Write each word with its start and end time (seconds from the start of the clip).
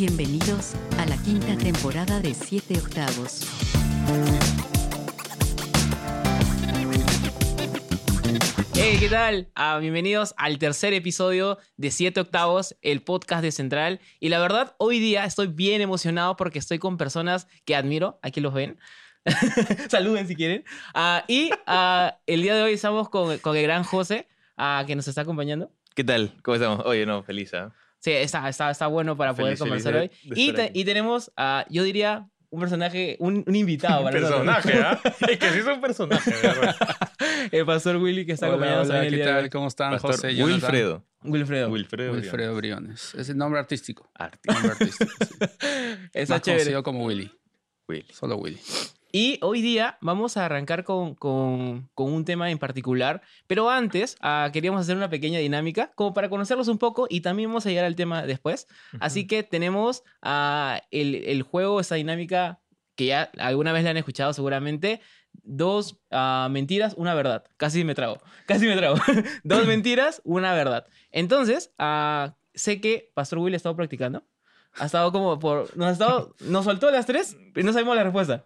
Bienvenidos 0.00 0.72
a 0.96 1.04
la 1.04 1.16
quinta 1.18 1.58
temporada 1.58 2.20
de 2.20 2.32
7 2.32 2.78
octavos. 2.78 3.42
Hey, 8.72 8.96
¿qué 8.98 9.10
tal? 9.10 9.50
Ah, 9.54 9.76
bienvenidos 9.78 10.32
al 10.38 10.56
tercer 10.56 10.94
episodio 10.94 11.58
de 11.76 11.90
7 11.90 12.18
octavos, 12.18 12.78
el 12.80 13.02
podcast 13.02 13.42
de 13.42 13.52
Central. 13.52 14.00
Y 14.20 14.30
la 14.30 14.38
verdad, 14.38 14.74
hoy 14.78 15.00
día 15.00 15.26
estoy 15.26 15.48
bien 15.48 15.82
emocionado 15.82 16.34
porque 16.34 16.60
estoy 16.60 16.78
con 16.78 16.96
personas 16.96 17.46
que 17.66 17.76
admiro. 17.76 18.18
Aquí 18.22 18.40
los 18.40 18.54
ven. 18.54 18.78
Saluden 19.90 20.26
si 20.26 20.34
quieren. 20.34 20.64
Ah, 20.94 21.26
y 21.28 21.50
ah, 21.66 22.16
el 22.26 22.40
día 22.40 22.54
de 22.54 22.62
hoy 22.62 22.72
estamos 22.72 23.10
con, 23.10 23.36
con 23.40 23.54
el 23.54 23.64
gran 23.64 23.84
José, 23.84 24.28
que 24.86 24.96
nos 24.96 25.08
está 25.08 25.20
acompañando. 25.20 25.70
¿Qué 25.94 26.04
tal? 26.04 26.32
¿Cómo 26.42 26.54
estamos? 26.54 26.86
Oye, 26.86 27.04
no, 27.04 27.22
feliz, 27.22 27.52
¿ah? 27.52 27.74
Sí, 28.00 28.10
está, 28.12 28.48
está, 28.48 28.70
está 28.70 28.86
bueno 28.86 29.16
para 29.16 29.34
poder 29.34 29.56
Feliz, 29.56 29.58
feliz 29.58 29.84
conversar 29.84 29.92
de- 29.94 30.00
hoy. 30.00 30.34
de 30.34 30.40
Y, 30.40 30.52
te- 30.52 30.70
y 30.74 30.84
tenemos, 30.84 31.30
ah, 31.36 31.64
yo 31.70 31.82
diría, 31.84 32.28
un 32.48 32.60
personaje, 32.60 33.16
un, 33.20 33.44
un 33.46 33.54
invitado. 33.54 34.02
para 34.04 34.18
nosotros. 34.20 34.56
Personaje, 34.56 34.82
¿ah? 34.82 35.00
Es 35.30 35.38
que 35.38 35.50
sí 35.50 35.58
es 35.58 35.66
un 35.66 35.80
personaje, 35.80 36.30
¿verdad? 36.42 36.76
el 37.52 37.64
pastor 37.66 37.96
Willy 37.96 38.26
que 38.26 38.32
está 38.32 38.46
Hola, 38.46 38.54
acompañándonos 38.56 38.90
hola, 38.90 39.06
el 39.06 39.14
¿qué 39.16 39.24
tal? 39.24 39.50
¿Cómo 39.50 39.68
están, 39.68 39.92
Pastor 39.92 40.12
José? 40.12 40.34
Jonathan? 40.34 40.60
Wilfredo. 40.62 41.06
Wilfredo. 41.22 41.68
Wilfredo. 41.70 42.12
Wilfredo 42.14 42.56
Briones. 42.56 43.14
Es 43.14 43.28
el 43.28 43.36
nombre 43.36 43.60
artístico. 43.60 44.10
Arti- 44.18 44.38
Nombre 44.52 44.70
artístico. 44.72 45.12
sí. 45.20 45.34
Está 46.14 46.34
Más 46.34 46.42
chévere. 46.42 46.62
conocido 46.64 46.82
como 46.82 47.04
Willy. 47.04 47.30
Willy. 47.88 48.06
Solo 48.12 48.36
Willy. 48.36 48.58
Y 49.12 49.38
hoy 49.42 49.60
día 49.60 49.98
vamos 50.00 50.36
a 50.36 50.44
arrancar 50.46 50.84
con, 50.84 51.14
con- 51.16 51.88
con 51.94 52.12
un 52.12 52.24
tema 52.24 52.50
en 52.50 52.58
particular, 52.58 53.22
pero 53.46 53.68
antes 53.70 54.16
ah, 54.20 54.50
queríamos 54.52 54.80
hacer 54.82 54.96
una 54.96 55.10
pequeña 55.10 55.38
dinámica 55.40 55.92
como 55.96 56.14
para 56.14 56.28
conocerlos 56.28 56.68
un 56.68 56.78
poco 56.78 57.06
y 57.10 57.20
también 57.20 57.48
vamos 57.50 57.66
a 57.66 57.70
llegar 57.70 57.84
al 57.86 57.96
tema 57.96 58.22
después. 58.22 58.68
Así 59.00 59.26
que 59.26 59.42
tenemos 59.42 60.04
ah, 60.22 60.80
el, 60.90 61.14
el 61.16 61.42
juego, 61.42 61.80
esa 61.80 61.96
dinámica 61.96 62.60
que 62.94 63.06
ya 63.06 63.30
alguna 63.38 63.72
vez 63.72 63.82
la 63.84 63.90
han 63.90 63.96
escuchado 63.96 64.32
seguramente. 64.32 65.00
Dos 65.42 65.98
ah, 66.10 66.48
mentiras, 66.50 66.94
una 66.96 67.14
verdad. 67.14 67.44
Casi 67.56 67.82
me 67.84 67.94
trago, 67.94 68.20
casi 68.46 68.66
me 68.66 68.76
trago. 68.76 68.96
Dos 69.44 69.66
mentiras, 69.66 70.20
una 70.24 70.54
verdad. 70.54 70.86
Entonces, 71.10 71.72
sé 72.54 72.80
que 72.80 73.10
Pastor 73.14 73.38
Will 73.40 73.54
ha 73.54 73.56
estado 73.56 73.74
practicando. 73.76 74.24
Ha 74.78 74.86
estado 74.86 75.10
como 75.12 75.38
por... 75.38 75.76
Nos, 75.76 75.88
ha 75.88 75.92
estado, 75.92 76.34
nos 76.40 76.64
soltó 76.64 76.90
las 76.90 77.06
tres, 77.06 77.36
pero 77.52 77.66
no 77.66 77.72
sabemos 77.72 77.96
la 77.96 78.04
respuesta. 78.04 78.44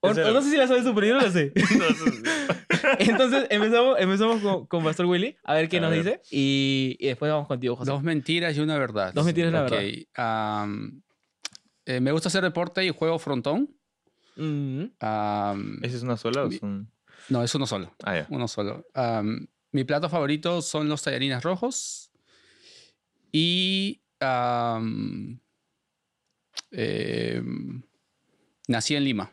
O, 0.00 0.08
o 0.08 0.14
no 0.14 0.42
sé 0.42 0.50
si 0.50 0.56
la 0.56 0.66
sabes 0.68 0.84
tú, 0.84 0.94
pero 0.94 1.06
yo 1.06 1.14
no 1.14 1.20
la 1.22 1.30
sé. 1.30 1.52
Entonces 2.98 3.46
empezamos, 3.50 3.96
empezamos 3.98 4.40
con, 4.42 4.66
con 4.66 4.84
Pastor 4.84 5.06
Willy, 5.06 5.36
a 5.44 5.54
ver 5.54 5.68
qué 5.68 5.78
A 5.78 5.80
nos 5.80 5.90
ver. 5.90 6.04
dice. 6.04 6.22
Y, 6.30 6.96
y 7.00 7.06
después 7.08 7.30
vamos 7.30 7.48
contigo, 7.48 7.76
José. 7.76 7.90
Dos 7.90 8.02
mentiras 8.02 8.56
y 8.56 8.60
una 8.60 8.78
verdad. 8.78 9.12
Dos 9.14 9.24
mentiras 9.24 9.50
y 9.52 9.54
una 9.54 9.66
Ok, 9.66 9.72
am, 10.14 11.02
eh, 11.84 12.00
me 12.00 12.12
gusta 12.12 12.28
hacer 12.28 12.42
deporte 12.42 12.84
y 12.84 12.90
juego 12.90 13.18
frontón. 13.18 13.74
Mm, 14.36 14.84
Am, 15.00 15.78
¿Esa 15.82 15.96
es 15.96 16.02
una 16.02 16.16
sola 16.16 16.44
o 16.44 16.50
son...? 16.52 16.90
no, 17.30 17.42
es 17.42 17.54
uno 17.54 17.66
solo. 17.66 17.94
Ah, 18.04 18.16
ya. 18.16 18.26
Uno 18.30 18.48
solo. 18.48 18.86
Am, 18.94 19.46
mi 19.72 19.84
plato 19.84 20.08
favorito 20.08 20.62
son 20.62 20.88
los 20.88 21.02
tallarines 21.02 21.42
rojos. 21.42 22.10
Y 23.32 24.02
em, 24.20 25.38
nací 28.68 28.96
en 28.96 29.04
Lima. 29.04 29.32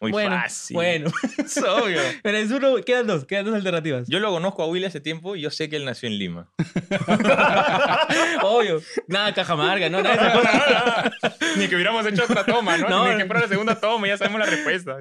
Muy 0.00 0.12
bueno, 0.12 0.30
fácil. 0.36 0.74
bueno. 0.74 1.10
Es 1.38 1.56
obvio. 1.58 2.00
Pero 2.22 2.38
es 2.38 2.50
uno, 2.50 2.76
quedan 2.84 3.06
dos, 3.06 3.24
quedan 3.24 3.46
dos 3.46 3.54
alternativas. 3.54 4.06
Yo 4.08 4.20
lo 4.20 4.30
conozco 4.30 4.62
a 4.62 4.66
Willy 4.66 4.84
hace 4.86 5.00
tiempo 5.00 5.34
y 5.34 5.40
yo 5.40 5.50
sé 5.50 5.68
que 5.68 5.76
él 5.76 5.84
nació 5.84 6.08
en 6.08 6.18
Lima. 6.18 6.52
Obvio. 8.42 8.80
Nada 9.08 9.34
Cajamarca, 9.34 9.88
no, 9.88 10.02
nada. 10.02 11.10
Ni 11.56 11.66
que 11.66 11.74
hubiéramos 11.74 12.06
hecho 12.06 12.24
otra 12.24 12.44
toma, 12.46 12.76
¿no? 12.76 12.88
No, 12.88 13.12
Ni 13.12 13.18
que 13.18 13.26
fuera 13.26 13.40
la 13.40 13.48
segunda 13.48 13.74
toma, 13.80 14.06
ya 14.06 14.16
sabemos 14.16 14.40
la 14.40 14.46
respuesta. 14.46 14.98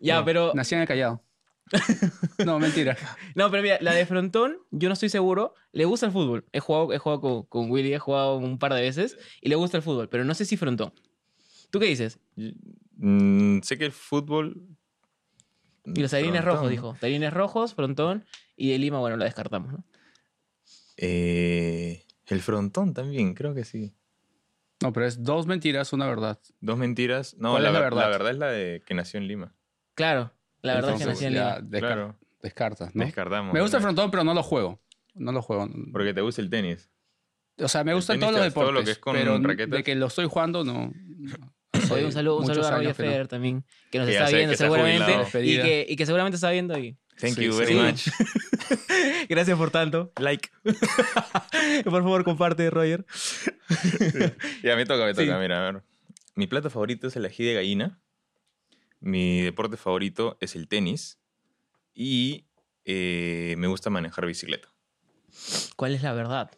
Ya, 0.00 0.24
pero... 0.24 0.52
Nací 0.54 0.74
en 0.74 0.80
el 0.82 0.88
Callao. 0.88 1.22
No, 2.44 2.58
mentira. 2.58 2.96
No, 3.34 3.50
pero 3.50 3.62
mira, 3.62 3.78
la 3.80 3.92
de 3.94 4.06
Frontón, 4.06 4.58
yo 4.70 4.88
no 4.88 4.92
estoy 4.94 5.08
seguro. 5.08 5.54
Le 5.72 5.84
gusta 5.84 6.06
el 6.06 6.12
fútbol. 6.12 6.46
He 6.52 6.60
jugado, 6.60 6.92
he 6.92 6.98
jugado 6.98 7.20
con, 7.20 7.42
con 7.44 7.70
Willy, 7.70 7.92
he 7.94 7.98
jugado 7.98 8.36
un 8.36 8.58
par 8.58 8.74
de 8.74 8.80
veces 8.80 9.16
y 9.40 9.48
le 9.48 9.56
gusta 9.56 9.76
el 9.76 9.82
fútbol, 9.82 10.08
pero 10.08 10.24
no 10.24 10.34
sé 10.34 10.44
si 10.44 10.56
Frontón. 10.56 10.92
¿Tú 11.70 11.78
qué 11.80 11.86
dices? 11.86 12.18
Mm, 12.96 13.60
sé 13.62 13.76
que 13.78 13.84
el 13.86 13.92
fútbol... 13.92 14.66
Y 15.84 16.00
los 16.02 16.10
Frontón. 16.10 16.42
rojos, 16.44 16.70
dijo. 16.70 16.96
Tallarines 17.00 17.32
rojos, 17.32 17.74
Frontón 17.74 18.24
y 18.56 18.70
de 18.70 18.78
Lima, 18.78 18.98
bueno, 18.98 19.16
la 19.16 19.24
descartamos, 19.24 19.72
¿no? 19.72 19.84
Eh, 20.96 22.04
el 22.26 22.40
frontón 22.42 22.92
también, 22.94 23.34
creo 23.34 23.54
que 23.54 23.64
sí. 23.64 23.94
No, 24.82 24.92
pero 24.92 25.06
es 25.06 25.22
dos 25.22 25.46
mentiras, 25.46 25.92
una 25.92 26.06
verdad. 26.06 26.38
Dos 26.60 26.78
mentiras. 26.78 27.36
No, 27.38 27.52
¿Cuál 27.52 27.62
la, 27.64 27.68
es 27.70 27.72
la 27.74 27.80
ver- 27.80 27.90
verdad? 27.90 28.02
la 28.02 28.08
verdad 28.10 28.30
es 28.32 28.38
la 28.38 28.46
de 28.48 28.82
que 28.86 28.94
nació 28.94 29.18
en 29.18 29.28
Lima. 29.28 29.54
Claro, 29.94 30.32
la 30.62 30.74
verdad 30.74 30.92
es 30.94 30.98
que 31.00 31.06
nací 31.06 31.24
Entonces, 31.24 31.26
en 31.26 31.32
ya 31.34 31.56
Lima. 31.60 31.68
descar- 31.70 31.80
Claro. 31.94 32.16
descartas, 32.42 32.94
¿no? 32.94 33.04
Descartamos. 33.04 33.52
Me 33.54 33.60
gusta 33.60 33.76
el 33.78 33.82
frontón, 33.82 34.10
pero 34.10 34.24
no 34.24 34.34
lo 34.34 34.42
juego. 34.42 34.80
No 35.14 35.32
lo 35.32 35.42
juego. 35.42 35.68
Porque 35.92 36.14
te 36.14 36.20
gusta 36.20 36.40
el 36.42 36.50
tenis. 36.50 36.88
O 37.60 37.66
sea, 37.68 37.82
me 37.84 37.92
gustan 37.94 38.20
todos 38.20 38.32
los 38.32 38.40
te- 38.42 38.50
todo 38.50 38.64
deportes. 38.66 38.80
lo 38.80 38.84
que 38.84 38.90
es 38.92 38.98
con 38.98 39.14
pero 39.16 39.38
raquetas. 39.40 39.70
de 39.78 39.82
que 39.82 39.94
lo 39.96 40.06
estoy 40.06 40.26
jugando, 40.26 40.62
no. 40.64 40.92
Oye, 41.90 42.04
un 42.04 42.12
saludo, 42.12 42.38
un 42.38 42.46
saludo 42.46 42.66
a 42.68 42.70
Roger 42.70 42.82
que 42.82 42.88
no. 42.88 42.94
Federer 42.94 43.28
también, 43.28 43.64
que 43.90 43.98
nos 43.98 44.06
Que 44.06 44.14
está 44.14 44.28
sé 44.28 44.36
viendo 44.36 44.52
que 44.52 44.56
seguramente 44.58 45.04
jubilado. 45.12 45.40
y 45.42 45.56
que, 45.62 45.86
y 45.88 45.96
que 45.96 46.06
seguramente 46.06 46.36
está 46.36 46.50
viendo 46.50 46.78
y 46.78 46.96
Thank 47.20 47.34
Sí, 47.34 47.44
you 47.46 47.56
very 47.56 47.72
Sí. 47.72 47.74
much. 47.80 48.08
gracias 49.28 49.58
por 49.58 49.70
tanto. 49.72 50.12
Like. 50.20 50.50
Por 51.84 52.02
favor, 52.02 52.22
comparte, 52.24 52.70
Roger. 52.70 53.04
Ya 54.62 54.76
me 54.76 54.84
toca, 54.86 55.04
me 55.04 55.14
toca. 55.14 55.24
Sí. 55.34 55.40
Mira, 55.40 55.58
a 55.68 55.72
ver. 55.72 55.82
Mi 56.36 56.46
plato 56.46 56.70
favorito 56.70 57.08
es 57.08 57.16
el 57.16 57.24
ají 57.24 57.44
de 57.44 57.54
gallina. 57.54 57.98
Mi 59.00 59.40
deporte 59.42 59.76
favorito 59.76 60.36
es 60.40 60.56
el 60.56 60.68
tenis. 60.68 61.18
Y 61.94 62.44
eh, 62.84 63.54
me 63.58 63.66
gusta 63.66 63.90
manejar 63.90 64.26
bicicleta. 64.26 64.68
¿Cuál 65.76 65.94
es 65.94 66.02
la 66.02 66.12
verdad? 66.12 66.50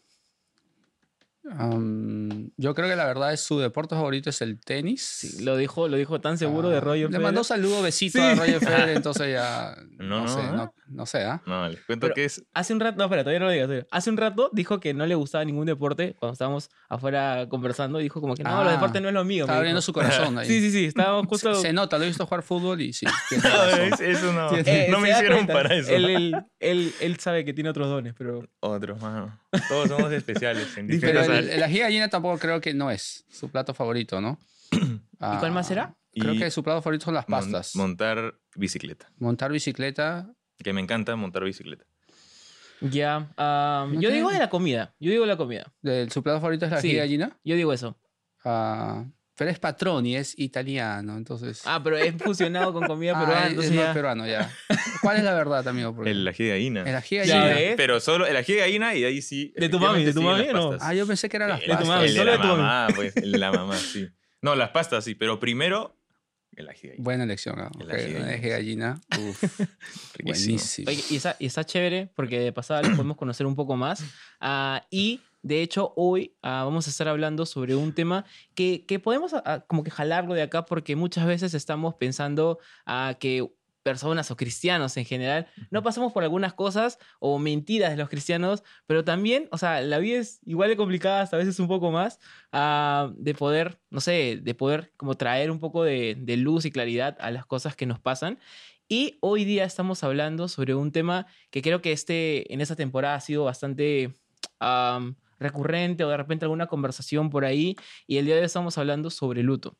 Yo 2.57 2.75
creo 2.75 2.89
que 2.89 2.97
la 2.97 3.07
verdad 3.07 3.33
es 3.33 3.41
su 3.41 3.59
deporte 3.59 3.95
favorito 3.95 4.31
es 4.31 4.41
el 4.43 4.61
tenis. 4.61 5.03
Sí, 5.03 5.43
lo 5.43 5.57
dijo, 5.57 5.89
lo 5.89 5.97
dijo 5.97 6.21
tan 6.21 6.37
seguro 6.39 6.69
de 6.69 6.77
Ah, 6.77 6.81
Roger 6.81 7.01
Le 7.03 7.07
Federer. 7.09 7.23
mandó 7.23 7.45
saludo, 7.45 7.83
besito 7.83 8.19
Sí. 8.19 8.25
a 8.25 8.35
Roger 8.35 8.61
Federer, 8.61 8.89
entonces 8.97 9.33
ya. 9.33 9.75
No, 9.99 10.05
No, 10.05 10.21
no, 10.25 10.29
sé, 10.29 10.41
¿eh? 10.41 10.53
no, 10.53 10.75
no 10.91 11.07
sé, 11.07 11.23
¿ah? 11.25 11.43
No, 11.47 11.69
les 11.69 11.81
cuento 11.85 12.07
Pero- 12.07 12.15
que 12.15 12.25
es. 12.25 12.45
Hace 12.53 12.73
un 12.75 12.81
rato, 12.81 12.99
no, 12.99 13.05
espera, 13.05 13.23
todavía 13.23 13.41
no 13.41 13.47
lo 13.47 13.53
digas. 13.53 13.67
todavía. 13.69 13.87
Hace 13.91 14.11
un 14.11 14.17
rato 14.17 14.51
dijo 14.53 14.81
que 14.81 14.93
no 14.93 15.07
le 15.07 15.15
gustaba 15.15 15.45
ningún 15.45 15.67
deporte 15.67 16.15
cuando 16.19 16.33
estábamos 16.33 16.69
afuera 16.89 17.47
conversando. 17.49 17.99
Dijo 17.99 18.21
como 18.21 18.35
que 18.35 18.43
no, 18.43 18.51
Ah, 18.51 18.65
los 18.65 18.73
deportes 18.73 19.01
no 19.01 19.09
es 19.09 19.15
lo 19.15 19.25
mío. 19.25 19.45
Estaba 19.45 19.59
abriendo 19.59 19.81
su 19.83 19.93
corazón 19.93 20.37
ahí. 20.39 20.47
Sí, 20.47 20.61
sí, 20.61 20.71
sí, 20.71 20.85
estábamos 20.87 21.27
justo. 21.29 21.55
Se, 21.55 21.63
se 21.69 21.73
nota, 21.73 21.97
lo 21.99 22.05
he 22.05 22.09
visto 22.09 22.27
jugar 22.27 22.43
fútbol 22.43 22.81
y 22.81 22.93
sí. 22.93 23.07
es- 23.31 24.01
eso 24.01 24.33
no. 24.33 24.55
Eh, 24.57 24.89
no 24.91 24.97
se 24.97 25.03
me 25.03 25.11
hicieron 25.11 25.35
cuenta. 25.39 25.53
para 25.55 25.75
eso. 25.75 25.91
Él, 25.93 26.05
él, 26.11 26.37
él, 26.59 26.93
él 27.01 27.17
sabe 27.21 27.45
que 27.45 27.53
tiene 27.55 27.71
otros 27.71 27.89
dones, 27.89 28.15
pero. 28.17 28.43
Otros, 28.61 29.01
mano. 29.01 29.39
Todos 29.69 29.89
somos 29.89 30.13
especiales. 30.13 30.77
En 30.77 30.87
Pero 31.01 31.21
el, 31.23 31.31
áreas. 31.31 31.55
el 31.55 31.63
ají 31.63 31.75
de 31.75 31.81
gallina 31.81 32.09
tampoco 32.09 32.39
creo 32.39 32.61
que 32.61 32.75
no 32.75 32.91
es 32.91 33.25
su 33.31 33.49
plato 33.51 33.75
favorito, 33.75 34.21
¿no? 34.21 34.39
¿Y 34.73 35.37
cuál 35.39 35.53
más 35.53 35.67
Ah, 35.67 35.69
será? 35.69 35.95
Creo 36.13 36.35
Y 36.35 36.39
que 36.39 36.51
su 36.51 36.65
plato 36.65 36.83
favorito 36.83 37.05
son 37.05 37.15
las 37.15 37.29
mon- 37.29 37.39
pastas. 37.41 37.77
montar 37.77 38.35
bicicleta. 38.57 39.07
Montar 39.19 39.53
bicicleta. 39.53 40.29
Que 40.63 40.73
me 40.73 40.81
encanta 40.81 41.15
montar 41.17 41.45
bicicleta. 41.45 41.85
Ya. 42.81 43.29
No 43.37 44.01
yo 44.01 44.11
digo 44.11 44.31
de 44.31 44.39
la 44.39 44.49
comida. 44.49 44.95
Yo 45.01 45.11
digo 45.11 45.27
la 45.27 45.37
comida. 45.37 45.73
su 46.11 46.23
plato 46.23 46.41
favorito 46.41 46.65
es 46.67 46.71
la 46.73 46.81
Sí. 46.81 46.95
gallina. 46.95 47.37
Yo 47.45 47.57
digo 47.57 47.73
eso. 47.73 47.99
Ah, 48.45 49.05
pero 49.37 49.51
es 49.51 49.59
patroni, 49.59 50.17
es 50.17 50.39
italiano, 50.39 51.17
entonces. 51.17 51.63
Ah, 51.67 51.81
pero 51.83 51.97
es 51.99 52.15
fusionado 52.23 52.73
con 52.73 52.87
comida 52.87 53.13
Ah, 53.17 53.21
peruana. 53.21 53.43
es- 53.45 53.49
entonces 53.51 53.71
es 53.73 53.77
más 53.77 53.87
ya- 53.89 53.95
peruano, 53.95 54.27
ya. 54.27 54.51
¿Cuál 55.03 55.17
es 55.19 55.25
la 55.25 55.35
verdad, 55.35 55.67
amigo? 55.69 55.95
Porque- 55.95 56.11
El 56.11 56.27
ají 56.29 56.45
de 56.45 56.51
gallina. 56.51 56.83
el 56.89 56.97
ají 56.97 57.17
de 57.19 57.27
Ya 57.27 57.39
gallina. 57.41 57.55
ves. 57.57 57.75
Pero 57.77 58.01
solo 58.01 58.27
el 58.27 58.37
ají 58.37 58.53
de 58.55 58.59
gallina 58.61 58.95
y 58.95 59.05
ahí 59.05 59.21
sí. 59.23 59.53
¿De 59.57 59.69
tu 59.69 59.79
mami? 59.79 60.05
¿De 60.05 60.13
tu 60.15 60.23
mami 60.23 60.49
o 60.49 60.53
no? 60.53 60.77
Ah, 60.81 60.95
yo 60.95 61.07
pensé 61.07 61.29
que 61.29 61.37
eran 61.37 61.51
las 61.51 61.61
El- 61.63 61.67
de 61.69 61.73
tu 61.73 61.79
pastas. 61.79 61.89
mami, 61.89 62.07
el 62.07 62.13
de 62.15 62.19
solo 62.19 62.31
la 62.31 62.37
de 62.37 62.43
tu 62.43 62.49
mami. 62.49 62.63
mamá, 62.63 62.89
pues. 62.95 63.17
El 63.17 63.33
de 63.33 63.39
la 63.39 63.53
mamá, 63.53 63.77
sí. 63.77 64.09
No, 64.43 64.55
las 64.55 64.71
pastas 64.71 65.05
sí, 65.05 65.15
pero 65.15 65.39
primero 65.39 65.97
el 66.57 66.69
ají 66.69 66.83
de 66.83 66.89
gallina. 66.89 67.05
Buena 67.05 67.25
elección, 67.25 67.61
¿ah? 67.61 67.71
El 67.79 67.91
ají 67.91 68.13
de 68.13 68.21
un 68.21 68.29
ají 68.29 68.41
de 68.41 68.49
gallina. 68.49 69.01
Uf, 69.19 69.61
buenísimo. 70.23 70.91
Oye, 70.91 71.03
y, 71.11 71.17
está, 71.17 71.37
y 71.39 71.47
está 71.47 71.65
chévere 71.65 72.11
porque 72.15 72.41
de 72.41 72.53
pasada 72.53 72.83
lo 72.83 72.91
podemos 72.97 73.17
conocer 73.17 73.47
un 73.47 73.55
poco 73.55 73.77
más. 73.77 74.05
Ah, 74.41 74.87
y 74.91 75.21
de 75.43 75.63
hecho, 75.63 75.93
hoy 75.97 76.35
ah, 76.43 76.65
vamos 76.65 76.87
a 76.87 76.91
estar 76.91 77.09
hablando 77.09 77.47
sobre 77.47 77.75
un 77.75 77.95
tema 77.95 78.25
que, 78.55 78.85
que 78.87 78.99
podemos 78.99 79.33
ah, 79.35 79.65
como 79.67 79.83
que 79.83 79.91
jalarlo 79.91 80.35
de 80.35 80.43
acá 80.43 80.67
porque 80.67 80.97
muchas 80.97 81.27
veces 81.27 81.55
estamos 81.55 81.95
pensando 81.95 82.59
que 83.19 83.49
personas 83.91 84.31
o 84.31 84.37
cristianos 84.37 84.97
en 84.97 85.05
general 85.05 85.49
no 85.71 85.83
pasamos 85.83 86.13
por 86.13 86.23
algunas 86.23 86.55
cosas 86.55 86.99
o 87.19 87.39
mentiras 87.39 87.91
de 87.91 87.97
los 87.97 88.09
cristianos, 88.09 88.63
pero 88.87 89.05
también, 89.05 89.49
o 89.51 89.59
sea, 89.59 89.81
la 89.81 89.99
vida 89.99 90.19
es 90.19 90.41
igual 90.45 90.69
de 90.69 90.77
complicada, 90.77 91.23
hasta 91.23 91.37
a 91.37 91.39
veces 91.41 91.59
un 91.59 91.67
poco 91.67 91.91
más, 91.91 92.21
ah, 92.53 93.11
de 93.17 93.35
poder, 93.35 93.81
no 93.91 94.01
sé, 94.01 94.39
de 94.41 94.55
poder 94.55 94.93
como 94.97 95.17
traer 95.17 95.51
un 95.51 95.59
poco 95.59 95.83
de, 95.83 96.17
de 96.19 96.37
luz 96.37 96.65
y 96.65 96.71
claridad 96.71 97.17
a 97.21 97.31
las 97.31 97.47
cosas 97.47 97.75
que 97.75 97.87
nos 97.87 97.99
pasan. 97.99 98.39
Y 98.89 99.19
hoy 99.21 99.45
día 99.45 99.65
estamos 99.65 100.03
hablando 100.03 100.49
sobre 100.49 100.75
un 100.75 100.91
tema 100.93 101.27
que 101.51 101.63
creo 101.63 101.81
que 101.81 101.93
este, 101.93 102.53
en 102.53 102.61
esta 102.61 102.77
temporada 102.77 103.15
ha 103.15 103.21
sido 103.21 103.45
bastante, 103.45 104.15
am, 104.59 105.17
recurrente 105.41 106.05
o 106.05 106.09
de 106.09 106.17
repente 106.17 106.45
alguna 106.45 106.67
conversación 106.67 107.31
por 107.31 107.45
ahí. 107.45 107.77
Y 108.07 108.19
el 108.19 108.27
día 108.27 108.35
de 108.35 108.43
hoy 108.43 108.47
estamos 108.47 108.79
hablando 108.79 109.11
sobre 109.11 109.43
luto. 109.43 109.77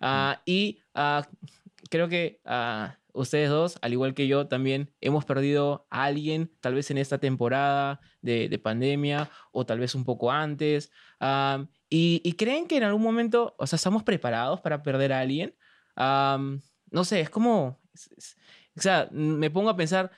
Ah, 0.00 0.40
y 0.44 0.80
ah, 0.94 1.28
creo 1.90 2.08
que 2.08 2.40
ah, 2.44 2.96
ustedes 3.14 3.48
dos, 3.48 3.78
al 3.80 3.92
igual 3.92 4.12
que 4.12 4.26
yo, 4.26 4.48
también 4.48 4.92
hemos 5.00 5.24
perdido 5.24 5.86
a 5.88 6.04
alguien, 6.04 6.52
tal 6.60 6.74
vez 6.74 6.90
en 6.90 6.98
esta 6.98 7.18
temporada 7.18 8.00
de, 8.20 8.48
de 8.48 8.58
pandemia 8.58 9.30
o 9.52 9.64
tal 9.64 9.78
vez 9.78 9.94
un 9.94 10.04
poco 10.04 10.30
antes. 10.30 10.90
Y, 11.88 12.32
creen 12.34 12.66
que 12.66 12.76
en 12.76 12.82
algún 12.82 13.02
momento, 13.02 13.54
o 13.58 13.66
sea, 13.66 13.76
estamos 13.76 14.02
preparados 14.02 14.60
para 14.60 14.82
perder 14.82 15.12
a 15.12 15.20
alguien. 15.20 15.54
No 15.96 17.04
sé, 17.04 17.20
es 17.20 17.30
como, 17.30 17.80
o 18.76 18.80
sea, 18.80 19.08
me 19.12 19.50
pongo 19.50 19.70
a 19.70 19.76
pensar, 19.76 20.10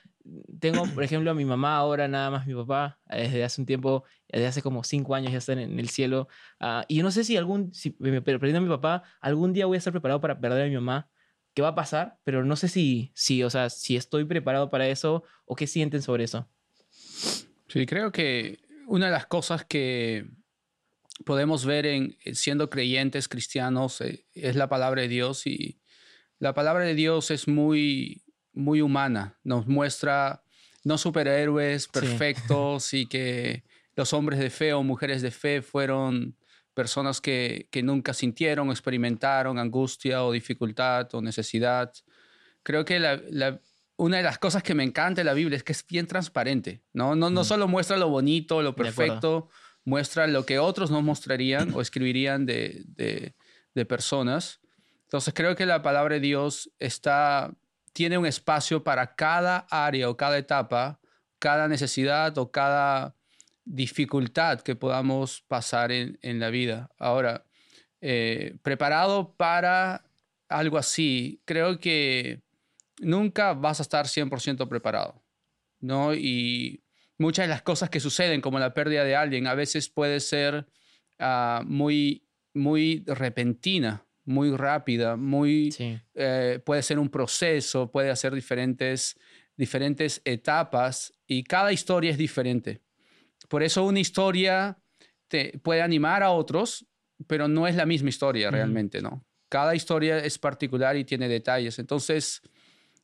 tengo, 0.59 0.83
por 0.93 1.03
ejemplo, 1.03 1.31
a 1.31 1.33
mi 1.33 1.45
mamá 1.45 1.77
ahora, 1.77 2.07
nada 2.07 2.29
más 2.31 2.47
mi 2.47 2.53
papá, 2.53 2.99
eh, 3.09 3.23
desde 3.23 3.43
hace 3.43 3.61
un 3.61 3.65
tiempo, 3.65 4.03
desde 4.27 4.47
hace 4.47 4.61
como 4.61 4.83
cinco 4.83 5.15
años 5.15 5.31
ya 5.31 5.37
están 5.37 5.59
en 5.59 5.79
el 5.79 5.89
cielo. 5.89 6.27
ah, 6.59 6.83
y 6.87 6.97
yo 6.97 7.03
no 7.03 7.11
sé 7.11 7.23
si 7.23 7.37
algún, 7.37 7.73
si 7.73 7.91
perdiendo 7.91 8.57
a 8.57 8.61
mi 8.61 8.69
papá, 8.69 9.03
algún 9.21 9.53
día 9.53 9.65
voy 9.65 9.75
a 9.75 9.79
estar 9.79 9.93
preparado 9.93 10.19
para 10.21 10.39
perder 10.39 10.63
a 10.63 10.69
mi 10.69 10.75
mamá. 10.75 11.09
¿Qué 11.57 11.63
va 11.63 11.69
a 11.69 11.75
pasar? 11.75 12.19
Pero 12.23 12.45
no 12.45 12.55
sé 12.55 12.67
si, 12.67 13.11
si, 13.15 13.41
o 13.41 13.49
sea, 13.49 13.71
si 13.71 13.95
estoy 13.95 14.25
preparado 14.25 14.69
para 14.69 14.87
eso 14.89 15.23
o 15.43 15.55
qué 15.55 15.65
sienten 15.65 16.03
sobre 16.03 16.25
eso. 16.25 16.47
Sí, 17.67 17.87
creo 17.87 18.11
que 18.11 18.59
una 18.85 19.07
de 19.07 19.11
las 19.11 19.25
cosas 19.25 19.65
que 19.65 20.29
podemos 21.25 21.65
ver 21.65 21.87
en 21.87 22.15
eh, 22.23 22.35
siendo 22.35 22.69
creyentes 22.69 23.27
cristianos 23.27 24.01
eh, 24.01 24.23
es 24.35 24.55
la 24.55 24.69
palabra 24.69 25.01
de 25.01 25.07
Dios 25.07 25.47
y 25.47 25.79
la 26.37 26.53
palabra 26.53 26.83
de 26.83 26.93
Dios 26.93 27.31
es 27.31 27.47
muy 27.47 28.21
muy 28.53 28.81
humana, 28.81 29.39
nos 29.43 29.65
muestra 29.65 30.43
no 30.83 30.99
superhéroes 30.99 31.87
perfectos 31.87 32.93
y 32.93 33.07
que 33.07 33.63
los 33.95 34.13
hombres 34.13 34.37
de 34.37 34.51
fe 34.51 34.73
o 34.73 34.83
mujeres 34.83 35.23
de 35.23 35.31
fe 35.31 35.63
fueron 35.63 36.36
personas 36.81 37.19
que, 37.21 37.67
que 37.71 37.81
nunca 37.81 38.13
sintieron, 38.13 38.69
experimentaron 38.69 39.57
angustia 39.57 40.23
o 40.23 40.31
dificultad 40.31 41.07
o 41.15 41.21
necesidad. 41.21 41.91
Creo 42.61 42.85
que 42.85 42.99
la- 42.99 43.19
la- 43.31 43.59
una 43.97 44.17
de 44.17 44.23
las 44.23 44.37
cosas 44.37 44.61
que 44.61 44.75
me 44.75 44.83
encanta 44.83 45.21
de 45.21 45.25
la 45.25 45.33
Biblia 45.33 45.57
es 45.57 45.63
que 45.63 45.71
es 45.73 45.83
bien 45.87 46.05
transparente, 46.05 46.83
¿no? 46.93 47.15
No, 47.15 47.31
no 47.31 47.43
solo 47.43 47.67
muestra 47.67 47.97
lo 47.97 48.09
bonito, 48.09 48.61
lo 48.61 48.75
perfecto, 48.75 49.49
muestra 49.85 50.27
lo 50.27 50.45
que 50.45 50.59
otros 50.59 50.91
no 50.91 51.01
mostrarían 51.01 51.73
o 51.73 51.81
escribirían 51.81 52.45
de, 52.45 52.83
de- 52.95 53.33
de 53.73 53.85
personas. 53.85 54.59
Entonces 55.05 55.33
creo 55.33 55.55
que 55.55 55.65
la 55.65 55.81
palabra 55.81 56.13
de 56.15 56.21
Dios 56.21 56.69
está, 56.77 57.51
tiene 57.91 58.19
un 58.19 58.27
espacio 58.27 58.83
para 58.83 59.15
cada 59.15 59.65
área 59.71 60.09
o 60.11 60.15
cada 60.15 60.37
etapa, 60.37 60.99
cada 61.39 61.67
necesidad 61.67 62.37
o 62.37 62.51
cada 62.51 63.15
dificultad 63.67 64.61
que 64.61 64.75
podamos 64.75 65.41
pasar 65.47 65.91
en, 65.91 66.17
en 66.21 66.39
la 66.39 66.49
vida. 66.49 66.89
Ahora, 66.97 67.45
eh, 68.01 68.55
preparado 68.61 69.35
para 69.35 70.05
algo 70.49 70.77
así, 70.77 71.41
creo 71.45 71.79
que 71.79 72.41
nunca 72.99 73.53
vas 73.53 73.79
a 73.79 73.83
estar 73.83 74.05
100% 74.07 74.67
preparado, 74.69 75.23
¿no? 75.79 76.13
Y 76.15 76.83
muchas 77.17 77.45
de 77.45 77.49
las 77.49 77.61
cosas 77.61 77.89
que 77.89 77.99
suceden, 77.99 78.41
como 78.41 78.59
la 78.59 78.73
pérdida 78.73 79.03
de 79.03 79.15
alguien, 79.15 79.47
a 79.47 79.55
veces 79.55 79.89
puede 79.89 80.19
ser 80.19 80.67
ah, 81.19 81.61
muy, 81.65 82.23
muy 82.53 83.03
repentina, 83.07 84.05
muy 84.23 84.55
rápida, 84.55 85.15
muy, 85.15 85.71
Sí. 85.71 85.99
eh, 86.15 86.59
puede 86.65 86.83
ser 86.83 86.99
un 86.99 87.09
proceso, 87.09 87.91
puede 87.91 88.09
hacer 88.11 88.33
diferentes, 88.33 89.17
diferentes 89.55 90.21
etapas 90.25 91.13
y 91.27 91.43
cada 91.43 91.71
historia 91.71 92.11
es 92.11 92.17
diferente. 92.17 92.81
Por 93.47 93.63
eso 93.63 93.83
una 93.83 93.99
historia 93.99 94.77
te 95.27 95.59
puede 95.59 95.81
animar 95.81 96.23
a 96.23 96.31
otros, 96.31 96.85
pero 97.27 97.47
no 97.47 97.67
es 97.67 97.75
la 97.75 97.85
misma 97.85 98.09
historia 98.09 98.51
realmente, 98.51 99.01
¿no? 99.01 99.25
Cada 99.49 99.75
historia 99.75 100.19
es 100.19 100.37
particular 100.37 100.95
y 100.97 101.03
tiene 101.03 101.27
detalles. 101.27 101.79
Entonces, 101.79 102.41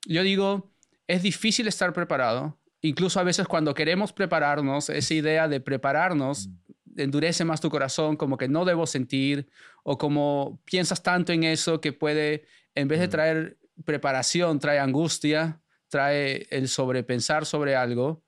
yo 0.05 0.23
digo, 0.23 0.73
es 1.07 1.21
difícil 1.21 1.67
estar 1.67 1.93
preparado. 1.93 2.59
Incluso 2.81 3.19
a 3.19 3.23
veces 3.23 3.47
cuando 3.47 3.73
queremos 3.73 4.11
prepararnos, 4.11 4.89
esa 4.89 5.13
idea 5.13 5.47
de 5.47 5.61
prepararnos 5.61 6.49
endurece 6.97 7.45
más 7.45 7.61
tu 7.61 7.69
corazón, 7.69 8.17
como 8.17 8.37
que 8.37 8.47
no 8.47 8.65
debo 8.65 8.85
sentir, 8.85 9.49
o 9.83 9.97
como 9.97 10.61
piensas 10.65 11.01
tanto 11.01 11.31
en 11.33 11.43
eso 11.43 11.81
que 11.81 11.93
puede, 11.93 12.45
en 12.75 12.87
vez 12.87 12.99
de 12.99 13.07
Mm. 13.07 13.09
traer 13.09 13.57
preparación, 13.85 14.59
trae 14.59 14.79
angustia, 14.79 15.61
trae 15.87 16.45
el 16.51 16.67
sobrepensar 16.67 17.45
sobre 17.45 17.75
algo. 17.75 18.22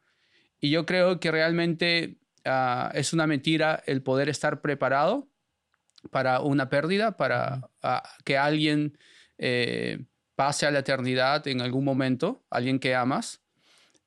Y 0.65 0.71
yo 0.71 0.87
creo 0.87 1.19
que 1.19 1.29
realmente 1.29 2.17
ah, 2.43 2.89
es 2.95 3.13
una 3.13 3.27
mentira 3.27 3.83
el 3.85 4.01
poder 4.01 4.29
estar 4.29 4.61
preparado 4.61 5.29
para 6.09 6.39
una 6.39 6.69
pérdida, 6.69 7.17
para 7.17 7.69
ah, 7.83 8.01
que 8.23 8.35
alguien 8.35 8.97
eh, 9.37 10.07
pase 10.33 10.65
a 10.65 10.71
la 10.71 10.79
eternidad 10.79 11.47
en 11.47 11.61
algún 11.61 11.85
momento, 11.85 12.43
alguien 12.49 12.79
que 12.79 12.95
amas. 12.95 13.43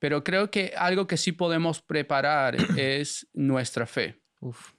Pero 0.00 0.24
creo 0.24 0.50
que 0.50 0.72
algo 0.76 1.06
que 1.06 1.16
sí 1.16 1.30
podemos 1.30 1.80
preparar 1.80 2.56
es 2.76 3.28
nuestra 3.34 3.86
fe. 3.86 4.20
Uf. 4.40 4.72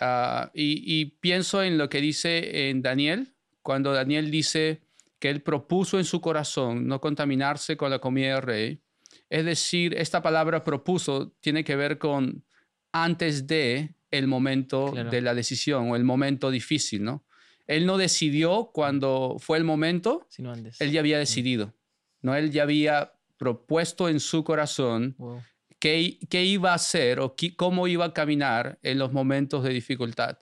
Ah, 0.00 0.50
y, 0.52 0.82
y 0.84 1.06
pienso 1.06 1.62
en 1.62 1.78
lo 1.78 1.88
que 1.88 2.02
dice 2.02 2.68
en 2.68 2.82
Daniel, 2.82 3.34
cuando 3.62 3.94
Daniel 3.94 4.30
dice 4.30 4.82
que 5.18 5.30
él 5.30 5.40
propuso 5.40 5.98
en 5.98 6.04
su 6.04 6.20
corazón 6.20 6.86
no 6.86 7.00
contaminarse 7.00 7.78
con 7.78 7.88
la 7.88 7.98
comida 7.98 8.34
del 8.34 8.42
rey. 8.42 8.83
Es 9.34 9.44
decir, 9.44 9.94
esta 9.94 10.22
palabra 10.22 10.62
propuso 10.62 11.32
tiene 11.40 11.64
que 11.64 11.74
ver 11.74 11.98
con 11.98 12.44
antes 12.92 13.48
de 13.48 13.96
el 14.12 14.28
momento 14.28 14.92
Claro. 14.92 15.10
de 15.10 15.20
la 15.22 15.34
decisión 15.34 15.90
o 15.90 15.96
el 15.96 16.04
momento 16.04 16.52
difícil, 16.52 17.02
¿no? 17.02 17.24
Él 17.66 17.84
no 17.84 17.96
decidió 17.98 18.70
cuando 18.72 19.36
fue 19.40 19.58
el 19.58 19.64
momento, 19.64 20.24
Sino 20.28 20.52
antes. 20.52 20.80
él 20.80 20.92
ya 20.92 21.00
había 21.00 21.18
decidido, 21.18 21.74
¿no? 22.22 22.36
Él 22.36 22.52
ya 22.52 22.62
había 22.62 23.12
propuesto 23.36 24.08
en 24.08 24.20
su 24.20 24.44
corazón 24.44 25.16
Wow. 25.18 25.42
qué, 25.80 26.18
qué 26.30 26.44
iba 26.44 26.70
a 26.70 26.74
hacer 26.76 27.18
o 27.18 27.34
qué- 27.34 27.56
cómo 27.56 27.88
iba 27.88 28.04
a 28.04 28.12
caminar 28.14 28.78
en 28.82 28.98
los 29.00 29.12
momentos 29.12 29.64
de 29.64 29.70
dificultad. 29.70 30.38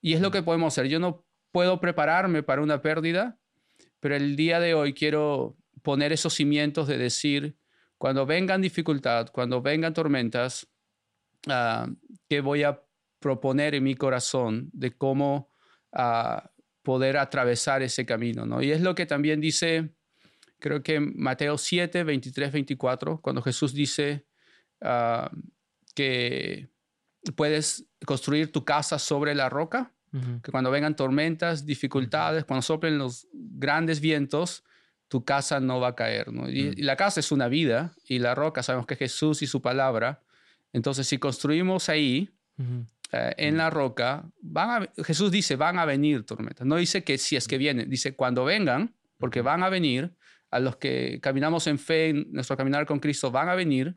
Y 0.00 0.12
es 0.12 0.20
lo 0.20 0.30
que 0.30 0.44
podemos 0.44 0.72
hacer. 0.72 0.86
Yo 0.88 1.00
no 1.00 1.24
puedo 1.50 1.80
prepararme 1.80 2.44
para 2.44 2.62
una 2.62 2.80
pérdida, 2.80 3.40
pero 3.98 4.14
el 4.14 4.36
día 4.36 4.60
de 4.60 4.74
hoy 4.74 4.94
quiero 4.94 5.56
poner 5.82 6.12
esos 6.12 6.34
cimientos 6.34 6.86
de 6.86 6.96
decir, 6.96 7.56
cuando 8.00 8.24
vengan 8.24 8.62
dificultad, 8.62 9.28
cuando 9.30 9.60
vengan 9.60 9.92
tormentas, 9.92 10.66
ah, 11.48 11.86
¿qué 12.30 12.40
voy 12.40 12.62
a 12.62 12.82
proponer 13.18 13.74
en 13.74 13.84
mi 13.84 13.94
corazón 13.94 14.70
de 14.72 14.96
cómo 14.96 15.52
ah, 15.92 16.50
poder 16.82 17.18
atravesar 17.18 17.82
ese 17.82 18.06
camino? 18.06 18.46
¿no? 18.46 18.62
Y 18.62 18.70
es 18.70 18.80
lo 18.80 18.94
que 18.94 19.04
también 19.04 19.38
dice, 19.38 19.90
creo 20.58 20.82
que 20.82 20.98
Mateo 20.98 21.58
7, 21.58 22.02
23, 22.02 22.52
24, 22.52 23.20
cuando 23.20 23.42
Jesús 23.42 23.74
dice 23.74 24.26
ah, 24.80 25.30
que 25.94 26.70
puedes 27.36 27.84
construir 28.06 28.50
tu 28.50 28.64
casa 28.64 28.98
sobre 28.98 29.34
la 29.34 29.50
roca, 29.50 29.92
que 30.42 30.50
cuando 30.50 30.70
vengan 30.70 30.96
tormentas, 30.96 31.66
dificultades, 31.66 32.46
cuando 32.46 32.62
soplen 32.62 32.96
los 32.96 33.28
grandes 33.32 34.00
vientos, 34.00 34.64
tu 35.10 35.24
casa 35.24 35.58
no 35.58 35.80
va 35.80 35.88
a 35.88 35.94
caer. 35.96 36.32
¿no? 36.32 36.48
Y, 36.48 36.62
Mm. 36.62 36.72
y 36.78 36.82
la 36.82 36.94
casa 36.94 37.18
es 37.18 37.32
una 37.32 37.48
vida 37.48 37.92
y 38.06 38.20
la 38.20 38.36
roca 38.36 38.62
sabemos 38.62 38.86
que 38.86 38.94
es 38.94 38.98
Jesús 39.00 39.42
y 39.42 39.46
su 39.48 39.60
palabra. 39.60 40.20
Entonces, 40.72 41.08
si 41.08 41.18
construimos 41.18 41.88
ahí, 41.88 42.30
eh, 43.12 43.34
en 43.38 43.56
la 43.56 43.70
roca, 43.70 44.24
van 44.40 44.84
a, 44.84 45.02
Jesús 45.02 45.32
dice, 45.32 45.56
van 45.56 45.80
a 45.80 45.84
venir 45.84 46.24
tormentas. 46.24 46.64
No 46.64 46.76
dice 46.76 47.02
que 47.02 47.18
si 47.18 47.34
es 47.34 47.48
que 47.48 47.58
vienen, 47.58 47.90
dice 47.90 48.14
cuando 48.14 48.44
vengan, 48.44 48.94
porque 49.18 49.42
van 49.42 49.64
a 49.64 49.68
venir, 49.68 50.12
a 50.52 50.60
los 50.60 50.76
que 50.76 51.18
caminamos 51.20 51.66
en 51.66 51.78
fe, 51.80 52.10
en 52.10 52.26
nuestro 52.30 52.56
caminar 52.56 52.86
con 52.86 53.00
Cristo, 53.00 53.32
van 53.32 53.48
a 53.48 53.54
venir, 53.56 53.96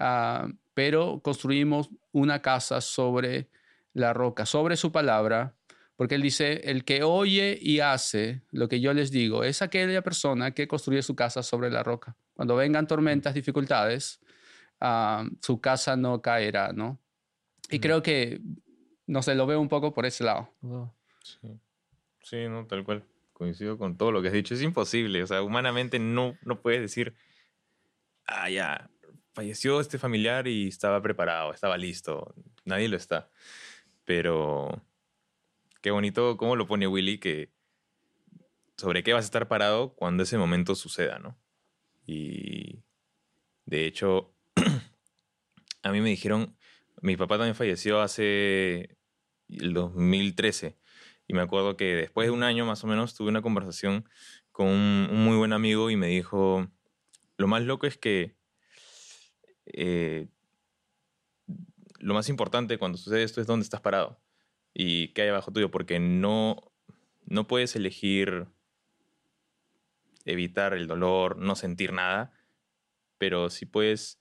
ah, 0.00 0.48
pero 0.74 1.20
construimos 1.22 1.90
una 2.10 2.42
casa 2.42 2.80
sobre 2.80 3.48
la 3.92 4.12
roca, 4.12 4.46
sobre 4.46 4.76
su 4.76 4.90
palabra, 4.90 5.54
porque 5.96 6.16
él 6.16 6.22
dice, 6.22 6.60
el 6.70 6.84
que 6.84 7.02
oye 7.02 7.58
y 7.60 7.80
hace 7.80 8.42
lo 8.50 8.68
que 8.68 8.80
yo 8.80 8.92
les 8.94 9.10
digo, 9.10 9.44
es 9.44 9.62
aquella 9.62 10.02
persona 10.02 10.52
que 10.52 10.66
construye 10.68 11.02
su 11.02 11.14
casa 11.14 11.42
sobre 11.42 11.70
la 11.70 11.82
roca. 11.82 12.16
Cuando 12.34 12.56
vengan 12.56 12.86
tormentas, 12.86 13.34
dificultades, 13.34 14.20
ah, 14.80 15.24
su 15.40 15.60
casa 15.60 15.96
no 15.96 16.20
caerá, 16.20 16.72
¿no? 16.72 16.98
Y 17.70 17.78
Mm. 17.78 17.80
creo 17.80 18.02
que, 18.02 18.40
no 19.06 19.22
sé, 19.22 19.34
lo 19.34 19.46
veo 19.46 19.60
un 19.60 19.68
poco 19.68 19.92
por 19.94 20.04
ese 20.06 20.24
lado. 20.24 20.52
Wow. 20.60 20.92
Sí. 21.22 21.60
Sí, 22.22 22.48
no, 22.48 22.66
tal 22.66 22.84
cual. 22.84 23.04
Coincido 23.32 23.76
con 23.78 23.96
todo 23.96 24.12
lo 24.12 24.20
que 24.22 24.28
has 24.28 24.34
dicho. 24.34 24.54
Es 24.54 24.62
imposible. 24.62 25.22
O 25.22 25.26
sea, 25.26 25.42
humanamente 25.42 25.98
no, 25.98 26.36
no 26.42 26.60
puedes 26.60 26.80
decir, 26.80 27.14
ah, 28.26 28.48
ya, 28.50 28.90
falleció 29.32 29.80
este 29.80 29.98
familiar 29.98 30.46
y 30.46 30.68
estaba 30.68 31.00
preparado, 31.02 31.52
estaba 31.52 31.76
listo. 31.76 32.34
Nadie 32.64 32.88
lo 32.88 32.96
está. 32.96 33.28
Pero 34.04 34.82
qué 35.84 35.90
bonito 35.90 36.38
cómo 36.38 36.56
lo 36.56 36.66
pone 36.66 36.86
Willy, 36.86 37.18
que 37.18 37.52
sobre 38.78 39.02
qué 39.02 39.12
vas 39.12 39.26
a 39.26 39.26
estar 39.26 39.48
parado 39.48 39.94
cuando 39.94 40.22
ese 40.22 40.38
momento 40.38 40.74
suceda, 40.74 41.18
¿no? 41.18 41.38
Y 42.06 42.82
de 43.66 43.84
hecho, 43.84 44.34
a 45.82 45.92
mí 45.92 46.00
me 46.00 46.08
dijeron, 46.08 46.56
mi 47.02 47.18
papá 47.18 47.36
también 47.36 47.54
falleció 47.54 48.00
hace 48.00 48.96
el 49.50 49.74
2013. 49.74 50.78
Y 51.28 51.34
me 51.34 51.42
acuerdo 51.42 51.76
que 51.76 51.94
después 51.94 52.28
de 52.28 52.30
un 52.30 52.44
año 52.44 52.64
más 52.64 52.82
o 52.82 52.86
menos 52.86 53.14
tuve 53.14 53.28
una 53.28 53.42
conversación 53.42 54.08
con 54.52 54.68
un, 54.68 55.22
muy 55.22 55.36
buen 55.36 55.52
amigo 55.52 55.90
y 55.90 55.96
me 55.96 56.06
dijo, 56.06 56.66
lo 57.36 57.46
más 57.46 57.60
loco 57.60 57.86
es 57.86 57.98
que 57.98 58.34
eh, 59.66 60.28
lo 61.98 62.14
más 62.14 62.30
importante 62.30 62.78
cuando 62.78 62.96
sucede 62.96 63.22
esto 63.22 63.42
es 63.42 63.46
dónde 63.46 63.64
estás 63.64 63.82
parado 63.82 64.23
y 64.74 65.08
qué 65.08 65.22
hay 65.22 65.28
abajo 65.28 65.52
tuyo, 65.52 65.70
porque 65.70 66.00
no, 66.00 66.56
no 67.24 67.46
puedes 67.46 67.76
elegir 67.76 68.46
evitar 70.24 70.74
el 70.74 70.86
dolor, 70.86 71.36
no 71.36 71.54
sentir 71.54 71.92
nada, 71.92 72.32
pero 73.18 73.50
sí 73.50 73.66
puedes 73.66 74.20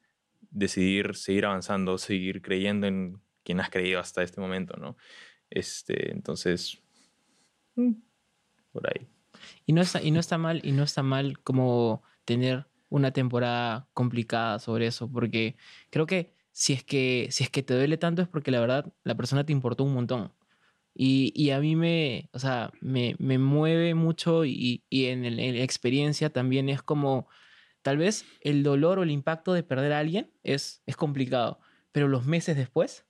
decidir 0.52 1.16
seguir 1.16 1.46
avanzando, 1.46 1.98
seguir 1.98 2.42
creyendo 2.42 2.88
en 2.88 3.22
quien 3.44 3.60
has 3.60 3.70
creído 3.70 4.00
hasta 4.00 4.24
este 4.24 4.40
momento, 4.40 4.78
¿no? 4.78 4.96
Este, 5.50 6.12
entonces, 6.12 6.82
mm, 7.76 7.94
por 8.72 8.88
ahí. 8.88 9.08
Y 9.66 9.74
no 9.74 9.82
está, 9.82 10.02
y 10.02 10.12
no 10.12 10.20
está 10.20 10.38
mal, 10.38 10.62
y 10.64 10.72
no 10.72 10.84
está 10.84 11.04
mal 11.04 11.40
como 11.40 12.04
tener 12.26 12.68
una 12.90 13.12
temporada 13.12 13.90
complicada 13.94 14.60
sobre 14.60 14.88
eso, 14.88 15.12
porque 15.12 15.56
creo 15.90 16.06
que 16.06 16.34
si 16.52 16.74
es 16.74 16.84
que, 16.84 17.28
si 17.32 17.44
es 17.44 17.50
que 17.50 17.64
te 17.64 17.74
duele 17.74 17.98
tanto 17.98 18.22
es 18.22 18.28
porque 18.28 18.52
la 18.52 18.60
verdad 18.60 18.94
la 19.04 19.16
persona 19.16 19.46
te 19.46 19.52
importó 19.52 19.84
un 19.84 19.94
montón. 19.94 20.32
Y, 20.96 21.32
y 21.36 21.52
a 21.52 21.60
mí 21.60 21.76
me, 21.76 22.30
o 22.34 22.40
sea, 22.40 22.72
me, 22.82 23.16
me 23.20 23.38
mueve 23.40 23.96
mucho 23.96 24.46
y, 24.46 24.84
y 24.90 25.06
en, 25.08 25.26
el- 25.26 25.38
la 25.38 25.64
experiencia 25.64 26.30
también 26.32 26.70
es 26.70 26.82
como, 26.84 27.28
tal 27.82 27.98
vez 27.98 28.26
el 28.42 28.64
dolor 28.64 29.00
o 29.00 29.04
el 29.04 29.12
impacto 29.12 29.54
de 29.54 29.64
perder 29.64 29.94
a 29.94 30.00
alguien 30.00 30.32
es, 30.44 30.84
es 30.86 30.96
complicado, 30.98 31.60
pero 31.92 32.08
los 32.08 32.26
meses 32.26 32.58
después 32.58 33.06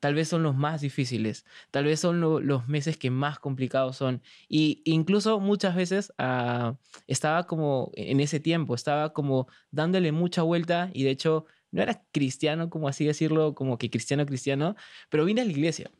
tal 0.00 0.14
vez 0.14 0.28
son 0.28 0.42
los 0.42 0.54
más 0.54 0.82
difíciles, 0.82 1.46
tal 1.70 1.84
vez 1.86 2.00
son 2.00 2.20
lo- 2.20 2.40
los 2.40 2.68
meses 2.68 2.98
que 2.98 3.10
más 3.10 3.38
complicados 3.38 3.96
son. 3.96 4.22
Y 4.48 4.82
incluso 4.84 5.40
muchas 5.40 5.74
veces 5.76 6.12
ah, 6.18 6.76
estaba 7.06 7.46
como 7.46 7.90
en 7.94 8.20
ese 8.20 8.38
tiempo, 8.40 8.74
estaba 8.74 9.12
como 9.14 9.48
dándole 9.70 10.12
mucha 10.12 10.42
vuelta 10.42 10.90
y 10.92 11.04
de 11.04 11.10
hecho 11.10 11.46
no 11.70 11.82
era 11.82 12.04
cristiano, 12.12 12.68
como 12.70 12.86
así 12.88 13.04
decirlo, 13.06 13.54
como 13.54 13.78
que 13.78 13.90
cristiano, 13.90 14.26
cristiano, 14.26 14.76
pero 15.08 15.24
vine 15.24 15.40
a 15.40 15.44
la 15.44 15.50
iglesia. 15.52 15.90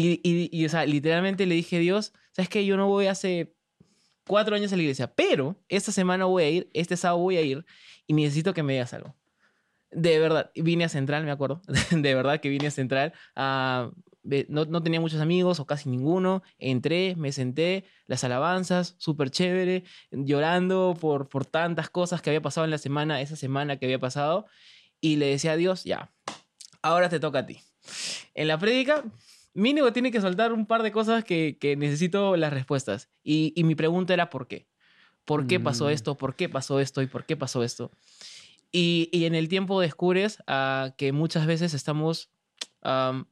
Y, 0.00 0.48
y, 0.52 0.64
o 0.64 0.68
sea, 0.68 0.86
literalmente 0.86 1.44
le 1.44 1.56
dije 1.56 1.76
a 1.76 1.80
Dios, 1.80 2.12
¿sabes 2.30 2.48
qué? 2.48 2.64
Yo 2.64 2.76
no 2.76 2.86
voy 2.86 3.06
hace 3.06 3.52
cuatro 4.28 4.54
años 4.54 4.72
a 4.72 4.76
la 4.76 4.82
iglesia, 4.82 5.12
pero 5.12 5.60
esta 5.68 5.90
semana 5.90 6.24
voy 6.26 6.42
a 6.44 6.50
ir, 6.50 6.70
este 6.72 6.96
sábado 6.96 7.18
voy 7.18 7.36
a 7.36 7.42
ir 7.42 7.66
y 8.06 8.12
necesito 8.12 8.54
que 8.54 8.62
me 8.62 8.74
digas 8.74 8.94
algo. 8.94 9.16
De 9.90 10.20
verdad, 10.20 10.52
vine 10.54 10.84
a 10.84 10.88
Central, 10.88 11.24
me 11.24 11.32
acuerdo. 11.32 11.62
De 11.90 12.14
verdad 12.14 12.38
que 12.38 12.48
vine 12.48 12.68
a 12.68 12.70
Central. 12.70 13.12
ah, 13.34 13.90
no, 14.48 14.66
no 14.66 14.82
tenía 14.84 15.00
muchos 15.00 15.20
amigos 15.20 15.58
o 15.58 15.66
casi 15.66 15.88
ninguno. 15.88 16.44
Entré, 16.58 17.16
me 17.16 17.32
senté, 17.32 17.84
las 18.06 18.22
alabanzas, 18.22 18.94
súper 18.98 19.30
chévere, 19.30 19.82
llorando 20.12 20.96
por, 21.00 21.28
por 21.28 21.44
tantas 21.44 21.90
cosas 21.90 22.22
que 22.22 22.30
había 22.30 22.42
pasado 22.42 22.66
en 22.66 22.70
la 22.70 22.78
semana, 22.78 23.20
esa 23.20 23.34
semana 23.34 23.78
que 23.78 23.86
había 23.86 23.98
pasado. 23.98 24.46
Y 25.00 25.16
le 25.16 25.26
decía 25.26 25.52
a 25.52 25.56
Dios, 25.56 25.82
ya, 25.82 26.12
ahora 26.82 27.08
te 27.08 27.18
toca 27.18 27.40
a 27.40 27.46
ti. 27.46 27.58
En 28.34 28.46
la 28.46 28.58
prédica, 28.58 29.04
mínimo 29.58 29.92
tiene 29.92 30.10
que 30.10 30.20
soltar 30.20 30.52
un 30.52 30.66
par 30.66 30.82
de 30.82 30.92
cosas 30.92 31.24
que, 31.24 31.58
que 31.60 31.76
necesito 31.76 32.36
las 32.36 32.52
respuestas. 32.52 33.10
Y, 33.22 33.52
y 33.56 33.64
mi 33.64 33.74
pregunta 33.74 34.14
era, 34.14 34.30
¿por 34.30 34.46
qué? 34.48 34.68
¿Por 35.24 35.46
qué 35.46 35.60
pasó 35.60 35.86
Mm. 35.86 35.90
esto? 35.90 36.16
¿Por 36.16 36.34
qué 36.36 36.48
pasó 36.48 36.80
esto? 36.80 37.02
¿Y 37.02 37.06
por 37.06 37.26
qué 37.26 37.36
pasó 37.36 37.62
esto? 37.62 37.90
Y, 38.72 39.08
y 39.12 39.24
en 39.26 39.34
el 39.34 39.48
tiempo 39.48 39.80
descubres 39.80 40.38
ah, 40.46 40.94
que 40.96 41.12
muchas 41.12 41.46
veces 41.46 41.74
estamos 41.74 42.30
am, 42.82 43.26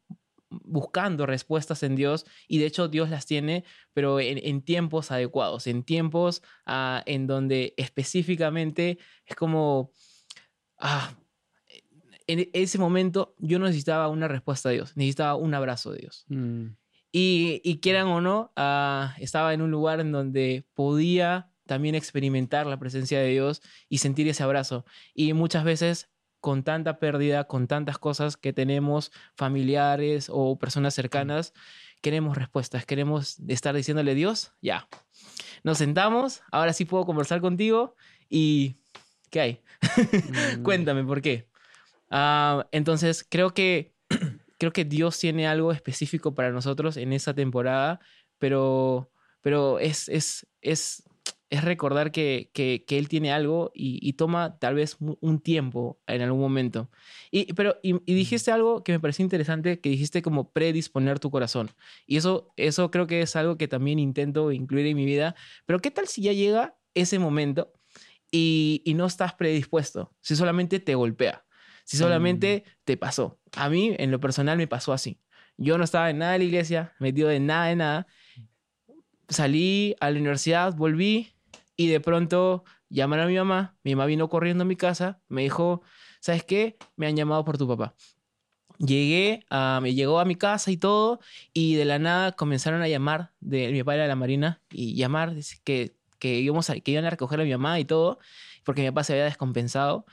buscando 0.51 1.27
respuestas 1.27 1.83
en 1.83 1.97
Dios 1.97 2.25
y 2.49 2.59
de 2.59 2.67
hecho 2.67 2.89
Dios 2.89 3.11
las 3.11 3.27
tiene, 3.27 3.65
pero 3.93 4.21
en, 4.21 4.39
en 4.39 4.63
tiempos 4.63 5.11
adecuados, 5.11 5.67
en 5.67 5.83
tiempos 5.85 6.43
ah, 6.67 7.03
en 7.07 7.27
donde 7.27 7.75
específicamente 7.77 8.99
es 9.27 9.37
como, 9.37 9.91
ah, 10.79 11.13
en 12.27 12.51
ese 12.53 12.79
momento 12.79 13.35
yo 13.39 13.59
necesitaba 13.59 14.09
una 14.09 14.29
respuesta 14.29 14.69
de 14.69 14.77
Dios, 14.77 14.97
necesitaba 14.97 15.37
un 15.37 15.55
abrazo 15.55 15.93
de 15.93 15.99
Dios. 15.99 16.25
Mm, 16.29 16.67
Y, 17.13 17.61
y 17.65 17.79
quieran 17.79 18.09
o 18.09 18.21
no, 18.21 18.53
ah, 18.57 19.15
estaba 19.19 19.55
en 19.55 19.63
un 19.63 19.71
lugar 19.71 20.01
en 20.01 20.13
donde 20.13 20.67
podía 20.75 21.51
también 21.67 21.95
experimentar 21.95 22.67
la 22.67 22.79
presencia 22.79 23.21
de 23.21 23.29
Dios 23.29 23.63
y 23.89 23.99
sentir 23.99 24.29
ese 24.29 24.43
abrazo. 24.43 24.85
Y 25.15 25.33
muchas 25.33 25.65
veces 25.65 26.11
con 26.41 26.63
tanta 26.63 26.99
pérdida, 26.99 27.45
con 27.45 27.67
tantas 27.67 27.99
cosas 27.99 28.37
que 28.37 28.53
tenemos, 28.53 29.11
familiares 29.35 30.29
o 30.31 30.59
personas 30.59 30.95
cercanas, 30.95 31.53
queremos 32.01 32.37
respuestas, 32.37 32.87
queremos 32.87 33.41
estar 33.49 33.75
diciéndole 33.75 34.15
Dios, 34.15 34.53
ya, 34.63 34.89
nos 35.65 35.79
sentamos, 35.79 36.43
ahora 36.53 36.73
sí 36.73 36.85
puedo 36.85 37.05
conversar 37.05 37.41
contigo 37.41 37.97
y 38.29 38.77
¿qué 39.31 39.41
hay? 39.41 39.61
mm, 40.59 40.63
Cuéntame 40.63 41.03
por 41.03 41.21
qué. 41.21 41.49
Ah, 42.11 42.69
entonces, 42.73 43.27
creo 43.29 43.51
que, 43.55 43.95
creo 44.59 44.73
que 44.73 44.85
Dios 44.85 45.19
tiene 45.19 45.47
algo 45.47 45.73
específico 45.73 46.35
para 46.35 46.51
nosotros 46.51 46.97
en 46.97 47.13
esa 47.13 47.35
temporada, 47.35 48.01
pero, 48.39 49.11
pero 49.41 49.79
es, 49.79 50.09
es, 50.09 50.47
es, 50.61 51.03
es 51.51 51.65
recordar 51.65 52.13
que, 52.13 52.51
que, 52.53 52.85
que 52.87 52.99
Él 52.99 53.09
tiene 53.09 53.33
algo 53.33 53.71
y, 53.75 53.99
y 54.07 54.15
toma 54.15 54.59
tal 54.59 54.75
vez 54.75 54.97
un 55.01 55.41
tiempo 55.41 56.01
en 56.07 56.23
algún 56.23 56.41
momento. 56.41 56.91
Y, 57.31 57.53
pero, 57.55 57.77
y, 57.83 57.95
y 58.11 58.15
dijiste 58.15 58.51
algo 58.51 58.83
que 58.83 58.93
me 58.93 59.01
pareció 59.01 59.23
interesante, 59.25 59.81
que 59.81 59.91
dijiste 59.91 60.23
como 60.23 60.53
predisponer 60.53 61.21
tu 61.21 61.31
corazón. 61.31 61.71
Y 62.07 62.17
eso, 62.17 62.53
eso 62.57 62.91
creo 62.91 63.07
que 63.07 63.23
es 63.23 63.37
algo 63.37 63.57
que 63.57 63.69
también 63.69 63.99
intento 63.99 64.53
incluir 64.53 64.87
en 64.87 64.97
mi 64.97 65.05
vida. 65.05 65.35
Pero 65.67 65.81
¿qué 65.81 65.91
tal 65.91 66.09
si 66.09 66.23
ya 66.23 66.33
llega 66.33 66.77
ese 66.95 67.19
momento 67.19 67.73
y, 68.31 68.83
y 68.85 68.95
no 68.95 69.07
estás 69.07 69.35
predispuesto? 69.35 70.13
Si 70.21 70.37
solamente 70.37 70.81
te 70.81 70.95
golpea, 70.95 71.46
si 71.87 71.97
solamente 71.97 72.65
te 72.85 72.97
pasó. 72.97 73.39
A 73.57 73.71
mí, 73.71 73.95
en 73.97 74.11
lo 74.11 74.19
personal, 74.19 74.59
me 74.59 74.67
pasó 74.67 74.93
así. 74.93 75.21
Yo 75.57 75.79
no 75.79 75.85
estaba 75.85 76.11
en 76.11 76.19
nada 76.19 76.33
de 76.33 76.39
la 76.39 76.45
iglesia, 76.45 76.93
metido 76.99 77.31
en 77.31 77.47
nada 77.47 77.67
de 77.67 77.77
nada. 77.77 78.07
Salí 79.29 79.95
a 80.01 80.11
la 80.11 80.19
universidad, 80.19 80.75
volví 80.75 81.33
y 81.77 81.87
de 81.87 82.01
pronto 82.01 82.65
llamaron 82.89 83.27
a 83.27 83.29
mi 83.29 83.37
mamá. 83.37 83.77
Mi 83.85 83.95
mamá 83.95 84.07
vino 84.07 84.29
corriendo 84.29 84.63
a 84.63 84.65
mi 84.67 84.75
casa, 84.75 85.21
me 85.29 85.43
dijo, 85.43 85.83
¿sabes 86.19 86.43
qué? 86.43 86.77
Me 86.97 87.07
han 87.07 87.15
llamado 87.15 87.45
por 87.45 87.57
tu 87.57 87.69
papá. 87.69 87.95
Llegué, 88.79 89.45
a, 89.49 89.79
me 89.81 89.95
llegó 89.95 90.19
a 90.19 90.25
mi 90.25 90.35
casa 90.35 90.73
y 90.73 90.77
todo, 90.77 91.21
y 91.55 91.77
de 91.77 91.85
la 91.85 92.01
nada 92.01 92.33
comenzaron 92.33 92.83
a 92.83 92.89
llamar, 92.89 93.33
de, 93.39 93.71
mi 93.71 93.79
papá 93.79 93.95
era 93.95 94.03
de 94.03 94.09
la 94.09 94.17
Marina, 94.17 94.61
y 94.71 94.97
llamar 94.97 95.35
que, 95.63 95.95
que, 96.19 96.41
íbamos 96.41 96.69
a, 96.69 96.79
que 96.81 96.91
iban 96.91 97.05
a 97.05 97.11
recoger 97.11 97.41
a 97.41 97.45
mi 97.45 97.53
mamá 97.53 97.79
y 97.79 97.85
todo, 97.85 98.19
porque 98.65 98.83
mi 98.83 98.89
papá 98.89 99.05
se 99.05 99.13
había 99.13 99.25
descompensado. 99.25 100.05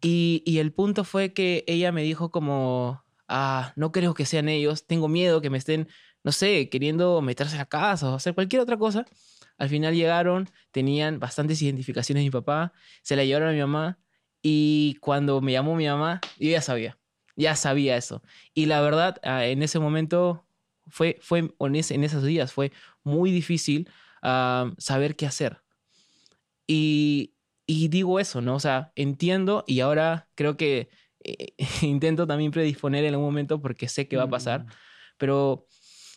Y, 0.00 0.42
el 0.58 0.72
punto 0.72 1.04
fue 1.04 1.32
que 1.32 1.64
ella 1.66 1.92
me 1.92 2.02
dijo 2.02 2.30
como, 2.30 3.04
ah, 3.26 3.72
no 3.76 3.90
creo 3.92 4.14
que 4.14 4.26
sean 4.26 4.48
ellos, 4.48 4.86
tengo 4.86 5.08
miedo 5.08 5.40
que 5.40 5.50
me 5.50 5.58
estén, 5.58 5.88
no 6.22 6.32
sé, 6.32 6.68
queriendo 6.68 7.20
meterse 7.20 7.58
a 7.58 7.66
casa 7.66 8.10
o 8.10 8.14
hacer 8.14 8.34
cualquier 8.34 8.62
otra 8.62 8.76
cosa. 8.76 9.06
Al 9.56 9.68
final 9.68 9.94
llegaron, 9.94 10.48
tenían 10.70 11.18
bastantes 11.18 11.60
identificaciones 11.62 12.20
de 12.20 12.26
mi 12.26 12.30
papá, 12.30 12.72
se 13.02 13.16
la 13.16 13.24
llevaron 13.24 13.48
a 13.48 13.52
mi 13.52 13.58
mamá 13.58 13.98
y 14.40 14.96
cuando 15.00 15.40
me 15.40 15.52
llamó 15.52 15.74
mi 15.74 15.86
mamá, 15.86 16.20
yo 16.38 16.48
ya 16.50 16.62
sabía, 16.62 16.96
ya 17.34 17.56
sabía 17.56 17.96
eso. 17.96 18.22
Y 18.54 18.66
la 18.66 18.80
verdad, 18.80 19.18
ah, 19.24 19.46
en 19.46 19.64
ese 19.64 19.80
momento 19.80 20.46
fue, 20.86 21.18
fue 21.20 21.50
en, 21.58 21.74
ese- 21.74 21.94
en 21.94 22.04
esos 22.04 22.22
días, 22.22 22.52
fue 22.52 22.70
muy 23.02 23.32
difícil 23.32 23.90
ah, 24.22 24.70
saber 24.78 25.16
qué 25.16 25.26
hacer. 25.26 25.60
Y, 26.68 27.34
y 27.70 27.88
digo 27.88 28.18
eso, 28.18 28.40
¿no? 28.40 28.54
O 28.54 28.60
sea, 28.60 28.92
entiendo 28.96 29.62
y 29.66 29.80
ahora 29.80 30.28
creo 30.34 30.56
que 30.56 30.88
eh, 31.22 31.54
intento 31.82 32.26
también 32.26 32.50
predisponer 32.50 33.04
en 33.04 33.12
algún 33.12 33.26
momento 33.26 33.60
porque 33.60 33.88
sé 33.88 34.08
que 34.08 34.16
va 34.16 34.24
a 34.24 34.30
pasar, 34.30 34.64
mm, 34.64 34.68
pero 35.18 35.66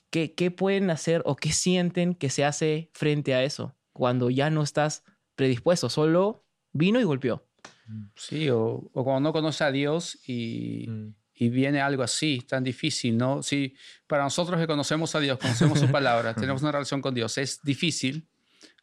¿qué, 0.09 0.33
¿qué 0.33 0.49
pueden 0.49 0.89
hacer 0.89 1.21
o 1.25 1.35
qué 1.35 1.51
sienten 1.51 2.15
que 2.15 2.29
se 2.29 2.45
hace 2.45 2.89
frente 2.93 3.35
a 3.35 3.43
eso 3.43 3.75
cuando 3.91 4.29
ya 4.29 4.49
no 4.49 4.63
estás 4.63 5.03
predispuesto? 5.35 5.89
Solo 5.89 6.45
vino 6.71 7.01
y 7.01 7.03
golpeó. 7.03 7.45
Sí, 8.15 8.49
o, 8.49 8.89
o 8.93 9.03
cuando 9.03 9.19
no 9.19 9.33
conoce 9.33 9.65
a 9.65 9.71
Dios 9.71 10.17
y, 10.25 10.87
Mm. 10.87 11.15
y 11.35 11.49
viene 11.49 11.81
algo 11.81 12.03
así, 12.03 12.39
tan 12.47 12.63
difícil, 12.63 13.17
¿no? 13.17 13.43
Sí, 13.43 13.75
para 14.07 14.23
nosotros 14.23 14.57
que 14.57 14.67
conocemos 14.67 15.13
a 15.15 15.19
Dios, 15.19 15.37
conocemos 15.37 15.79
su 15.79 15.91
palabra, 15.91 16.33
tenemos 16.35 16.61
una 16.61 16.71
relación 16.71 17.01
con 17.01 17.13
Dios, 17.13 17.37
es 17.37 17.59
difícil. 17.61 18.29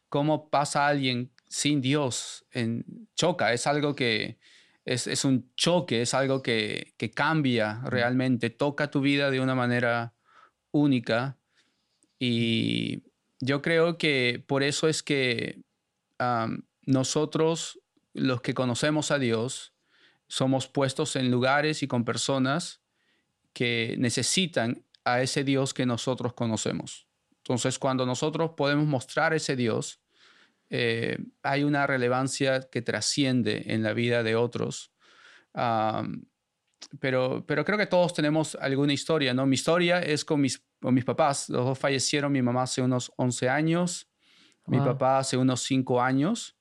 ¿Cómo 0.07 0.49
pasa 0.51 0.85
alguien 0.85 1.31
sin 1.49 1.81
Dios? 1.81 2.45
En, 2.51 3.07
choca, 3.15 3.51
es 3.53 3.67
algo 3.67 3.95
que 3.95 4.39
es, 4.85 5.07
es 5.07 5.25
un 5.25 5.53
choque, 5.55 6.01
es 6.01 6.13
algo 6.13 6.41
que, 6.41 6.93
que 6.97 7.11
cambia 7.11 7.81
realmente, 7.85 8.49
toca 8.49 8.89
tu 8.89 9.01
vida 9.01 9.29
de 9.29 9.41
una 9.41 9.55
manera 9.55 10.13
única. 10.71 11.37
Y 12.17 13.03
yo 13.39 13.61
creo 13.61 13.97
que 13.97 14.43
por 14.47 14.63
eso 14.63 14.87
es 14.87 15.03
que 15.03 15.61
nosotros, 16.85 17.79
los 18.13 18.41
que 18.41 18.53
conocemos 18.53 19.11
a 19.11 19.19
Dios, 19.19 19.73
somos 20.27 20.67
puestos 20.67 21.15
en 21.15 21.31
lugares 21.31 21.81
y 21.83 21.87
con 21.87 22.05
personas 22.05 22.81
que 23.53 23.95
necesitan 23.97 24.83
a 25.05 25.21
ese 25.21 25.43
Dios 25.43 25.73
que 25.73 25.85
nosotros 25.85 26.33
conocemos. 26.33 27.07
Entonces, 27.37 27.79
cuando 27.79 28.05
nosotros 28.05 28.51
podemos 28.55 28.85
mostrar 28.85 29.33
ese 29.33 29.55
Dios, 29.55 29.99
eh, 30.69 31.17
hay 31.41 31.63
una 31.63 31.87
relevancia 31.87 32.61
que 32.69 32.81
trasciende 32.81 33.63
en 33.67 33.83
la 33.83 33.93
vida 33.93 34.23
de 34.23 34.35
otros. 34.35 34.91
pero, 36.99 37.45
pero 37.45 37.65
creo 37.65 37.77
que 37.77 37.87
todos 37.87 38.13
tenemos 38.13 38.55
alguna 38.55 38.93
historia, 38.93 39.33
¿no? 39.33 39.45
Mi 39.45 39.55
historia 39.55 39.99
es 39.99 40.23
con 40.23 40.41
mis, 40.41 40.63
con 40.81 40.93
mis 40.93 41.05
papás. 41.05 41.49
Los 41.49 41.65
dos 41.65 41.79
fallecieron, 41.79 42.31
mi 42.31 42.41
mamá 42.41 42.63
hace 42.63 42.81
unos 42.81 43.11
11 43.17 43.49
años, 43.49 44.09
mi 44.67 44.77
papá 44.77 45.19
hace 45.19 45.35
unos 45.37 45.63
5 45.63 46.01
años. 46.01 46.55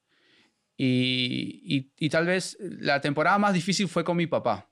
Y, 0.80 1.90
y, 1.96 2.08
tal 2.08 2.26
vez 2.26 2.56
la 2.60 3.00
temporada 3.00 3.36
más 3.36 3.52
difícil 3.52 3.88
fue 3.88 4.04
con 4.04 4.16
mi 4.16 4.28
papá, 4.28 4.70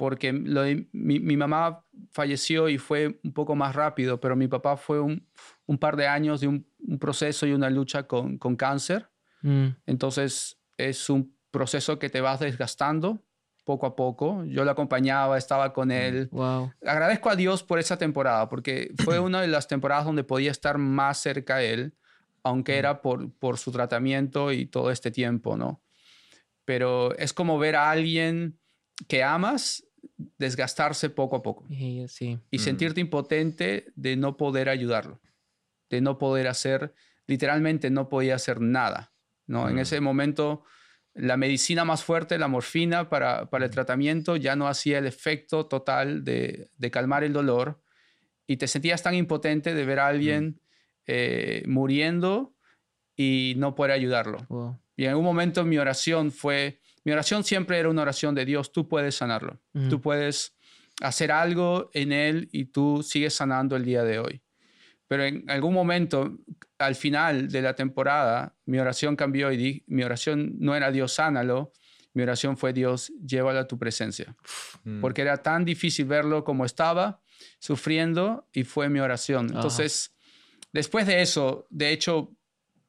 porque 0.00 0.32
mi, 0.32 1.20
mi, 1.20 1.36
mamá 1.36 1.84
falleció 2.10 2.70
y 2.70 2.78
fue 2.78 3.20
un 3.22 3.34
poco 3.34 3.54
más 3.54 3.74
rápido, 3.74 4.18
pero 4.18 4.34
mi 4.34 4.48
papá 4.48 4.78
fue 4.78 4.98
un, 4.98 5.28
un 5.66 5.76
par 5.76 5.94
de 5.96 6.06
años 6.06 6.40
de 6.40 6.48
un, 6.48 6.66
un, 6.78 6.98
proceso 6.98 7.46
y 7.46 7.52
una 7.52 7.68
lucha 7.68 8.04
con, 8.04 8.38
con 8.38 8.56
cáncer. 8.56 9.10
Mm. 9.42 9.66
Entonces 9.84 10.58
es 10.78 11.10
un 11.10 11.36
proceso 11.50 11.98
que 11.98 12.08
te 12.08 12.22
vas 12.22 12.40
desgastando 12.40 13.22
poco 13.66 13.84
a 13.84 13.94
poco. 13.94 14.42
Yo 14.46 14.64
lo 14.64 14.70
acompañaba, 14.70 15.36
estaba 15.36 15.74
con 15.74 15.88
mm, 15.88 15.92
él. 15.92 16.28
Wow. 16.32 16.72
Agradezco 16.82 17.28
a 17.28 17.36
Dios 17.36 17.62
por 17.62 17.78
esa 17.78 17.98
temporada, 17.98 18.48
porque 18.48 18.94
fue 19.04 19.18
una 19.20 19.42
de 19.42 19.48
las 19.48 19.68
temporadas 19.68 20.06
donde 20.06 20.24
podía 20.24 20.50
estar 20.50 20.78
más 20.78 21.18
cerca 21.18 21.56
a 21.56 21.62
él 21.62 21.94
aunque 22.42 22.78
era 22.78 23.02
por, 23.02 23.30
por 23.34 23.58
su 23.58 23.70
tratamiento 23.70 24.50
y 24.50 24.64
todo 24.64 24.90
este 24.90 25.10
tiempo, 25.10 25.58
¿no? 25.58 25.82
Pero 26.64 27.14
es 27.18 27.34
como 27.34 27.58
ver 27.58 27.76
a 27.76 27.90
alguien 27.90 28.58
que 29.08 29.22
amas 29.22 29.84
desgastarse 30.38 31.10
poco 31.10 31.36
a 31.36 31.42
poco. 31.42 31.66
Sí. 32.08 32.38
Y 32.50 32.58
sentirte 32.58 33.00
impotente 33.00 33.92
de 33.96 34.16
no 34.16 34.36
poder 34.36 34.68
ayudarlo, 34.68 35.20
de 35.88 36.00
no 36.00 36.18
poder 36.18 36.48
hacer, 36.48 36.94
literalmente 37.26 37.90
no 37.90 38.08
podía 38.08 38.34
hacer 38.34 38.60
nada, 38.60 39.12
¿no? 39.46 39.68
En 39.68 39.78
ese 39.78 40.00
momento 40.00 40.64
la 41.14 41.36
medicina 41.36 41.84
más 41.84 42.04
fuerte, 42.04 42.38
la 42.38 42.48
morfina 42.48 43.08
para, 43.08 43.50
para 43.50 43.64
el 43.64 43.70
tratamiento, 43.70 44.36
ya 44.36 44.56
no 44.56 44.68
hacía 44.68 44.98
el 44.98 45.06
efecto 45.06 45.66
total 45.66 46.24
de, 46.24 46.70
de, 46.76 46.90
calmar 46.90 47.24
el 47.24 47.32
dolor 47.32 47.82
y 48.46 48.56
te 48.56 48.68
sentías 48.68 49.02
tan 49.02 49.14
impotente 49.14 49.74
de 49.74 49.84
ver 49.84 49.98
a 49.98 50.06
alguien 50.06 50.60
eh, 51.06 51.64
muriendo 51.66 52.54
y 53.16 53.54
no 53.56 53.74
poder 53.74 53.92
ayudarlo. 53.92 54.78
Y 54.96 55.06
en 55.06 55.16
un 55.16 55.24
momento 55.24 55.64
mi 55.64 55.76
oración 55.78 56.30
fue, 56.30 56.80
mi 57.04 57.12
oración 57.12 57.44
siempre 57.44 57.78
era 57.78 57.88
una 57.88 58.02
oración 58.02 58.34
de 58.34 58.44
Dios, 58.44 58.72
tú 58.72 58.88
puedes 58.88 59.14
sanarlo, 59.14 59.60
tú 59.88 60.00
puedes 60.00 60.56
hacer 61.02 61.32
algo 61.32 61.90
en 61.94 62.12
él 62.12 62.48
y 62.52 62.66
tú 62.66 63.02
sigues 63.02 63.34
sanando 63.34 63.76
el 63.76 63.84
día 63.84 64.04
de 64.04 64.18
hoy. 64.18 64.42
Pero 65.08 65.24
en 65.24 65.50
algún 65.50 65.74
momento, 65.74 66.38
al 66.78 66.94
final 66.94 67.48
de 67.48 67.62
la 67.62 67.74
temporada, 67.74 68.54
mi 68.66 68.78
oración 68.78 69.16
cambió 69.16 69.50
y 69.50 69.56
di, 69.56 69.84
mi 69.86 70.04
oración 70.04 70.54
no 70.58 70.76
era 70.76 70.92
Dios 70.92 71.14
sánalo, 71.14 71.72
mi 72.12 72.22
oración 72.22 72.56
fue 72.56 72.72
Dios 72.72 73.12
llévalo 73.24 73.58
a 73.58 73.66
tu 73.66 73.78
presencia. 73.78 74.36
Mm. 74.84 75.00
Porque 75.00 75.22
era 75.22 75.38
tan 75.38 75.64
difícil 75.64 76.06
verlo 76.06 76.44
como 76.44 76.64
estaba, 76.64 77.22
sufriendo, 77.58 78.48
y 78.52 78.64
fue 78.64 78.88
mi 78.88 79.00
oración. 79.00 79.46
Entonces, 79.46 80.12
Después 80.72 81.06
de 81.06 81.22
eso, 81.22 81.66
de 81.70 81.92
hecho, 81.92 82.36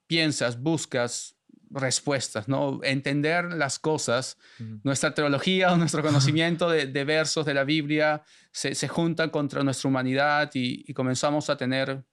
piensas, 0.07 0.61
buscas 0.61 1.35
respuestas, 1.73 2.47
¿no? 2.47 2.79
Entender 2.83 3.53
las 3.53 3.79
cosas. 3.79 4.37
Nuestra 4.83 5.13
teología 5.13 5.71
o 5.71 5.77
nuestro 5.77 6.01
conocimiento 6.01 6.69
de, 6.69 7.03
versos 7.03 7.45
de 7.45 7.53
la 7.53 7.63
Biblia 7.63 8.23
se, 8.51 8.75
se 8.75 8.87
juntan 8.87 9.29
contra 9.29 9.63
nuestra 9.63 9.89
humanidad 9.89 10.51
y, 10.53 10.93
comenzamos 10.93 11.49
a 11.49 11.57
tener 11.57 12.03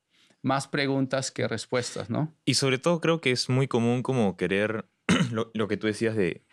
más 0.43 0.69
preguntas 0.69 1.31
que 1.31 1.49
respuestas, 1.49 2.11
¿no? 2.11 2.35
Y 2.45 2.55
sobre 2.55 2.79
todo 2.79 3.01
creo 3.01 3.21
que 3.21 3.33
es 3.33 3.49
muy 3.49 3.67
común 3.67 4.03
como 4.03 4.37
querer, 4.37 4.87
lo, 5.33 5.69
que 5.69 5.77
tú 5.77 5.87
decías 5.87 6.15
de, 6.15 6.45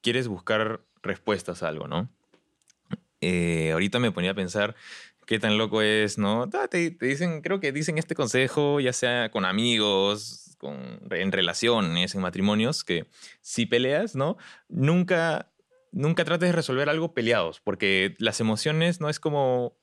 quieres 0.00 0.28
buscar 0.28 0.84
respuestas 1.02 1.62
a 1.62 1.68
algo, 1.68 1.86
¿no? 1.86 2.10
Eh, 3.20 3.70
ahorita 3.72 3.98
me 4.00 4.12
ponía 4.12 4.32
a 4.32 4.34
pensar 4.34 4.74
qué 5.26 5.38
tan 5.38 5.56
loco 5.58 5.82
es, 5.82 6.18
¿no? 6.18 6.48
Te, 6.70 6.90
dicen, 6.90 7.40
creo 7.40 7.60
que 7.60 7.72
dicen 7.72 7.98
este 7.98 8.14
consejo, 8.14 8.80
ya 8.80 8.92
sea 8.92 9.30
con 9.30 9.44
amigos, 9.44 10.43
con, 10.64 11.02
en 11.10 11.30
relaciones, 11.30 12.14
en 12.14 12.22
matrimonios, 12.22 12.84
que 12.84 13.04
si 13.42 13.66
peleas, 13.66 14.16
¿no? 14.16 14.38
Nunca, 14.70 15.52
nunca 15.92 16.24
trates 16.24 16.48
de 16.48 16.52
resolver 16.52 16.88
algo 16.88 17.12
peleados, 17.12 17.60
porque 17.60 18.14
las 18.18 18.40
emociones 18.40 18.98
no 18.98 19.10
es 19.10 19.20
como, 19.20 19.76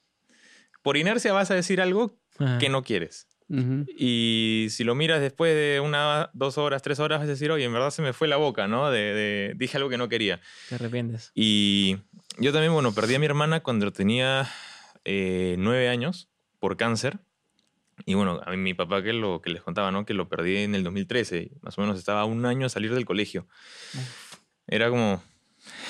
por 0.81 0.97
inercia 0.97 1.33
vas 1.33 1.51
a 1.51 1.55
decir 1.55 1.81
algo 1.81 2.17
que 2.59 2.69
no 2.69 2.81
quieres. 2.81 3.27
Y 3.95 4.67
si 4.69 4.83
lo 4.83 4.95
miras 4.95 5.21
después 5.21 5.53
de 5.53 5.79
una, 5.79 6.31
dos 6.33 6.57
horas, 6.57 6.81
tres 6.81 6.99
horas, 6.99 7.19
vas 7.19 7.27
a 7.27 7.31
decir, 7.31 7.51
oye, 7.51 7.65
en 7.65 7.73
verdad 7.73 7.91
se 7.91 8.01
me 8.01 8.13
fue 8.13 8.27
la 8.27 8.37
boca, 8.37 8.67
¿no? 8.67 8.89
De, 8.89 9.53
dije 9.57 9.77
algo 9.77 9.89
que 9.89 9.97
no 9.97 10.09
quería. 10.09 10.39
Te 10.69 10.75
arrepientes. 10.75 11.31
Y 11.35 11.97
yo 12.39 12.51
también, 12.53 12.73
bueno, 12.73 12.93
perdí 12.93 13.13
a 13.13 13.19
mi 13.19 13.25
hermana 13.27 13.59
cuando 13.59 13.91
tenía 13.91 14.49
eh, 15.05 15.55
nueve 15.59 15.89
años 15.89 16.29
por 16.59 16.77
cáncer. 16.77 17.19
Y 18.05 18.13
bueno, 18.13 18.41
a 18.45 18.51
mí 18.51 18.57
mi 18.57 18.73
papá 18.73 19.03
que 19.03 19.13
lo 19.13 19.41
que 19.41 19.49
les 19.49 19.61
contaba, 19.61 19.91
¿no? 19.91 20.05
Que 20.05 20.13
lo 20.13 20.29
perdí 20.29 20.57
en 20.57 20.75
el 20.75 20.83
2013. 20.83 21.51
Más 21.61 21.77
o 21.77 21.81
menos 21.81 21.97
estaba 21.97 22.25
un 22.25 22.45
año 22.45 22.65
a 22.65 22.69
salir 22.69 22.93
del 22.93 23.05
colegio. 23.05 23.47
Era 24.67 24.89
como 24.89 25.23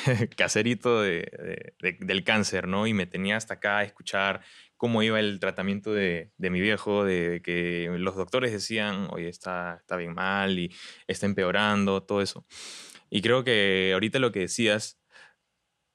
caserito 0.38 1.02
de, 1.02 1.74
del 2.00 2.24
cáncer, 2.24 2.68
¿no? 2.68 2.88
Y 2.88 2.94
me 2.94 3.06
tenía 3.06 3.38
hasta 3.38 3.56
acá 3.56 3.80
a 3.80 3.84
escuchar 3.84 4.42
cómo 4.78 5.04
iba 5.04 5.20
el 5.20 5.40
tratamiento 5.40 5.94
de, 5.94 6.32
mi 6.38 6.60
viejo, 6.60 7.06
de 7.06 7.42
que 7.44 7.88
los 7.98 8.16
doctores 8.16 8.52
decían, 8.52 9.08
oye, 9.12 9.30
está, 9.30 9.78
está 9.80 9.96
bien 9.96 10.14
mal 10.14 10.58
y 10.58 10.74
está 11.08 11.28
empeorando, 11.28 12.04
todo 12.04 12.22
eso. 12.22 12.46
Y 13.10 13.22
creo 13.22 13.44
que 13.44 13.92
ahorita 13.94 14.20
lo 14.20 14.32
que 14.32 14.40
decías 14.40 15.02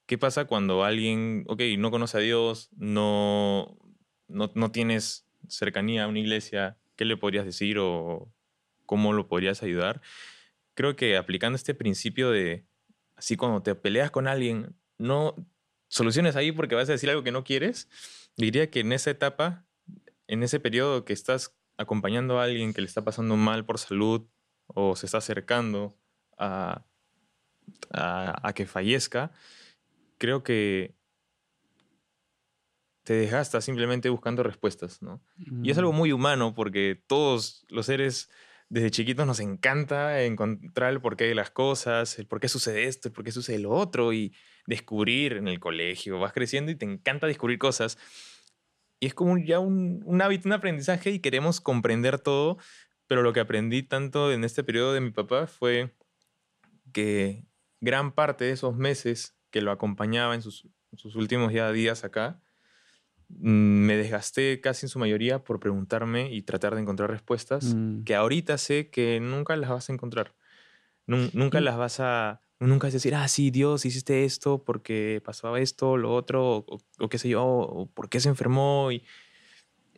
¿Qué 0.07 0.19
pasa 0.19 0.45
cuando 0.45 0.85
alguien, 0.85 1.45
ok, 1.49 1.61
no 1.79 1.91
conoce 1.91 2.19
a 2.19 2.21
Dios, 2.21 2.71
no, 2.77 3.77
no, 4.29 4.71
tienes 4.71 5.26
cercanía 5.49 6.05
a 6.05 6.09
una 6.09 6.21
iglesia? 6.21 6.79
¿Qué 6.97 7.05
le 7.05 7.17
podrías 7.17 7.45
decir 7.45 7.79
o 7.79 8.33
cómo 8.85 9.13
lo 9.13 9.29
podrías 9.29 9.63
ayudar? 9.63 10.01
Creo 10.75 10.97
que 10.97 11.17
aplicando 11.17 11.57
este 11.57 11.75
principio 11.75 12.31
de, 12.31 12.67
así 13.17 13.37
cuando 13.37 13.63
te 13.63 13.75
peleas 13.75 14.11
con 14.11 14.29
alguien, 14.29 14.77
no 14.99 15.35
soluciones 15.89 16.37
ahí 16.37 16.53
porque 16.53 16.75
vas 16.75 16.89
a 16.89 16.93
decir 16.93 17.11
algo 17.11 17.23
que 17.23 17.33
no 17.33 17.45
quieres, 17.45 17.89
diría 18.37 18.71
que 18.71 18.81
en 18.81 18.93
esa 18.93 19.11
etapa, 19.11 19.67
en 20.27 20.43
ese 20.43 20.61
periodo 20.61 21.05
que 21.05 21.13
estás 21.13 21.57
acompañando 21.77 22.41
a 22.41 22.45
alguien 22.45 22.73
que 22.73 22.81
le 22.81 22.87
está 22.87 23.05
pasando 23.05 23.37
mal 23.37 23.65
por 23.65 23.79
salud 23.79 24.27
o 24.67 24.97
se 24.97 25.07
está 25.07 25.19
acercando 25.19 25.97
a, 26.39 26.85
a 27.91 28.53
que 28.55 28.67
fallezca, 28.67 29.33
creo 30.19 30.43
que 30.43 30.95
te 33.07 33.15
desgastas 33.15 33.65
simplemente 33.65 34.09
buscando 34.09 34.43
respuestas, 34.43 35.01
¿no? 35.01 35.23
Y 35.63 35.71
es 35.71 35.79
algo 35.79 35.93
mm. 35.93 35.97
muy 35.97 36.13
humano 36.13 36.55
porque 36.55 37.01
todos 37.07 37.65
los 37.69 37.87
seres 37.87 38.29
desde 38.69 38.91
chiquitos 38.91 39.27
nos 39.27 39.39
encanta 39.39 40.25
encontrar 40.25 40.93
el 40.93 41.01
porqué 41.01 41.25
de 41.25 41.37
las 41.37 41.51
cosas, 41.51 42.19
el 42.19 42.27
por 42.27 42.41
qué 42.41 42.49
sucede 42.49 42.85
esto, 42.85 43.09
el 43.09 43.15
por 43.15 43.25
qué 43.25 43.31
sucede 43.31 43.61
lo 43.61 43.71
otro 43.71 44.13
y 44.13 44.35
descubrir 44.67 45.35
en 45.35 45.47
el 45.47 45.61
colegio. 45.61 46.19
Vas 46.19 46.33
creciendo 46.33 46.73
y 46.73 46.75
te 46.75 46.85
encanta 46.85 47.29
descubrir 47.29 47.61
cosas. 47.61 47.97
Y 48.99 49.07
es 49.07 49.15
como 49.15 49.39
ya 49.39 49.61
un, 49.61 50.03
un 50.05 50.21
hábito, 50.21 50.49
un 50.49 50.55
aprendizaje 50.55 51.11
y 51.11 51.21
queremos 51.21 51.61
comprender 51.61 52.19
todo. 52.19 52.59
Pero 53.07 53.23
lo 53.23 53.33
que 53.33 53.39
aprendí 53.39 53.85
tanto 53.85 54.33
en 54.33 54.43
este 54.43 54.65
periodo 54.65 54.93
de 54.93 55.01
mi 55.01 55.13
papá 55.13 55.47
fue 55.47 55.95
que 56.93 57.45
gran 57.81 58.13
parte 58.13 58.47
de 58.47 58.51
esos 58.51 58.77
meses 58.77 59.37
que 59.51 59.61
lo 59.61 59.71
acompañaba 59.71 60.35
en 60.35 60.43
sus, 60.43 60.67
últimos 61.15 61.53
días 61.73 62.05
acá, 62.05 62.43
me 63.29 63.97
desgasté 63.97 64.61
casi 64.61 64.87
en 64.87 64.91
su 64.91 64.99
mayoría 64.99 65.43
por 65.43 65.59
preguntarme 65.59 66.33
y 66.33 66.43
tratar 66.43 66.75
de 66.75 66.83
encontrar 66.83 67.11
respuestas 67.11 67.75
mm. 67.75 68.05
que 68.05 68.15
ahorita 68.15 68.57
sé 68.59 68.89
que 68.89 69.21
nunca 69.21 69.57
las 69.57 69.71
vas 69.71 69.91
a 69.91 69.93
encontrar. 69.93 70.35
nunca 71.07 71.61
las 71.61 71.77
vas 71.77 72.01
a... 72.01 72.41
Nunca 72.59 72.87
vas 72.87 72.95
a 72.95 72.97
decir, 72.97 73.15
ah, 73.15 73.29
sí, 73.29 73.51
Dios, 73.51 73.85
hiciste 73.85 74.25
esto 74.25 74.65
porque 74.65 75.21
pasaba 75.23 75.61
esto, 75.61 75.99
lo 75.99 76.15
otro, 76.15 76.65
o, 76.99 77.09
qué 77.11 77.19
sé 77.19 77.29
yo, 77.29 77.45
o 77.45 77.85
por 77.85 78.09
qué 78.09 78.19
se 78.19 78.31
enfermó. 78.31 78.91
Y 78.91 79.05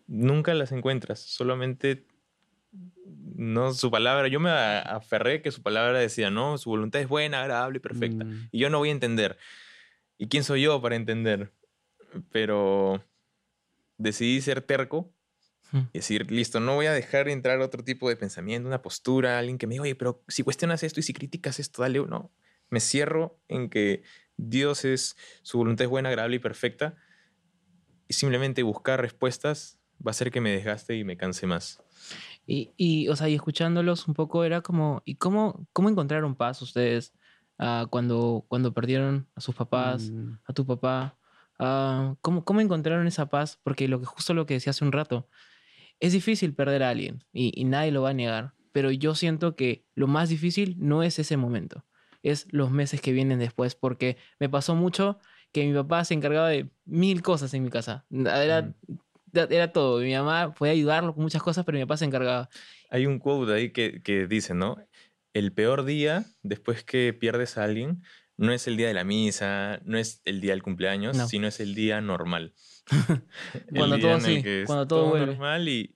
nunca 0.08 0.52
las 0.54 0.72
encuentras. 0.72 1.20
Solamente 1.20 2.04
no 3.36 3.72
su 3.74 3.92
palabra, 3.92 4.26
yo 4.26 4.40
me 4.40 4.50
aferré 4.50 5.40
que 5.40 5.52
su 5.52 5.62
palabra 5.62 6.00
decía, 6.00 6.30
no, 6.30 6.58
su 6.58 6.70
voluntad 6.70 7.00
es 7.00 7.06
buena, 7.06 7.42
agradable 7.42 7.76
y 7.76 7.80
perfecta. 7.80 8.24
Mm. 8.24 8.48
Y 8.50 8.58
yo 8.58 8.70
no 8.70 8.78
voy 8.78 8.88
a 8.88 8.92
entender. 8.92 9.38
¿Y 10.18 10.26
quién 10.26 10.42
soy 10.42 10.62
yo 10.62 10.82
para 10.82 10.96
entender? 10.96 11.52
Pero 12.32 13.04
decidí 13.98 14.40
ser 14.40 14.62
terco 14.62 15.12
y 15.92 15.98
decir, 15.98 16.30
listo, 16.30 16.60
no 16.60 16.76
voy 16.76 16.86
a 16.86 16.92
dejar 16.92 17.28
entrar 17.28 17.60
otro 17.60 17.84
tipo 17.84 18.08
de 18.08 18.16
pensamiento, 18.16 18.66
una 18.66 18.80
postura, 18.80 19.38
alguien 19.38 19.58
que 19.58 19.66
me 19.66 19.74
diga, 19.74 19.82
oye, 19.82 19.94
pero 19.94 20.24
si 20.26 20.42
cuestionas 20.42 20.82
esto 20.82 21.00
y 21.00 21.02
si 21.02 21.12
criticas 21.12 21.60
esto, 21.60 21.82
dale, 21.82 22.00
no. 22.06 22.32
Me 22.70 22.80
cierro 22.80 23.38
en 23.48 23.68
que 23.68 24.02
Dios 24.38 24.86
es, 24.86 25.16
su 25.42 25.58
voluntad 25.58 25.84
es 25.84 25.90
buena, 25.90 26.08
agradable 26.08 26.36
y 26.36 26.40
perfecta 26.40 26.96
simplemente 28.08 28.62
buscar 28.62 29.00
respuestas 29.00 29.78
va 30.00 30.10
a 30.10 30.12
hacer 30.12 30.30
que 30.30 30.40
me 30.40 30.50
desgaste 30.50 30.96
y 30.96 31.04
me 31.04 31.16
canse 31.16 31.46
más. 31.46 31.82
Y, 32.46 32.70
y, 32.76 33.08
o 33.08 33.16
sea, 33.16 33.28
y 33.28 33.34
escuchándolos 33.34 34.08
un 34.08 34.14
poco 34.14 34.44
era 34.44 34.62
como, 34.62 35.02
¿y 35.04 35.16
cómo, 35.16 35.66
cómo 35.72 35.88
encontraron 35.88 36.34
paz 36.36 36.62
ustedes 36.62 37.12
ah, 37.58 37.86
cuando, 37.90 38.44
cuando 38.48 38.72
perdieron 38.72 39.28
a 39.34 39.40
sus 39.40 39.54
papás, 39.54 40.10
Mm. 40.10 40.38
a 40.46 40.52
tu 40.52 40.64
papá? 40.64 41.17
Ah, 41.58 42.14
¿cómo, 42.20 42.44
¿Cómo 42.44 42.60
encontraron 42.60 43.06
esa 43.06 43.26
paz? 43.28 43.58
Porque 43.62 43.88
lo 43.88 44.00
que, 44.00 44.06
justo 44.06 44.34
lo 44.34 44.46
que 44.46 44.54
decía 44.54 44.70
hace 44.70 44.84
un 44.84 44.92
rato, 44.92 45.28
es 46.00 46.12
difícil 46.12 46.54
perder 46.54 46.82
a 46.82 46.90
alguien 46.90 47.24
y, 47.32 47.52
y 47.60 47.64
nadie 47.64 47.90
lo 47.90 48.02
va 48.02 48.10
a 48.10 48.14
negar, 48.14 48.54
pero 48.72 48.90
yo 48.90 49.14
siento 49.14 49.56
que 49.56 49.84
lo 49.94 50.06
más 50.06 50.28
difícil 50.28 50.76
no 50.78 51.02
es 51.02 51.18
ese 51.18 51.36
momento, 51.36 51.84
es 52.22 52.46
los 52.50 52.70
meses 52.70 53.00
que 53.00 53.12
vienen 53.12 53.38
después, 53.40 53.74
porque 53.74 54.16
me 54.38 54.48
pasó 54.48 54.74
mucho 54.76 55.18
que 55.52 55.66
mi 55.66 55.74
papá 55.74 56.04
se 56.04 56.14
encargaba 56.14 56.48
de 56.48 56.68
mil 56.84 57.22
cosas 57.22 57.52
en 57.54 57.62
mi 57.64 57.70
casa. 57.70 58.04
Era, 58.10 58.62
Mm. 58.62 59.38
era 59.50 59.72
todo. 59.72 60.00
Mi 60.00 60.14
mamá 60.14 60.54
podía 60.54 60.72
ayudarlo 60.72 61.14
con 61.14 61.22
muchas 61.22 61.42
cosas, 61.42 61.64
pero 61.64 61.76
mi 61.78 61.84
papá 61.84 61.96
se 61.96 62.04
encargaba. 62.04 62.48
Hay 62.90 63.06
un 63.06 63.18
quote 63.18 63.52
ahí 63.52 63.70
que, 63.72 64.02
que 64.02 64.26
dice, 64.26 64.54
¿no? 64.54 64.76
El 65.34 65.52
peor 65.52 65.84
día 65.84 66.24
después 66.42 66.84
que 66.84 67.12
pierdes 67.12 67.58
a 67.58 67.64
alguien 67.64 68.02
no 68.38 68.52
es 68.52 68.66
el 68.66 68.76
día 68.78 68.88
de 68.88 68.94
la 68.94 69.04
misa, 69.04 69.80
no 69.84 69.98
es 69.98 70.22
el 70.24 70.40
día 70.40 70.52
del 70.52 70.62
cumpleaños, 70.62 71.16
No. 71.16 71.28
sino 71.28 71.46
es 71.48 71.60
el 71.60 71.74
día 71.74 72.00
normal. 72.00 72.54
Cuando 73.76 73.96
día 73.96 74.06
todo 74.16 74.20
sí, 74.20 74.42
cuando 74.64 74.86
todo 74.86 75.08
vuelve. 75.10 75.26
normal 75.26 75.68
y 75.68 75.94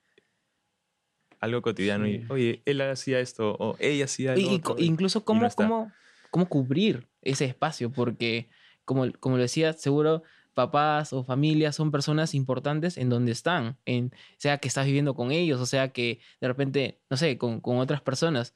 algo 1.40 1.62
cotidiano. 1.62 2.04
Sí. 2.04 2.24
Y, 2.28 2.32
oye, 2.32 2.62
él 2.66 2.80
hacía 2.82 3.20
esto 3.20 3.56
o 3.58 3.76
ella 3.80 4.04
hacía 4.04 4.36
Y, 4.38 4.56
algo. 4.56 4.76
y 4.78 4.84
incluso 4.84 5.24
cómo, 5.24 5.48
cómo, 5.54 5.90
cómo 6.30 6.48
cubrir 6.48 7.08
ese 7.22 7.46
espacio, 7.46 7.90
porque 7.90 8.48
como, 8.84 9.10
como 9.20 9.36
lo 9.36 9.42
decía, 9.42 9.72
seguro 9.72 10.22
papás 10.54 11.12
o 11.14 11.24
familias 11.24 11.74
son 11.76 11.90
personas 11.90 12.34
importantes 12.34 12.98
en 12.98 13.08
donde 13.08 13.32
están, 13.32 13.78
en, 13.86 14.12
sea 14.36 14.58
que 14.58 14.68
estás 14.68 14.84
viviendo 14.84 15.14
con 15.14 15.32
ellos, 15.32 15.60
o 15.60 15.66
sea 15.66 15.92
que 15.92 16.20
de 16.40 16.48
repente, 16.48 17.00
no 17.08 17.16
sé, 17.16 17.38
con, 17.38 17.60
con 17.60 17.78
otras 17.78 18.02
personas. 18.02 18.54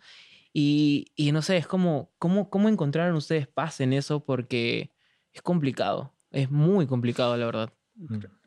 Y, 0.58 1.12
y 1.16 1.32
no 1.32 1.42
sé, 1.42 1.58
es 1.58 1.66
como, 1.66 2.14
¿cómo, 2.18 2.48
¿cómo 2.48 2.70
encontraron 2.70 3.14
ustedes 3.14 3.46
paz 3.46 3.78
en 3.82 3.92
eso? 3.92 4.24
Porque 4.24 4.90
es 5.34 5.42
complicado, 5.42 6.14
es 6.30 6.50
muy 6.50 6.86
complicado, 6.86 7.36
la 7.36 7.44
verdad. 7.44 7.72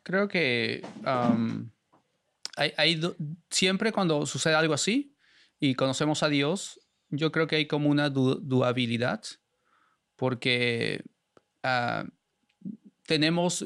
Creo 0.01 0.27
que 0.27 0.83
hay, 2.55 2.73
hay 2.77 2.95
do- 2.95 3.15
siempre 3.51 3.91
cuando 3.91 4.25
sucede 4.25 4.55
algo 4.55 4.73
así 4.73 5.15
y 5.59 5.75
conocemos 5.75 6.23
a 6.23 6.29
Dios, 6.29 6.79
yo 7.09 7.31
creo 7.31 7.45
que 7.45 7.57
hay 7.57 7.67
como 7.67 7.89
una 7.89 8.09
du- 8.09 8.39
duabilidad, 8.41 9.21
porque 10.15 11.03
ah, 11.61 12.05
tenemos 13.05 13.63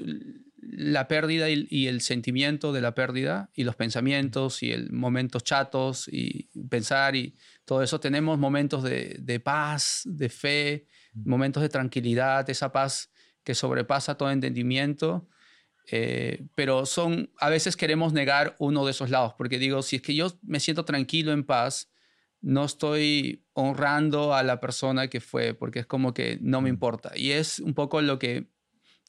la 0.71 1.07
pérdida 1.07 1.49
y, 1.49 1.67
y 1.69 1.87
el 1.87 2.01
sentimiento 2.01 2.71
de 2.73 2.81
la 2.81 2.95
pérdida 2.95 3.49
y 3.53 3.63
los 3.63 3.75
pensamientos 3.75 4.63
y 4.63 4.71
el 4.71 4.91
momentos 4.91 5.43
chatos 5.43 6.07
y 6.07 6.49
pensar 6.69 7.15
y 7.15 7.35
todo 7.65 7.83
eso. 7.83 7.99
Tenemos 7.99 8.37
momentos 8.37 8.83
de, 8.83 9.17
de 9.19 9.39
paz, 9.39 10.01
de 10.05 10.29
fe, 10.29 10.87
momentos 11.13 11.61
de 11.61 11.69
tranquilidad, 11.69 12.49
esa 12.49 12.71
paz 12.71 13.11
que 13.43 13.55
sobrepasa 13.55 14.15
todo 14.15 14.31
entendimiento. 14.31 15.27
Eh, 15.91 16.45
pero 16.55 16.85
son, 16.85 17.31
a 17.39 17.49
veces 17.49 17.75
queremos 17.75 18.13
negar 18.13 18.55
uno 18.59 18.85
de 18.85 18.91
esos 18.91 19.09
lados, 19.09 19.33
porque 19.37 19.59
digo, 19.59 19.81
si 19.81 19.97
es 19.97 20.01
que 20.01 20.15
yo 20.15 20.39
me 20.41 20.59
siento 20.59 20.85
tranquilo, 20.85 21.33
en 21.33 21.43
paz, 21.43 21.91
no 22.41 22.65
estoy 22.65 23.45
honrando 23.53 24.33
a 24.33 24.43
la 24.43 24.59
persona 24.59 25.07
que 25.07 25.19
fue, 25.19 25.53
porque 25.53 25.79
es 25.79 25.85
como 25.85 26.13
que 26.13 26.37
no 26.41 26.61
me 26.61 26.69
importa. 26.69 27.11
Y 27.15 27.31
es 27.31 27.59
un 27.59 27.73
poco 27.73 28.01
lo 28.01 28.19
que 28.19 28.52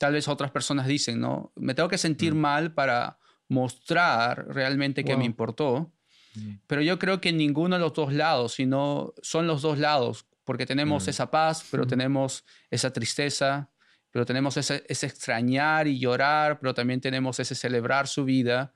tal 0.05 0.12
vez 0.12 0.29
otras 0.29 0.51
personas 0.51 0.87
dicen, 0.87 1.19
¿no? 1.19 1.51
Me 1.57 1.73
tengo 1.75 1.88
que 1.88 1.97
sentir 1.97 2.35
Mm. 2.35 2.38
mal 2.38 2.75
para 2.75 3.19
mostrar 3.49 4.47
realmente 4.49 5.03
que 5.03 5.12
me 5.17 5.23
Wow. 5.23 5.27
importó, 5.33 5.93
Mm. 6.35 6.57
pero 6.67 6.83
yo 6.83 6.99
creo 6.99 7.23
que 7.23 7.33
ninguno 7.33 7.77
de 7.77 7.81
los 7.81 7.95
dos 7.95 8.12
lados, 8.12 8.53
sino 8.53 9.14
son 9.23 9.47
los 9.47 9.62
dos 9.62 9.79
lados, 9.79 10.27
porque 10.45 10.67
tenemos 10.67 11.07
Mm. 11.07 11.11
esa 11.11 11.31
paz, 11.31 11.64
pero 11.71 11.85
Mm. 11.85 11.88
tenemos 11.88 12.45
esa 12.71 12.93
tristeza, 12.93 13.71
pero 14.11 14.27
tenemos 14.27 14.59
ese, 14.59 14.85
ese 14.88 15.07
extrañar 15.07 15.87
y 15.88 15.99
llorar, 15.99 16.59
pero 16.61 16.75
también 16.75 17.01
tenemos 17.01 17.40
ese 17.40 17.55
celebrar 17.55 18.07
su 18.07 18.25
vida. 18.27 18.75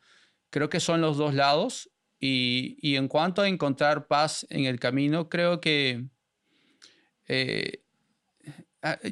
Creo 0.48 0.70
que 0.70 0.80
son 0.80 1.02
los 1.02 1.18
dos 1.18 1.34
lados. 1.34 1.90
Y, 2.20 2.78
y 2.80 2.96
en 2.96 3.06
cuanto 3.06 3.42
a 3.42 3.48
encontrar 3.48 4.06
paz 4.06 4.46
en 4.50 4.64
el 4.64 4.80
camino, 4.80 5.28
creo 5.28 5.60
que 5.60 6.06
eh, 7.28 7.82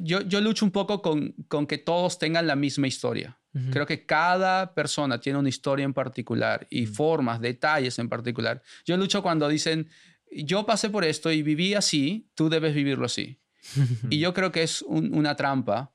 yo, 0.01 0.21
yo 0.21 0.41
lucho 0.41 0.65
un 0.65 0.71
poco 0.71 1.01
con, 1.01 1.33
con 1.47 1.67
que 1.67 1.77
todos 1.77 2.17
tengan 2.19 2.47
la 2.47 2.55
misma 2.55 2.87
historia. 2.87 3.37
Ujú. 3.53 3.71
Creo 3.71 3.85
que 3.85 4.05
cada 4.05 4.73
persona 4.73 5.19
tiene 5.19 5.39
una 5.39 5.49
historia 5.49 5.83
en 5.85 5.93
particular 5.93 6.67
y 6.69 6.85
Mm. 6.85 6.93
formas, 6.93 7.41
detalles 7.41 7.99
en 7.99 8.07
particular. 8.09 8.61
Yo 8.85 8.95
lucho 8.97 9.21
cuando 9.21 9.47
dicen, 9.47 9.89
yo 10.31 10.65
pasé 10.65 10.89
por 10.89 11.03
esto 11.05 11.31
y 11.31 11.41
viví 11.43 11.73
así, 11.73 12.29
tú 12.35 12.49
debes 12.49 12.73
vivirlo 12.75 13.05
así. 13.05 13.39
Y 14.09 14.19
yo 14.19 14.33
creo 14.33 14.51
que 14.51 14.63
es 14.63 14.81
un- 14.83 15.13
una 15.13 15.35
trampa, 15.35 15.93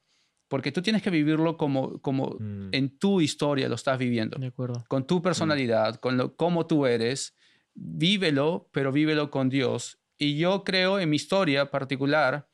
porque 0.49 0.71
tú 0.73 0.83
tienes 0.83 1.03
que 1.03 1.09
vivirlo 1.11 1.57
como, 1.57 1.99
como 2.01 2.37
Mm. 2.39 2.69
en 2.73 2.99
tu 2.99 3.21
historia 3.23 3.69
lo 3.69 3.75
estás 3.77 3.99
viviendo, 3.99 4.39
De 4.39 4.49
acuerdo. 4.49 4.85
con 4.89 5.07
tu 5.07 5.23
personalidad, 5.23 5.97
con 5.97 6.17
lo, 6.19 6.37
cómo 6.37 6.67
tú 6.67 6.85
eres. 6.87 7.35
Vívelo, 7.75 8.69
pero 8.73 8.93
vívelo 8.93 9.31
con 9.31 9.49
Dios. 9.49 9.99
Y 10.19 10.37
yo 10.37 10.63
creo 10.63 11.01
en 11.01 11.09
mi 11.11 11.17
historia 11.17 11.71
particular, 11.71 12.49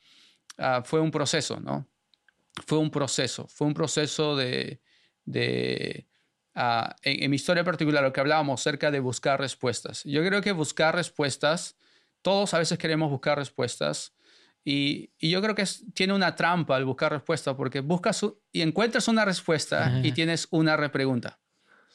ah, 0.59 0.83
fue 0.85 1.01
un 1.01 1.11
proceso, 1.11 1.61
¿no? 1.61 1.87
Fue 2.67 2.79
un 2.79 2.91
proceso, 2.91 3.47
fue 3.49 3.67
un 3.67 3.75
proceso 3.75 4.37
de... 4.37 4.81
de 5.25 6.09
ah, 6.55 6.95
en, 7.03 7.23
en 7.25 7.31
mi 7.31 7.37
historia 7.37 7.65
particular, 7.65 8.03
lo 8.03 8.13
que 8.13 8.21
hablábamos 8.21 8.61
acerca 8.61 8.91
de 8.91 9.01
buscar 9.01 9.41
respuestas. 9.41 10.03
Yo 10.05 10.25
creo 10.27 10.41
que 10.43 10.53
buscar 10.53 10.95
respuestas, 10.95 11.77
todos 12.23 12.55
a 12.55 12.59
veces 12.59 12.79
queremos 12.79 13.11
buscar 13.11 13.39
respuestas, 13.39 14.13
y, 14.65 15.13
y 15.19 15.31
yo 15.31 15.41
creo 15.41 15.55
que 15.55 15.63
es- 15.63 15.85
tiene 15.95 16.13
una 16.13 16.35
trampa 16.35 16.77
al 16.77 16.85
buscar 16.85 17.13
respuesta, 17.13 17.57
porque 17.57 17.81
buscas 17.81 18.21
y 18.53 18.61
encuentras 18.63 19.09
una 19.09 19.25
respuesta 19.25 20.01
y 20.03 20.13
tienes 20.13 20.49
una 20.51 20.77
repregunta. 20.77 21.39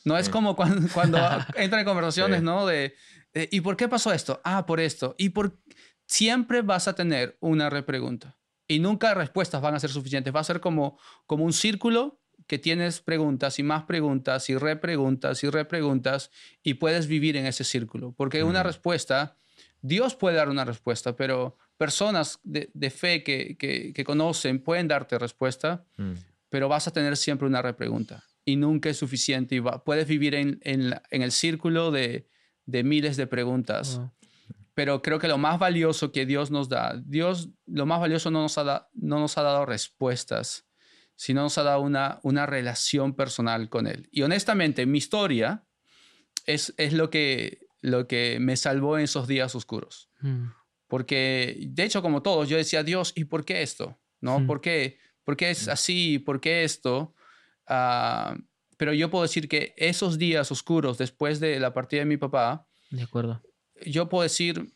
No 0.06 0.18
es 0.18 0.26
Sí. 0.28 0.32
como 0.32 0.56
cuando, 0.56 0.88
cuando 0.94 1.18
entran 1.56 1.82
en 1.82 1.86
conversaciones, 1.86 2.40
Sí. 2.40 2.46
¿no? 2.46 2.66
De, 2.66 2.96
de, 3.34 3.50
¿y 3.52 3.62
por 3.62 3.76
qué 3.78 3.88
pasó 3.90 4.12
esto? 4.14 4.40
Ah, 4.44 4.66
por 4.66 4.80
esto. 4.80 5.14
Y 5.18 5.30
por 5.30 5.58
siempre 6.08 6.62
vas 6.62 6.88
a 6.88 6.94
tener 6.96 7.38
una 7.42 7.70
repregunta. 7.70 8.38
Y 8.74 8.80
nunca 8.80 9.14
respuestas 9.14 9.62
van 9.62 9.76
a 9.76 9.80
ser 9.80 9.90
suficientes. 9.92 10.34
Va 10.36 10.40
a 10.40 10.44
ser 10.44 10.60
como, 10.60 10.98
como 11.26 11.44
un 11.46 11.54
círculo 11.54 12.20
que 12.48 12.58
tienes 12.58 13.02
preguntas 13.02 13.60
y 13.60 13.64
más 13.64 13.84
preguntas 13.84 14.50
y 14.50 14.56
repreguntas 14.58 15.44
y 15.44 15.50
repreguntas 15.50 16.32
y 16.64 16.74
puedes 16.74 17.08
vivir 17.08 17.38
en 17.38 17.46
ese 17.46 17.64
círculo. 17.64 18.14
Porque 18.18 18.44
una 18.44 18.62
Mm. 18.64 18.66
respuesta, 18.66 19.38
Dios 19.82 20.16
puede 20.16 20.36
dar 20.38 20.50
una 20.50 20.66
respuesta, 20.66 21.16
pero 21.16 21.58
personas 21.78 22.40
de, 22.44 22.70
de 22.74 22.90
fe 22.90 23.24
que, 23.24 23.56
que, 23.58 23.94
que 23.94 24.04
conocen 24.04 24.60
pueden 24.60 24.88
darte 24.88 25.20
respuesta, 25.20 25.86
Mm. 25.98 26.14
pero 26.50 26.68
vas 26.68 26.88
a 26.88 26.92
tener 26.92 27.16
siempre 27.18 27.48
una 27.48 27.62
repregunta 27.62 28.24
y 28.46 28.56
nunca 28.56 28.90
es 28.90 28.98
suficiente 28.98 29.56
y 29.56 29.60
va- 29.60 29.84
puedes 29.84 30.08
vivir 30.08 30.34
en, 30.36 30.60
en, 30.64 30.90
la- 30.90 31.04
en 31.12 31.22
el 31.22 31.32
círculo 31.32 31.92
de, 31.92 32.28
de 32.66 32.84
miles 32.84 33.18
de 33.18 33.28
preguntas. 33.28 33.98
Wow. 33.98 34.12
Pero 34.76 35.02
creo 35.02 35.20
que 35.20 35.28
lo 35.28 35.38
más 35.38 35.60
valioso 35.60 36.12
que 36.12 36.26
Dios 36.26 36.50
nos 36.52 36.68
da, 36.70 37.00
Dios 37.06 37.50
lo 37.68 37.86
más 37.86 38.00
valioso 38.00 38.32
no 38.32 38.42
nos 38.42 38.58
ha, 38.58 38.64
da- 38.64 38.90
no 38.94 39.20
nos 39.20 39.38
ha 39.38 39.44
dado 39.44 39.66
respuestas, 39.66 40.66
sino 41.16 41.44
nos 41.44 41.58
ha 41.60 41.64
dado 41.64 41.82
una, 41.82 42.20
una 42.24 42.46
relación 42.48 43.14
personal 43.16 43.70
con 43.70 43.86
Él. 43.88 44.10
Y 44.12 44.24
honestamente, 44.24 44.86
mi 44.88 44.98
historia 44.98 45.64
es, 46.48 46.74
es 46.78 46.94
lo, 46.94 47.10
que, 47.12 47.60
lo 47.82 48.08
que 48.08 48.38
me 48.40 48.58
salvó 48.58 48.98
en 48.98 49.04
esos 49.04 49.28
días 49.28 49.54
oscuros. 49.56 50.10
Mm. 50.22 50.48
Porque, 50.88 51.56
de 51.70 51.84
hecho, 51.84 52.02
como 52.02 52.22
todos, 52.22 52.50
yo 52.50 52.58
decía, 52.58 52.84
Dios, 52.84 53.14
¿y 53.16 53.26
por 53.26 53.46
qué 53.46 53.62
esto? 53.64 54.00
¿No? 54.22 54.40
Hmm. 54.40 54.48
¿Por 54.48 54.62
qué? 54.62 55.00
¿Por 55.24 55.36
qué 55.38 55.50
es 55.50 55.68
así? 55.68 56.20
¿Por 56.20 56.40
qué 56.40 56.64
esto? 56.64 57.14
Ah, 57.68 58.36
pero 58.78 58.94
yo 58.94 59.10
puedo 59.10 59.24
decir 59.24 59.48
que 59.50 59.74
esos 59.78 60.18
días 60.20 60.52
oscuros 60.52 60.98
después 60.98 61.40
de 61.40 61.60
la 61.60 61.74
partida 61.74 62.02
de 62.02 62.06
mi 62.06 62.18
papá, 62.18 62.68
De 62.92 63.02
acuerdo. 63.04 63.42
Yo 63.86 64.10
puedo 64.10 64.24
decir, 64.24 64.74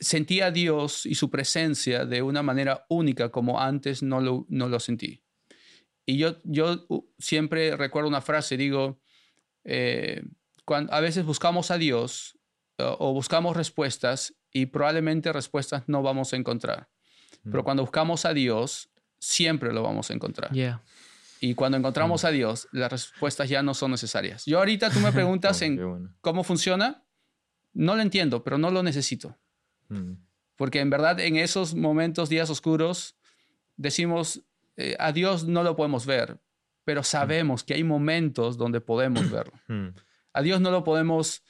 sentí 0.00 0.40
a 0.40 0.50
Dios 0.50 1.06
y 1.06 1.14
su 1.14 1.30
presencia 1.30 2.04
de 2.04 2.22
una 2.22 2.42
manera 2.42 2.84
única 2.88 3.30
como 3.30 3.60
antes 3.60 4.02
no 4.02 4.20
lo, 4.20 4.46
no 4.48 4.68
lo 4.68 4.80
sentí. 4.80 5.22
Y 6.06 6.18
yo, 6.18 6.36
yo 6.44 6.84
uh, 6.88 7.06
siempre 7.18 7.76
recuerdo 7.76 8.08
una 8.08 8.20
frase, 8.20 8.56
digo, 8.56 9.00
eh, 9.64 10.22
cuando, 10.64 10.92
a 10.92 11.00
veces 11.00 11.24
buscamos 11.24 11.70
a 11.70 11.78
Dios 11.78 12.38
uh, 12.78 12.96
o 12.98 13.12
buscamos 13.12 13.56
respuestas 13.56 14.34
y 14.52 14.66
probablemente 14.66 15.32
respuestas 15.32 15.84
no 15.86 16.02
vamos 16.02 16.32
a 16.32 16.36
encontrar. 16.36 16.88
Pero 17.42 17.60
Mm. 17.62 17.64
cuando 17.64 17.82
buscamos 17.82 18.24
a 18.24 18.34
Dios, 18.34 18.90
siempre 19.18 19.72
lo 19.72 19.82
vamos 19.82 20.10
a 20.10 20.14
encontrar. 20.14 20.50
Yeah. 20.52 20.82
Y 21.40 21.54
cuando 21.54 21.76
encontramos 21.78 22.24
a 22.24 22.30
Dios, 22.30 22.68
las 22.72 22.90
respuestas 22.90 23.48
ya 23.48 23.62
no 23.62 23.74
son 23.74 23.90
necesarias. 23.90 24.44
Yo 24.46 24.58
ahorita 24.58 24.90
tú 24.90 25.00
me 25.00 25.12
preguntas 25.12 25.60
Oh, 25.60 25.64
en 25.64 25.76
bueno. 25.76 26.14
cómo 26.20 26.42
funciona, 26.44 27.03
no 27.74 27.96
lo 27.96 28.02
entiendo, 28.02 28.42
pero 28.42 28.56
no 28.56 28.70
lo 28.70 28.82
necesito. 28.82 29.36
Mm. 29.88 30.12
Porque 30.56 30.80
en 30.80 30.90
verdad 30.90 31.20
en 31.20 31.36
esos 31.36 31.74
momentos, 31.74 32.28
días 32.28 32.48
oscuros, 32.48 33.16
decimos, 33.76 34.42
eh, 34.76 34.96
a 34.98 35.12
Dios 35.12 35.44
no 35.44 35.62
lo 35.62 35.76
podemos 35.76 36.06
ver, 36.06 36.40
pero 36.84 37.02
sabemos 37.02 37.64
que 37.64 37.74
hay 37.74 37.84
momentos 37.84 38.56
donde 38.56 38.80
podemos 38.80 39.30
verlo. 39.30 39.54
Mm, 39.68 39.88
A 40.32 40.42
Dios 40.42 40.60
no 40.60 40.70
lo 40.70 40.84
podemos 40.84 41.42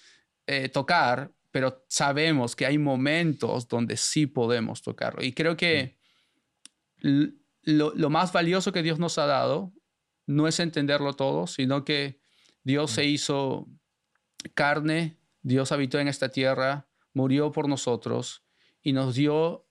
eh, 0.46 0.68
tocar, 0.68 1.32
pero 1.50 1.84
sabemos 1.88 2.56
que 2.56 2.66
hay 2.66 2.78
momentos 2.78 3.68
donde 3.68 3.96
sí 3.96 4.26
podemos 4.26 4.82
tocarlo. 4.82 5.22
Y 5.22 5.32
creo 5.32 5.56
que 5.56 5.96
lo 7.00 8.10
más 8.10 8.32
valioso 8.32 8.72
que 8.72 8.82
Dios 8.82 8.98
nos 8.98 9.18
ha 9.18 9.26
dado 9.26 9.72
no 10.26 10.48
es 10.48 10.58
entenderlo 10.58 11.12
todo, 11.12 11.46
sino 11.46 11.84
que 11.84 12.20
Dios 12.62 12.90
se 12.90 13.04
hizo 13.04 13.68
carne, 14.54 15.18
Dios 15.44 15.70
habitó 15.70 16.00
en 16.00 16.08
esta 16.08 16.30
tierra, 16.30 16.88
murió 17.12 17.52
por 17.52 17.68
nosotros 17.68 18.42
y 18.82 18.92
nos 18.92 19.14
dio 19.14 19.66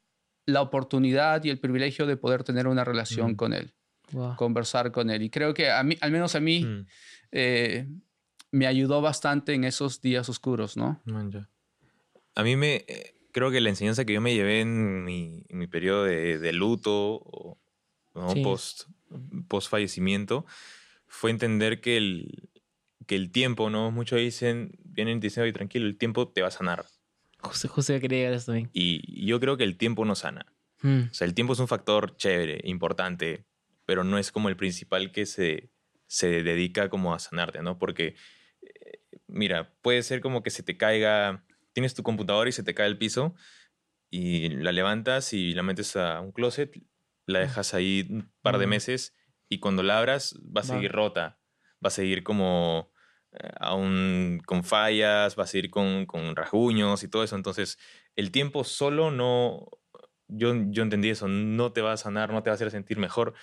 la 0.45 0.61
oportunidad 0.61 1.43
y 1.43 1.49
el 1.49 1.59
privilegio 1.59 2.05
de 2.05 2.15
poder 2.15 2.43
tener 2.43 2.67
una 2.67 2.83
relación 2.85 3.31
Mm. 3.31 3.35
con 3.35 3.53
Él, 3.53 3.73
Wow. 4.11 4.35
conversar 4.37 4.91
con 4.91 5.09
Él. 5.09 5.23
Y 5.23 5.29
creo 5.29 5.53
que 5.53 5.69
a 5.71 5.83
mí, 5.83 5.97
al 5.99 6.11
menos 6.11 6.35
a 6.35 6.39
mí, 6.39 6.63
mm, 6.63 6.85
eh, 7.31 7.87
me 8.51 8.67
ayudó 8.67 9.01
bastante 9.01 9.53
en 9.53 9.63
esos 9.63 9.99
días 9.99 10.29
oscuros, 10.29 10.77
¿no? 10.77 11.01
man, 11.05 11.31
ya. 11.31 11.49
A 12.35 12.43
mí 12.43 12.55
me... 12.55 12.85
eh, 12.87 13.09
Creo 13.31 13.49
que 13.49 13.61
la 13.61 13.69
enseñanza 13.69 14.05
que 14.05 14.13
yo 14.13 14.21
me 14.21 14.35
llevé 14.35 14.61
en 14.61 15.03
mi, 15.03 15.43
en 15.49 15.57
mi 15.57 15.65
periodo 15.65 16.03
de, 16.03 16.37
de 16.37 16.53
luto 16.53 16.91
o 17.15 17.57
¿no? 18.13 18.29
Sí. 18.29 18.43
post, 18.43 18.83
post 19.47 19.71
fallecimiento 19.71 20.45
fue 21.07 21.31
entender 21.31 21.81
que 21.81 21.97
el, 21.97 22.47
que 23.07 23.15
el 23.15 23.31
tiempo, 23.31 23.69
¿no? 23.69 23.91
Muchos 23.91 24.19
dicen, 24.19 24.71
vienen 24.83 25.17
y 25.17 25.21
dicen, 25.21 25.43
"Oye, 25.43 25.53
tranquilo, 25.53 25.85
el 25.87 25.97
tiempo 25.97 26.29
te 26.31 26.41
va 26.41 26.47
a 26.49 26.51
sanar. 26.51 26.85
Justo, 27.39 27.67
justo 27.67 27.99
quería 27.99 28.19
llegar 28.19 28.33
a 28.33 28.37
esto 28.37 28.51
también. 28.51 28.69
Y 28.73 29.25
yo 29.25 29.39
creo 29.39 29.57
que 29.57 29.63
el 29.65 29.77
tiempo 29.77 30.05
no 30.05 30.15
sana. 30.15 30.45
Mm, 30.81 31.03
O 31.11 31.13
sea, 31.13 31.25
el 31.27 31.33
tiempo 31.33 31.53
es 31.53 31.59
un 31.59 31.67
factor 31.67 32.15
chévere, 32.17 32.61
importante, 32.63 33.45
pero 33.85 34.03
no 34.03 34.17
es 34.17 34.31
como 34.31 34.49
el 34.49 34.55
principal 34.55 35.11
que 35.11 35.25
se, 35.25 35.71
se 36.07 36.43
dedica 36.43 36.89
como 36.89 37.13
a 37.13 37.19
sanarte, 37.19 37.61
¿no? 37.61 37.77
Porque, 37.79 38.15
eh, 38.61 38.99
mira, 39.27 39.73
puede 39.81 40.03
ser 40.03 40.21
como 40.21 40.41
que 40.43 40.49
se 40.51 40.63
te 40.63 40.77
caiga, 40.77 41.45
tienes 41.73 41.93
tu 41.95 42.03
computadora 42.03 42.49
y 42.49 42.53
se 42.53 42.63
te 42.63 42.73
cae 42.73 42.85
al 42.87 42.97
piso 42.97 43.35
y 44.09 44.49
la 44.49 44.71
levantas 44.71 45.33
y 45.33 45.53
la 45.53 45.63
metes 45.63 45.95
a 45.95 46.21
un 46.21 46.31
closet, 46.31 46.71
la 47.25 47.39
dejas 47.39 47.73
ahí 47.73 48.07
un 48.09 48.31
par 48.41 48.57
de 48.59 48.67
Mm. 48.67 48.69
meses 48.69 49.15
y 49.49 49.59
cuando 49.59 49.83
la 49.83 49.97
abras 49.99 50.35
va 50.37 50.61
a 50.61 50.63
Va. 50.63 50.75
seguir 50.75 50.91
rota, 50.91 51.39
va 51.83 51.87
a 51.87 51.91
seguir 51.91 52.23
como 52.23 52.92
eh, 53.39 53.49
aún 53.59 54.41
con 54.45 54.63
fallas, 54.63 55.37
va 55.37 55.43
a 55.43 55.47
seguir 55.47 55.69
con, 55.69 56.05
con 56.05 56.35
rasguños 56.35 57.03
y 57.03 57.07
todo 57.07 57.23
eso. 57.23 57.35
Entonces, 57.35 57.77
el 58.15 58.31
tiempo 58.31 58.63
solo 58.63 59.11
no, 59.11 59.67
yo, 60.27 60.53
yo 60.69 60.83
entendí 60.83 61.09
eso, 61.09 61.27
no 61.27 61.71
te 61.73 61.81
va 61.81 61.93
a 61.93 61.97
sanar, 61.97 62.31
no 62.31 62.43
te 62.43 62.49
va 62.49 62.53
a 62.53 62.55
hacer 62.55 62.71
sentir 62.71 62.97
mejor, 62.97 63.33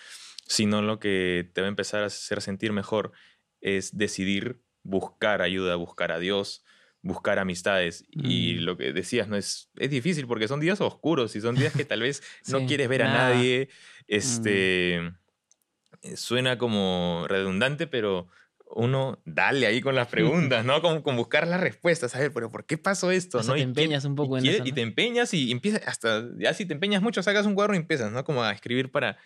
sino 0.46 0.82
lo 0.82 0.98
que 0.98 1.50
te 1.52 1.60
va 1.60 1.66
a 1.66 1.70
empezar 1.70 2.02
a 2.02 2.06
hacer 2.06 2.40
sentir 2.42 2.72
mejor 2.72 3.12
es 3.60 3.96
decidir 3.96 4.62
buscar 4.82 5.42
ayuda, 5.42 5.76
buscar 5.76 6.12
a 6.12 6.18
Dios, 6.18 6.64
buscar 7.02 7.38
amistades. 7.38 8.04
Y 8.10 8.54
Mm. 8.56 8.64
lo 8.64 8.76
que 8.76 8.92
decías, 8.92 9.28
no 9.28 9.36
es, 9.36 9.70
es 9.76 9.90
difícil 9.90 10.26
porque 10.26 10.48
son 10.48 10.60
días 10.60 10.80
oscuros 10.80 11.36
y 11.36 11.40
son 11.40 11.54
días 11.56 11.72
que 11.74 11.84
tal 11.84 12.00
vez 12.00 12.22
no 12.48 12.66
quieres 12.66 12.88
ver 12.88 13.02
a 13.02 13.08
nadie. 13.12 13.68
Este 14.06 14.96
eh, 14.96 16.16
suena 16.16 16.58
como 16.58 17.26
redundante, 17.28 17.86
pero 17.86 18.28
uno 18.74 19.20
dale 19.24 19.66
ahí 19.66 19.80
con 19.80 19.94
las 19.94 20.08
preguntas, 20.08 20.64
¿no? 20.64 20.80
Con, 20.80 21.02
con 21.02 21.16
buscar 21.16 21.46
las 21.46 21.60
respuestas, 21.60 22.14
a 22.14 22.18
ver, 22.18 22.32
pero 22.32 22.50
¿por 22.50 22.64
qué 22.64 22.78
pasó 22.78 23.10
esto? 23.10 23.38
Hasta 23.38 23.52
¿no? 23.52 23.54
te 23.56 23.60
Y 23.60 23.62
empeñas 23.64 24.04
un 24.04 24.14
poco 24.14 24.36
y 24.38 24.40
en 24.40 24.54
eso, 24.54 24.64
Y 24.64 24.72
te 24.72 24.80
empeñas 24.80 25.34
y 25.34 25.50
empiezas 25.50 25.82
hasta, 25.86 26.24
ya 26.38 26.54
si 26.54 26.66
te 26.66 26.74
empeñas 26.74 27.02
mucho, 27.02 27.22
sacas 27.22 27.46
un 27.46 27.54
cuaderno 27.54 27.74
y 27.76 27.78
empiezas, 27.80 28.12
¿no? 28.12 28.24
Como 28.24 28.42
a 28.42 28.52
escribir 28.52 28.90
para 28.90 29.18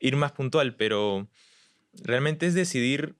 ir 0.00 0.16
más 0.16 0.32
puntual, 0.32 0.76
pero 0.76 1.28
realmente 1.92 2.46
es 2.46 2.54
decidir 2.54 3.16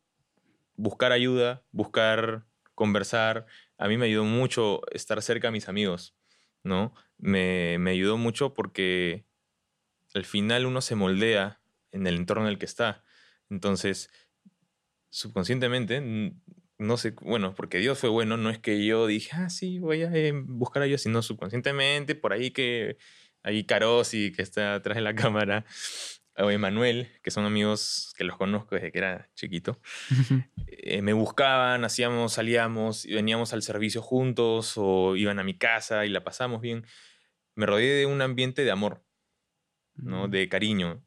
buscar 0.76 1.12
ayuda, 1.12 1.64
buscar 1.72 2.46
conversar. 2.74 3.46
A 3.76 3.88
mí 3.88 3.96
me 3.96 4.06
ayudó 4.06 4.24
mucho 4.24 4.80
estar 4.92 5.20
cerca 5.22 5.48
a 5.48 5.50
mis 5.50 5.68
amigos, 5.68 6.14
¿no? 6.62 6.94
Me, 7.18 7.78
me 7.78 7.90
ayudó 7.90 8.16
mucho 8.16 8.54
porque 8.54 9.26
al 10.14 10.24
final 10.24 10.66
uno 10.66 10.80
se 10.80 10.94
moldea 10.94 11.60
en 11.90 12.06
el 12.06 12.16
entorno 12.16 12.44
en 12.44 12.50
el 12.50 12.58
que 12.58 12.66
está. 12.66 13.04
Entonces, 13.50 14.10
subconscientemente, 15.10 16.34
no 16.78 16.96
sé, 16.96 17.14
bueno, 17.22 17.54
porque 17.54 17.78
Dios 17.78 17.98
fue 17.98 18.08
bueno, 18.08 18.36
no 18.36 18.50
es 18.50 18.58
que 18.58 18.84
yo 18.84 19.06
dije, 19.06 19.30
ah, 19.34 19.50
sí, 19.50 19.78
voy 19.78 20.02
a 20.02 20.12
eh, 20.14 20.32
buscar 20.32 20.82
a 20.82 20.86
Dios, 20.86 21.02
sino 21.02 21.22
subconscientemente, 21.22 22.14
por 22.14 22.32
ahí 22.32 22.50
que 22.50 22.98
ahí 23.42 23.64
Carosi, 23.64 24.32
que 24.32 24.42
está 24.42 24.74
atrás 24.74 24.96
de 24.96 25.02
la 25.02 25.14
cámara, 25.14 25.64
o 26.36 26.50
Emanuel, 26.50 27.08
que 27.22 27.30
son 27.30 27.44
amigos 27.44 28.14
que 28.16 28.24
los 28.24 28.36
conozco 28.36 28.76
desde 28.76 28.92
que 28.92 28.98
era 28.98 29.28
chiquito, 29.34 29.80
eh, 30.68 31.02
me 31.02 31.12
buscaban, 31.12 31.84
hacíamos, 31.84 32.34
salíamos, 32.34 33.04
y 33.04 33.14
veníamos 33.14 33.52
al 33.52 33.62
servicio 33.62 34.02
juntos 34.02 34.74
o 34.76 35.16
iban 35.16 35.38
a 35.40 35.44
mi 35.44 35.54
casa 35.54 36.06
y 36.06 36.10
la 36.10 36.22
pasamos 36.22 36.60
bien. 36.60 36.86
Me 37.56 37.66
rodeé 37.66 37.92
de 37.94 38.06
un 38.06 38.22
ambiente 38.22 38.62
de 38.62 38.70
amor, 38.70 39.04
¿no? 39.96 40.28
Mm. 40.28 40.30
De 40.30 40.48
cariño. 40.48 41.04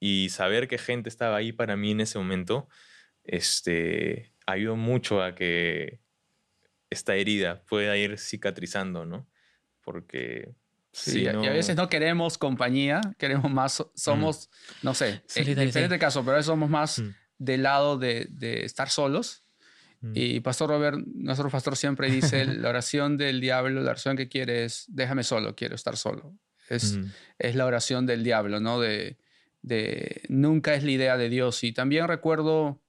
Y 0.00 0.30
saber 0.30 0.66
que 0.66 0.76
gente 0.76 1.08
estaba 1.08 1.36
ahí 1.36 1.52
para 1.52 1.76
mí 1.76 1.92
en 1.92 2.00
ese 2.00 2.18
momento, 2.18 2.68
este, 3.24 4.32
ayudó 4.46 4.76
mucho 4.76 5.22
a 5.22 5.34
que 5.34 6.00
esta 6.90 7.14
herida 7.16 7.62
pueda 7.64 7.96
ir 7.96 8.18
cicatrizando, 8.18 9.04
¿no? 9.04 9.26
Porque 9.82 10.54
Sí, 10.92 11.10
si 11.10 11.22
y 11.22 11.26
a- 11.26 11.32
no- 11.32 11.42
y 11.44 11.48
a 11.48 11.52
veces 11.52 11.74
no 11.76 11.88
queremos 11.88 12.38
compañía, 12.38 13.00
queremos 13.18 13.50
más, 13.50 13.72
so- 13.72 13.92
somos, 13.96 14.48
no 14.82 14.94
sé, 14.94 15.08
en 15.08 15.22
Solidaridad. 15.26 15.64
diferente 15.66 15.98
caso, 15.98 16.20
pero 16.22 16.32
a 16.32 16.36
veces 16.36 16.46
somos 16.46 16.70
más 16.70 17.00
Mm. 17.00 17.14
del 17.38 17.62
lado 17.64 17.98
de, 17.98 18.26
de 18.30 18.64
estar 18.64 18.88
solos. 18.90 19.42
Mm. 20.02 20.12
Y 20.14 20.40
Pastor 20.40 20.70
Robert, 20.70 20.98
nuestro 21.04 21.50
pastor 21.50 21.76
siempre 21.76 22.08
dice, 22.10 22.44
la 22.66 22.68
oración 22.68 23.16
del 23.16 23.40
diablo, 23.40 23.82
la 23.82 23.90
oración 23.90 24.16
que 24.16 24.28
quiere 24.28 24.64
es, 24.66 24.84
déjame 24.88 25.24
solo, 25.24 25.56
quiero 25.56 25.74
estar 25.74 25.96
solo. 25.96 26.36
Es, 26.68 26.96
Mm. 26.96 27.04
es 27.40 27.54
la 27.56 27.66
oración 27.66 28.06
del 28.06 28.22
diablo, 28.22 28.60
¿no? 28.60 28.78
De, 28.78 29.16
de 29.62 30.22
nunca 30.28 30.74
es 30.74 30.84
la 30.84 30.92
idea 30.92 31.16
de 31.16 31.28
Dios. 31.28 31.64
Y 31.64 31.72
también 31.72 32.06
recuerdo 32.06 32.80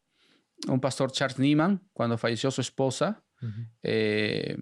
un 0.67 0.79
pastor 0.79 1.11
Charles 1.11 1.39
Nieman, 1.39 1.81
cuando 1.93 2.17
falleció 2.17 2.51
su 2.51 2.61
esposa, 2.61 3.23
eh, 3.83 4.57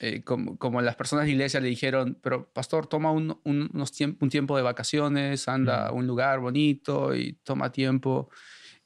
eh, 0.00 0.22
como, 0.24 0.56
como 0.56 0.80
las 0.80 0.96
personas 0.96 1.24
de 1.26 1.32
la 1.32 1.34
iglesia 1.34 1.60
le 1.60 1.68
dijeron, 1.68 2.18
pero 2.22 2.50
pastor, 2.52 2.86
toma 2.86 3.10
un, 3.12 3.38
un- 3.44 3.68
unos 3.74 3.92
tiemp- 3.92 4.16
un 4.20 4.30
tiempo 4.30 4.56
de 4.56 4.62
vacaciones, 4.62 5.46
anda 5.48 5.88
a 5.88 5.92
un 5.92 6.06
lugar 6.06 6.40
bonito 6.40 7.14
y 7.14 7.34
toma 7.44 7.70
tiempo. 7.70 8.30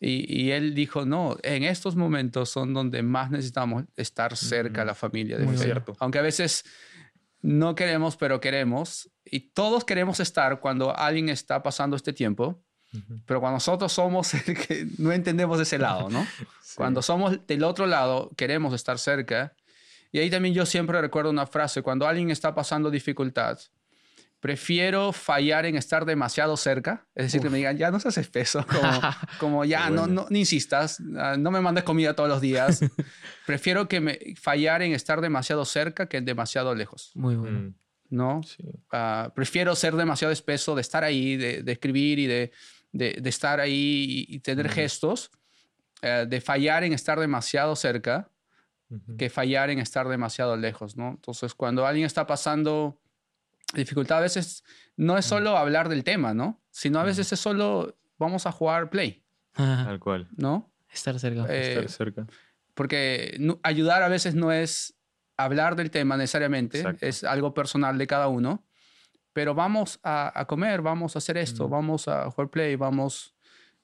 Y, 0.01 0.43
y 0.43 0.51
él 0.51 0.75
dijo, 0.75 1.07
no, 1.07 1.37
en 1.45 1.63
estos 1.63 1.95
momentos 1.95 2.51
son 2.51 2.75
donde 2.75 3.03
más 3.03 3.31
necesitamos 3.31 3.85
estar 3.97 4.37
cerca 4.37 4.83
a 4.83 4.85
la 4.85 4.95
familia 4.95 5.39
de 5.39 5.45
Muy 5.45 5.57
fe. 5.57 5.65
cierto. 5.65 5.95
Aunque 6.01 6.19
a 6.19 6.23
veces 6.23 6.65
no 7.43 7.75
queremos, 7.77 8.17
pero 8.17 8.41
queremos. 8.41 9.09
Y 9.25 9.53
todos 9.53 9.85
queremos 9.85 10.19
estar 10.19 10.59
cuando 10.61 10.97
alguien 10.97 11.29
está 11.29 11.63
pasando 11.63 11.95
este 11.95 12.13
tiempo. 12.13 12.61
Pero 13.27 13.41
cuando 13.41 13.57
nosotros 13.57 13.93
somos 13.93 14.35
el 14.35 14.57
que 14.57 14.87
no 14.99 15.13
entendemos 15.13 15.61
ese 15.61 15.79
lado, 15.79 16.09
¿no? 16.11 16.27
Sí. 16.61 16.77
Cuando 16.77 17.03
somos 17.03 17.47
del 17.47 17.63
otro 17.63 17.87
lado, 17.87 18.33
queremos 18.37 18.75
estar 18.75 18.99
cerca. 18.99 19.53
Y 20.11 20.19
ahí 20.19 20.31
también 20.31 20.55
yo 20.55 20.67
siempre 20.67 21.01
recuerdo 21.01 21.31
una 21.31 21.47
frase, 21.47 21.83
cuando 21.83 22.07
alguien 22.09 22.31
está 22.31 22.55
pasando 22.55 22.91
dificultad, 22.91 23.59
prefiero 24.45 25.13
fallar 25.13 25.65
en 25.65 25.75
estar 25.75 26.05
demasiado 26.05 26.57
cerca, 26.59 27.07
es 27.15 27.25
decir, 27.25 27.41
que 27.41 27.49
me 27.49 27.57
digan, 27.57 27.79
ya 27.79 27.91
no 27.91 27.99
seas 27.99 28.19
espeso, 28.19 28.67
como, 28.71 29.01
como 29.39 29.65
ya, 29.65 29.85
Qué 29.85 29.91
no, 29.93 30.01
bueno. 30.03 30.15
no, 30.15 30.27
no 30.29 30.37
insistas, 30.37 31.01
ah, 31.17 31.37
no 31.39 31.51
me 31.51 31.63
mandes 31.63 31.85
comida 31.85 32.15
todos 32.15 32.29
los 32.29 32.43
días. 32.43 32.81
prefiero 33.47 33.89
que 33.89 34.01
me 34.01 34.19
fallar 34.39 34.83
en 34.83 34.93
estar 34.93 35.23
demasiado 35.23 35.65
cerca 35.65 36.11
que 36.11 36.21
demasiado 36.21 36.75
lejos, 36.75 37.13
Muy 37.15 37.37
bueno. 37.37 37.59
Mm, 37.59 37.75
¿no? 38.11 38.43
sí. 38.43 38.65
Ah, 38.93 39.33
prefiero 39.35 39.75
ser 39.75 39.97
demasiado 39.97 40.31
espeso, 40.31 40.75
de 40.75 40.83
estar 40.83 41.05
ahí, 41.05 41.39
de, 41.39 41.63
de 41.63 41.73
escribir 41.73 42.19
y 42.19 42.27
de, 42.27 42.53
de- 42.95 43.19
de 43.21 43.29
estar 43.29 43.59
ahí 43.61 44.27
y, 44.29 44.37
y 44.37 44.39
tener 44.41 44.69
gestos, 44.71 45.31
eh, 46.03 46.27
de 46.29 46.41
fallar 46.41 46.85
en 46.85 46.93
estar 46.93 47.19
demasiado 47.19 47.77
cerca 47.77 48.31
que 49.19 49.29
fallar 49.29 49.71
en 49.71 49.81
estar 49.81 50.07
demasiado 50.07 50.57
lejos, 50.57 50.97
¿no? 50.97 51.09
Entonces, 51.11 51.53
cuando 51.55 51.85
alguien 51.85 52.07
está 52.07 52.27
pasando 52.27 53.01
dificultad, 53.75 54.19
a 54.19 54.21
veces 54.21 54.63
no 54.97 55.19
es 55.19 55.25
solo 55.25 55.57
hablar 55.57 55.89
del 55.89 56.05
tema, 56.05 56.33
¿no? 56.33 56.63
Sino 56.71 57.01
a 57.01 57.03
veces 57.03 57.33
es 57.33 57.41
solo 57.41 57.97
vamos 58.19 58.47
a 58.47 58.53
jugar 58.53 58.91
play, 58.91 59.25
Tal 59.53 59.99
cual. 59.99 60.29
¿no? 60.37 60.71
Estar 60.93 61.19
cerca. 61.19 61.47
Eh, 61.53 61.71
Estar 61.71 61.89
cerca. 61.89 62.27
porque 62.75 63.37
no- 63.41 63.59
ayudar 63.65 64.03
a 64.05 64.09
veces 64.09 64.37
no 64.37 64.53
es 64.53 64.95
hablar 65.37 65.75
del 65.75 65.91
tema 65.91 66.17
necesariamente, 66.17 66.79
Exacto. 66.79 67.05
es 67.07 67.25
algo 67.25 67.53
personal 67.53 67.99
de 67.99 68.07
cada 68.07 68.29
uno, 68.29 68.65
pero 69.35 69.55
vamos 69.55 70.01
a, 70.03 70.33
a 70.41 70.47
comer, 70.47 70.81
vamos 70.81 71.15
a 71.15 71.19
hacer 71.19 71.37
esto, 71.37 71.69
Mm. 71.69 71.71
vamos 71.71 72.09
a 72.09 72.31
jugar 72.31 72.49
play, 72.49 72.77
vamos 72.77 73.35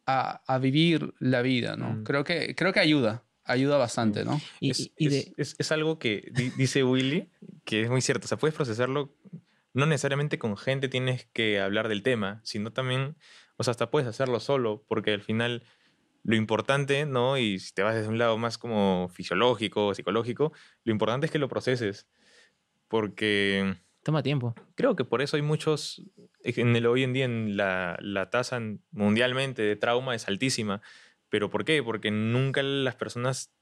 a, 0.07 0.41
a 0.47 0.59
vivir 0.59 1.13
la 1.21 1.43
vida, 1.43 1.77
¿no? 1.77 1.91
Mm. 1.91 2.05
Creo, 2.05 2.25
que, 2.25 2.55
creo 2.55 2.73
que 2.73 2.81
ayuda, 2.81 3.23
ayuda 3.45 3.77
bastante, 3.77 4.25
¿no? 4.25 4.41
y, 4.61 4.71
es, 4.71 4.81
y- 4.81 4.93
y 4.97 5.07
es- 5.09 5.13
de, 5.13 5.33
es- 5.37 5.57
es 5.59 5.71
algo 5.73 5.99
que 5.99 6.31
di- 6.33 6.51
dice 6.57 6.83
Willy, 6.83 7.29
que 7.65 7.83
es 7.83 7.91
muy 7.91 8.01
cierto. 8.01 8.25
O 8.25 8.29
sea, 8.29 8.39
puedes 8.39 8.55
procesarlo, 8.55 9.15
no 9.75 9.85
necesariamente 9.87 10.39
con 10.39 10.57
gente 10.57 10.89
tienes 10.89 11.27
que 11.35 11.61
hablar 11.61 11.89
del 11.89 12.03
tema, 12.03 12.41
sino 12.43 12.73
también, 12.73 13.17
o 13.57 13.63
sea, 13.63 13.73
hasta 13.73 13.91
puedes 13.91 14.09
hacerlo 14.09 14.41
solo, 14.41 14.83
porque 14.89 15.13
al 15.13 15.21
final 15.23 15.63
lo 16.23 16.37
importante, 16.37 17.07
¿no? 17.07 17.39
Y 17.39 17.59
si 17.61 17.73
te 17.73 17.83
vas 17.83 17.95
desde 17.95 18.09
un 18.09 18.19
lado 18.19 18.37
más 18.39 18.57
como 18.59 19.09
fisiológico, 19.13 19.95
psicológico, 19.95 20.53
lo 20.85 20.93
importante 20.93 21.27
es 21.27 21.33
que 21.33 21.39
lo 21.39 21.49
proceses. 21.49 22.07
Porque 22.89 23.77
Toma 24.03 24.23
tiempo. 24.23 24.55
creo 24.77 24.97
que 24.97 25.05
por 25.05 25.21
eso 25.21 25.37
hay 25.37 25.43
muchos, 25.43 26.03
en 26.43 26.75
el, 26.75 26.87
hoy 26.87 27.03
en 27.03 27.13
día 27.13 27.27
en 27.27 27.57
la, 27.57 27.99
la 28.01 28.31
tasa 28.31 28.61
mundialmente 28.91 29.63
de 29.63 29.77
trauma 29.77 30.15
es 30.15 30.27
altísima. 30.27 30.81
¿Pero 31.29 31.51
por 31.51 31.65
qué? 31.65 31.83
Porque 31.83 32.11
nunca 32.11 32.63
las 32.63 32.97
personas, 32.97 33.53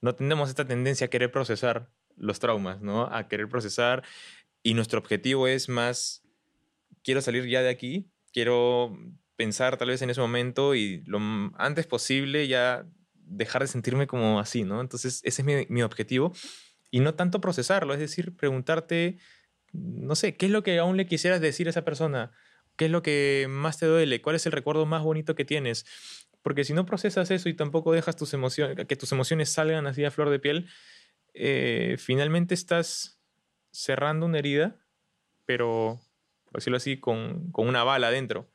no 0.00 0.14
tenemos 0.14 0.48
esta 0.48 0.66
tendencia 0.66 1.06
a 1.06 1.10
querer 1.10 1.30
procesar 1.30 1.90
los 2.16 2.38
traumas, 2.38 2.80
¿no? 2.80 3.06
A 3.06 3.28
querer 3.28 3.48
procesar 3.48 4.02
y 4.62 4.74
nuestro 4.74 4.98
objetivo 4.98 5.46
es 5.46 5.68
más, 5.68 6.22
quiero 7.02 7.20
salir 7.20 7.46
ya 7.46 7.62
de 7.62 7.70
aquí, 7.70 8.10
quiero 8.32 8.98
pensar 9.36 9.76
tal 9.76 9.88
vez 9.88 10.02
en 10.02 10.10
ese 10.10 10.20
momento 10.20 10.74
y 10.74 11.02
lo 11.06 11.18
antes 11.56 11.86
posible 11.86 12.48
ya 12.48 12.86
dejar 13.14 13.62
de 13.62 13.68
sentirme 13.68 14.06
como 14.06 14.40
así, 14.40 14.64
¿no? 14.64 14.80
Entonces 14.80 15.20
ese 15.24 15.42
es 15.42 15.46
mi, 15.46 15.66
mi 15.68 15.82
objetivo 15.82 16.32
y 16.90 17.00
no 17.00 17.14
tanto 17.14 17.40
procesarlo, 17.40 17.92
es 17.92 18.00
decir, 18.00 18.36
preguntarte, 18.36 19.18
no 19.74 20.14
sé, 20.14 20.36
¿qué 20.36 20.46
es 20.46 20.52
lo 20.52 20.62
que 20.62 20.78
aún 20.78 20.96
le 20.96 21.06
quisieras 21.06 21.40
decir 21.40 21.66
a 21.66 21.70
esa 21.70 21.84
persona? 21.84 22.30
¿Qué 22.76 22.86
es 22.86 22.90
lo 22.90 23.02
que 23.02 23.46
más 23.50 23.78
te 23.78 23.86
duele? 23.86 24.22
¿Cuál 24.22 24.36
es 24.36 24.46
el 24.46 24.52
recuerdo 24.52 24.86
más 24.86 25.02
bonito 25.02 25.34
que 25.34 25.44
tienes? 25.44 25.84
Porque 26.42 26.64
si 26.64 26.72
no 26.72 26.86
procesas 26.86 27.30
eso 27.30 27.48
y 27.48 27.54
tampoco 27.54 27.92
dejas 27.92 28.16
tus 28.16 28.32
emociones, 28.34 28.86
que 28.86 28.96
tus 28.96 29.12
emociones 29.12 29.50
salgan 29.50 29.86
así 29.86 30.04
a 30.04 30.10
flor 30.10 30.30
de 30.30 30.38
piel, 30.38 30.68
eh, 31.34 31.96
finalmente 31.98 32.54
estás 32.54 33.18
cerrando 33.70 34.26
una 34.26 34.38
herida, 34.38 34.76
pero, 35.46 36.00
por 36.46 36.54
decirlo 36.60 36.76
así, 36.76 36.98
con, 36.98 37.50
con 37.50 37.66
una 37.68 37.82
bala 37.84 38.08
adentro. 38.08 38.50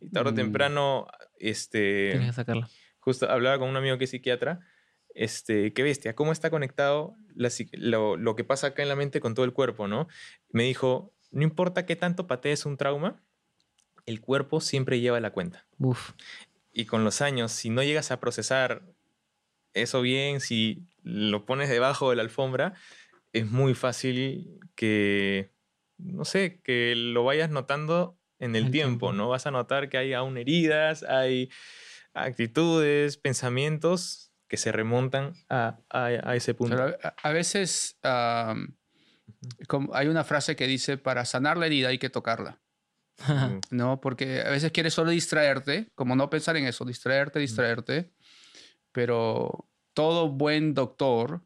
Y 0.00 0.08
tarde 0.10 0.30
o 0.30 0.32
Mm. 0.32 0.36
temprano, 0.36 1.06
Tienes 1.38 1.58
este, 1.62 2.18
que 2.18 2.32
sacarla. 2.32 2.68
justo 3.00 3.28
hablaba 3.30 3.58
con 3.58 3.68
un 3.68 3.76
amigo 3.76 3.96
que 3.98 4.04
es 4.04 4.10
psiquiatra, 4.10 4.60
este, 5.14 5.72
qué 5.72 5.82
bestia, 5.82 6.14
cómo 6.14 6.32
está 6.32 6.50
conectado 6.50 7.14
la 7.34 7.50
lo, 7.72 8.16
lo 8.16 8.36
que 8.36 8.44
pasa 8.44 8.68
acá 8.68 8.82
en 8.82 8.88
la 8.88 8.96
mente 8.96 9.20
con 9.20 9.34
todo 9.34 9.44
el 9.44 9.52
cuerpo, 9.52 9.88
¿no? 9.88 10.08
Me 10.50 10.64
dijo, 10.64 11.12
no 11.30 11.42
importa 11.42 11.86
qué 11.86 11.96
tanto 11.96 12.26
patees 12.26 12.66
un 12.66 12.76
trauma, 12.76 13.22
el 14.06 14.20
cuerpo 14.20 14.60
siempre 14.60 15.00
lleva 15.00 15.20
la 15.20 15.30
cuenta. 15.30 15.66
Uf. 15.78 16.12
Y 16.72 16.86
con 16.86 17.04
los 17.04 17.20
años, 17.20 17.52
si 17.52 17.70
no 17.70 17.82
llegas 17.82 18.10
a 18.10 18.20
procesar 18.20 18.82
eso 19.74 20.02
bien, 20.02 20.40
si 20.40 20.86
lo 21.02 21.46
pones 21.46 21.68
debajo 21.68 22.10
de 22.10 22.16
la 22.16 22.22
alfombra, 22.22 22.74
es 23.32 23.50
muy 23.50 23.74
fácil 23.74 24.60
que, 24.74 25.50
no 25.98 26.24
sé, 26.24 26.60
que 26.62 26.94
lo 26.96 27.24
vayas 27.24 27.50
notando 27.50 28.18
en 28.38 28.56
el 28.56 28.66
El 28.66 28.70
tiempo, 28.70 29.06
tiempo. 29.06 29.12
¿no? 29.12 29.28
Vas 29.28 29.46
a 29.46 29.50
notar 29.50 29.88
que 29.88 29.98
hay 29.98 30.12
aún 30.12 30.36
heridas, 30.36 31.02
hay 31.04 31.50
actitudes, 32.12 33.16
pensamientos 33.16 34.31
que 34.52 34.58
se 34.58 34.70
remontan 34.70 35.32
a, 35.48 35.78
a- 35.88 36.04
a 36.04 36.36
ese 36.36 36.52
punto. 36.52 36.76
Pero 36.76 36.94
a, 37.02 37.14
a 37.22 37.32
veces 37.32 37.96
como 39.66 39.94
hay 39.94 40.08
una 40.08 40.24
frase 40.24 40.56
que 40.56 40.66
dice, 40.66 40.98
para 40.98 41.24
sanar 41.24 41.56
la 41.56 41.64
herida 41.64 41.88
hay 41.88 41.96
que 41.98 42.10
tocarla, 42.10 42.60
¿no? 43.70 43.98
Porque 44.02 44.42
a 44.42 44.50
veces 44.50 44.70
quieres 44.70 44.92
solo 44.92 45.10
distraerte, 45.10 45.88
como 45.94 46.16
no 46.16 46.28
pensar 46.28 46.58
en 46.58 46.66
eso, 46.66 46.84
distraerte, 46.84 47.38
distraerte, 47.38 48.12
pero 48.92 49.70
todo 49.94 50.28
buen 50.28 50.74
doctor 50.74 51.40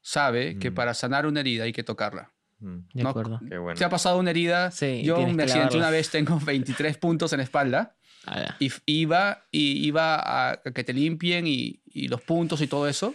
sabe 0.00 0.56
que 0.60 0.70
para 0.70 0.94
sanar 0.94 1.26
una 1.26 1.40
herida 1.40 1.64
hay 1.64 1.72
que 1.72 1.82
tocarla. 1.82 2.32
De 2.60 3.02
No, 3.02 3.08
acuerdo. 3.08 3.40
Qué 3.48 3.58
bueno. 3.58 3.76
¿Te 3.76 3.84
ha 3.84 3.88
pasado 3.90 4.20
una 4.20 4.30
herida? 4.30 4.70
Sí, 4.70 5.02
Yo 5.02 5.18
me 5.26 5.42
accidenté 5.42 5.76
una 5.78 5.90
vez, 5.90 6.10
tengo 6.10 6.38
23 6.38 6.96
puntos 6.96 7.32
en 7.32 7.38
la 7.38 7.42
espalda 7.42 7.96
Ah, 8.26 8.38
ya. 8.40 8.56
y 8.60 8.70
iba, 8.86 9.46
y 9.50 9.86
iba 9.86 10.14
a, 10.16 10.52
a 10.52 10.56
que 10.72 10.84
te 10.84 10.92
limpien 10.92 11.46
y, 11.46 11.80
y 11.86 12.08
los 12.08 12.20
puntos 12.22 12.60
y 12.60 12.66
todo 12.68 12.86
eso. 12.88 13.14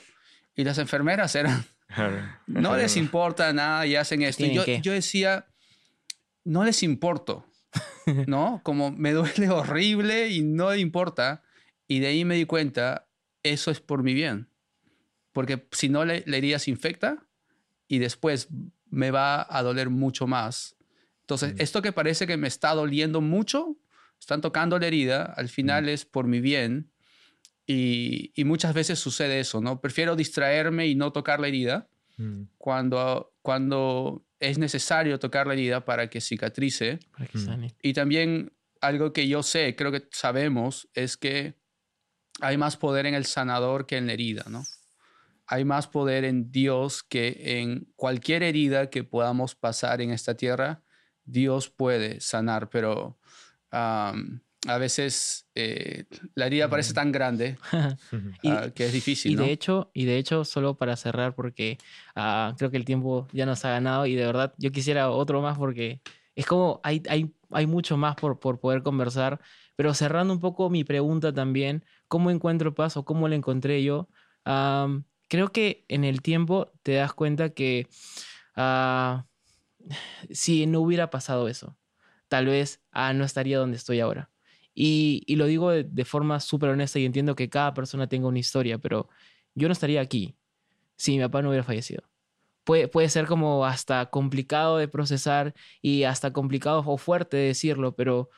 Y 0.55 0.63
las 0.63 0.77
enfermeras 0.79 1.33
eran, 1.35 1.63
no 2.47 2.75
les 2.75 2.97
importa 2.97 3.51
nada 3.53 3.85
y 3.85 3.95
hacen 3.95 4.21
esto. 4.21 4.45
Y 4.45 4.49
¿Tienen 4.49 4.81
yo, 4.81 4.81
yo 4.81 4.91
decía, 4.93 5.47
no 6.43 6.63
les 6.63 6.83
importo, 6.83 7.45
¿no? 8.27 8.61
Como 8.63 8.91
me 8.91 9.13
duele 9.13 9.49
horrible 9.49 10.29
y 10.29 10.41
no 10.43 10.71
le 10.71 10.79
importa. 10.79 11.43
Y 11.87 11.99
de 11.99 12.07
ahí 12.07 12.25
me 12.25 12.35
di 12.35 12.45
cuenta, 12.45 13.07
eso 13.43 13.71
es 13.71 13.79
por 13.79 14.03
mi 14.03 14.13
bien. 14.13 14.49
Porque 15.31 15.67
si 15.71 15.87
no, 15.89 16.03
le- 16.03 16.23
la 16.27 16.37
herida 16.37 16.59
se 16.59 16.71
infecta 16.71 17.25
y 17.87 17.99
después 17.99 18.49
me 18.89 19.11
va 19.11 19.45
a 19.49 19.61
doler 19.63 19.89
mucho 19.89 20.27
más. 20.27 20.75
Entonces, 21.21 21.53
Mm. 21.53 21.61
esto 21.61 21.81
que 21.81 21.91
parece 21.93 22.25
que 22.27 22.35
me 22.37 22.47
está 22.47 22.73
doliendo 22.73 23.21
mucho, 23.21 23.77
están 24.19 24.41
tocando 24.41 24.77
la 24.79 24.87
herida, 24.87 25.23
al 25.23 25.49
final 25.49 25.89
es 25.89 26.05
por 26.05 26.27
mi 26.27 26.39
bien. 26.41 26.91
Y, 27.65 28.31
y 28.35 28.45
muchas 28.45 28.73
veces 28.73 28.97
sucede 28.99 29.39
eso, 29.39 29.59
¿no? 29.61 29.81
Prefiero 29.81 30.15
distraerme 30.15 30.87
y 30.87 30.95
no 30.95 31.11
tocar 31.11 31.39
la 31.39 31.47
herida 31.47 31.89
Mm, 32.19 32.45
cuando, 32.57 33.35
cuando 33.43 34.25
es 34.39 34.57
necesario 34.57 35.19
tocar 35.19 35.45
la 35.45 35.53
herida 35.53 35.85
para 35.85 36.09
que 36.09 36.19
cicatrice. 36.19 36.97
Para 37.11 37.27
que 37.27 37.37
Mm. 37.37 37.45
sane. 37.45 37.75
Y 37.83 37.93
también 37.93 38.53
algo 38.81 39.13
que 39.13 39.27
yo 39.27 39.43
sé, 39.43 39.75
creo 39.75 39.91
que 39.91 40.07
sabemos, 40.11 40.89
es 40.95 41.15
que 41.15 41.55
hay 42.41 42.57
más 42.57 42.75
poder 42.75 43.05
en 43.05 43.13
el 43.13 43.25
sanador 43.25 43.85
que 43.85 43.97
en 43.97 44.07
la 44.07 44.13
herida, 44.13 44.45
¿no? 44.49 44.63
Hay 45.45 45.63
más 45.63 45.87
poder 45.87 46.25
en 46.25 46.51
Dios 46.51 47.03
que 47.03 47.59
en 47.61 47.91
cualquier 47.95 48.41
herida 48.43 48.89
que 48.89 49.03
podamos 49.03 49.53
pasar 49.55 50.01
en 50.01 50.09
esta 50.11 50.35
tierra. 50.35 50.83
Dios 51.23 51.69
puede 51.69 52.19
sanar, 52.19 52.69
pero 52.69 53.19
am, 53.71 54.41
a 54.67 54.77
veces 54.77 55.47
eh, 55.55 56.05
la 56.35 56.47
herida 56.47 56.69
parece 56.69 56.93
tan 56.93 57.11
grande 57.11 57.57
Y- 58.43 58.49
ah, 58.51 58.69
que 58.73 58.85
es 58.85 58.93
difícil, 58.93 59.33
Y 59.33 59.35
¿no? 59.35 59.43
de 59.43 59.51
hecho, 59.51 59.89
y 59.93 60.05
de 60.05 60.17
hecho, 60.17 60.45
solo 60.45 60.77
para 60.77 60.95
cerrar, 60.95 61.33
porque 61.33 61.77
ah, 62.15 62.53
creo 62.57 62.69
que 62.69 62.77
el 62.77 62.85
tiempo 62.85 63.27
ya 63.33 63.45
nos 63.45 63.65
ha 63.65 63.71
ganado 63.71 64.05
y 64.05 64.13
de 64.15 64.25
verdad 64.25 64.53
yo 64.57 64.71
quisiera 64.71 65.09
otro 65.09 65.41
más 65.41 65.57
porque 65.57 66.01
es 66.35 66.45
como 66.45 66.79
hay, 66.83 67.01
hay, 67.09 67.33
hay 67.49 67.65
mucho 67.65 67.97
más 67.97 68.15
por, 68.15 68.39
por 68.39 68.59
poder 68.59 68.83
conversar, 68.83 69.39
pero 69.75 69.93
cerrando 69.95 70.33
un 70.33 70.39
poco 70.39 70.69
mi 70.69 70.83
pregunta 70.83 71.33
también, 71.33 71.83
¿cómo 72.07 72.29
encuentro 72.29 72.75
paz 72.75 72.95
o 72.95 73.05
cómo 73.05 73.27
la 73.27 73.35
encontré 73.35 73.83
yo? 73.83 74.07
Am, 74.45 75.05
creo 75.27 75.51
que 75.51 75.83
en 75.87 76.03
el 76.03 76.21
tiempo 76.21 76.71
te 76.83 76.93
das 76.93 77.13
cuenta 77.13 77.49
que 77.49 77.87
ah, 78.55 79.25
si 80.31 80.65
no 80.67 80.81
hubiera 80.81 81.09
pasado 81.09 81.47
eso, 81.47 81.75
tal 82.27 82.47
vez 82.47 82.81
ah, 82.91 83.13
no 83.13 83.23
estaría 83.23 83.57
donde 83.57 83.77
estoy 83.77 83.99
ahora. 83.99 84.29
Y, 84.73 85.23
y 85.25 85.37
lo 85.37 85.47
digo 85.47 85.71
de, 85.71 86.05
forma 86.05 86.39
súper 86.39 86.69
honesta 86.69 86.99
y 86.99 87.05
entiendo 87.05 87.35
que 87.35 87.49
cada 87.49 87.73
persona 87.73 88.07
tenga 88.07 88.27
una 88.27 88.39
historia, 88.39 88.77
pero 88.77 89.09
yo 89.55 89.67
no 89.67 89.71
estaría 89.71 90.01
aquí 90.01 90.35
si 90.97 91.17
mi 91.17 91.23
papá 91.23 91.41
no 91.41 91.49
hubiera 91.49 91.63
fallecido. 91.63 92.03
Puede, 92.63 92.87
puede 92.87 93.09
ser 93.09 93.25
como 93.25 93.65
hasta 93.65 94.05
complicado 94.07 94.77
de 94.77 94.87
procesar 94.87 95.55
y 95.81 96.03
hasta 96.03 96.31
complicado 96.31 96.83
o 96.85 96.97
fuerte 96.97 97.37
de 97.37 97.47
decirlo, 97.47 97.95
pero 97.95 98.29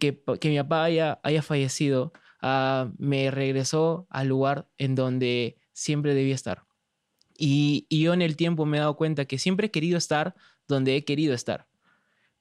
que, 0.00 0.20
que 0.40 0.48
mi 0.48 0.56
papá 0.58 0.84
haya, 0.84 1.20
haya 1.22 1.42
fallecido 1.42 2.12
ah, 2.42 2.90
me 2.98 3.30
regresó 3.30 4.08
al 4.10 4.26
lugar 4.26 4.68
en 4.78 4.94
donde 4.94 5.58
siempre 5.72 6.14
debía 6.14 6.34
estar. 6.34 6.64
Y, 7.36 7.86
y 7.88 8.02
yo 8.02 8.14
en 8.14 8.22
el 8.22 8.36
tiempo 8.36 8.66
me 8.66 8.78
he 8.78 8.80
dado 8.80 8.96
cuenta 8.96 9.26
que 9.26 9.38
siempre 9.38 9.68
he 9.68 9.70
querido 9.70 9.96
estar 9.96 10.34
donde 10.66 10.96
he 10.96 11.04
querido 11.04 11.34
estar. 11.34 11.68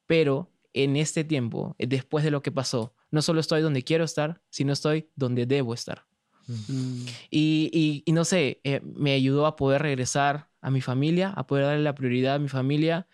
Pero 0.07 0.49
en 0.73 0.95
este 0.95 1.23
tiempo, 1.23 1.75
eh, 1.79 1.87
después 1.87 2.23
de 2.23 2.31
lo 2.31 2.41
que 2.41 2.51
pasó, 2.51 2.93
no 3.11 3.21
solo 3.21 3.39
estoy 3.39 3.61
donde 3.61 3.83
quiero 3.83 4.03
estar, 4.03 4.41
sino 4.49 4.73
estoy 4.73 5.09
donde 5.15 5.45
debo 5.45 5.73
estar. 5.73 6.05
Mm, 6.47 7.05
Y, 7.29 7.69
y- 7.73 8.03
y 8.05 8.11
no 8.13 8.23
sé, 8.25 8.61
eh, 8.63 8.81
me 8.83 9.13
ayudó 9.13 9.45
a 9.45 9.55
poder 9.55 9.81
regresar 9.81 10.49
a 10.61 10.69
mi 10.71 10.81
familia, 10.81 11.29
a 11.35 11.45
poder 11.47 11.65
darle 11.65 11.83
la 11.83 11.95
prioridad 11.95 12.35
a 12.35 12.39
mi 12.39 12.47
familia. 12.49 13.07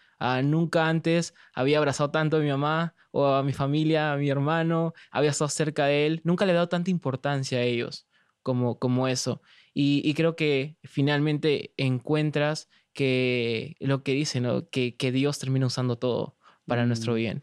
Nunca 0.43 0.88
antes 0.88 1.34
había 1.53 1.80
abrazado 1.80 2.09
tanto 2.11 2.38
a 2.38 2.39
mi 2.39 2.47
mamá 2.49 2.95
o 3.11 3.25
a 3.27 3.43
mi 3.43 3.51
familia, 3.51 4.13
a 4.13 4.17
mi 4.17 4.30
hermano, 4.30 4.93
había 5.11 5.32
estado 5.32 5.49
cerca 5.49 5.86
de 5.88 6.05
él. 6.05 6.21
Nunca 6.23 6.45
le 6.45 6.51
he 6.53 6.55
dado 6.55 6.69
tanta 6.69 6.89
importancia 6.91 7.57
a 7.59 7.63
ellos 7.63 8.07
como, 8.41 8.80
como 8.80 9.07
eso. 9.09 9.41
Y, 9.73 10.01
y 10.07 10.13
creo 10.13 10.36
que 10.38 10.77
finalmente 10.84 11.73
encuentras 11.77 12.69
que 12.93 13.75
lo 13.80 14.03
que 14.03 14.13
dice, 14.13 14.39
¿no? 14.39 14.69
que, 14.69 14.95
que 14.95 15.11
Dios 15.11 15.39
termina 15.39 15.65
usando 15.65 15.97
todo 15.97 16.38
para 16.66 16.86
nuestro 16.86 17.14
Mm. 17.14 17.16
bien. 17.16 17.41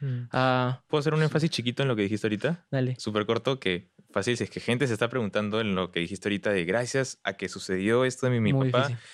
mm. 0.00 0.28
Ah, 0.32 0.82
¿Puedo 0.88 1.00
hacer 1.00 1.14
un 1.14 1.22
énfasis 1.22 1.50
chiquito 1.50 1.82
en 1.82 1.88
lo 1.88 1.96
que 1.96 2.02
dijiste 2.02 2.26
ahorita? 2.26 2.66
dale. 2.70 2.94
Súper 2.98 3.26
corto, 3.26 3.58
que 3.60 3.90
fácil, 4.10 4.36
si 4.36 4.44
es 4.44 4.50
que 4.50 4.60
gente 4.60 4.86
se 4.86 4.92
está 4.92 5.08
preguntando 5.08 5.60
en 5.60 5.74
lo 5.74 5.90
que 5.92 6.00
dijiste 6.00 6.28
ahorita 6.28 6.50
de 6.52 6.64
gracias 6.64 7.18
a 7.24 7.34
que 7.36 7.48
sucedió 7.48 8.04
esto 8.04 8.28
de 8.30 8.40
mi, 8.40 8.52
Muy 8.52 8.70
papá, 8.70 8.88
difícil. 8.88 9.04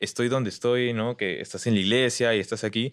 estoy 0.00 0.28
donde 0.28 0.50
estoy, 0.50 0.92
¿no? 0.92 1.16
Que 1.16 1.40
estás 1.40 1.66
en 1.66 1.74
la 1.74 1.80
iglesia 1.80 2.34
y 2.34 2.40
estás 2.40 2.64
aquí. 2.64 2.92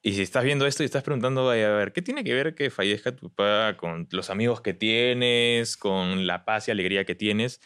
Y 0.00 0.12
si 0.14 0.22
estás 0.22 0.44
viendo 0.44 0.64
esto 0.66 0.84
y 0.84 0.86
estás 0.86 1.02
preguntando, 1.02 1.50
"Ay, 1.50 1.62
a 1.62 1.70
ver, 1.70 1.92
¿qué 1.92 2.00
tiene 2.02 2.22
que 2.22 2.32
ver 2.32 2.54
que 2.54 2.70
fallezca 2.70 3.14
tu 3.16 3.28
papá 3.30 3.76
con 3.76 4.06
los 4.12 4.30
amigos 4.30 4.60
que 4.60 4.72
tienes, 4.72 5.76
con 5.76 6.26
la 6.28 6.44
paz 6.44 6.68
y 6.68 6.70
alegría 6.70 7.04
que 7.04 7.16
tienes? 7.16 7.60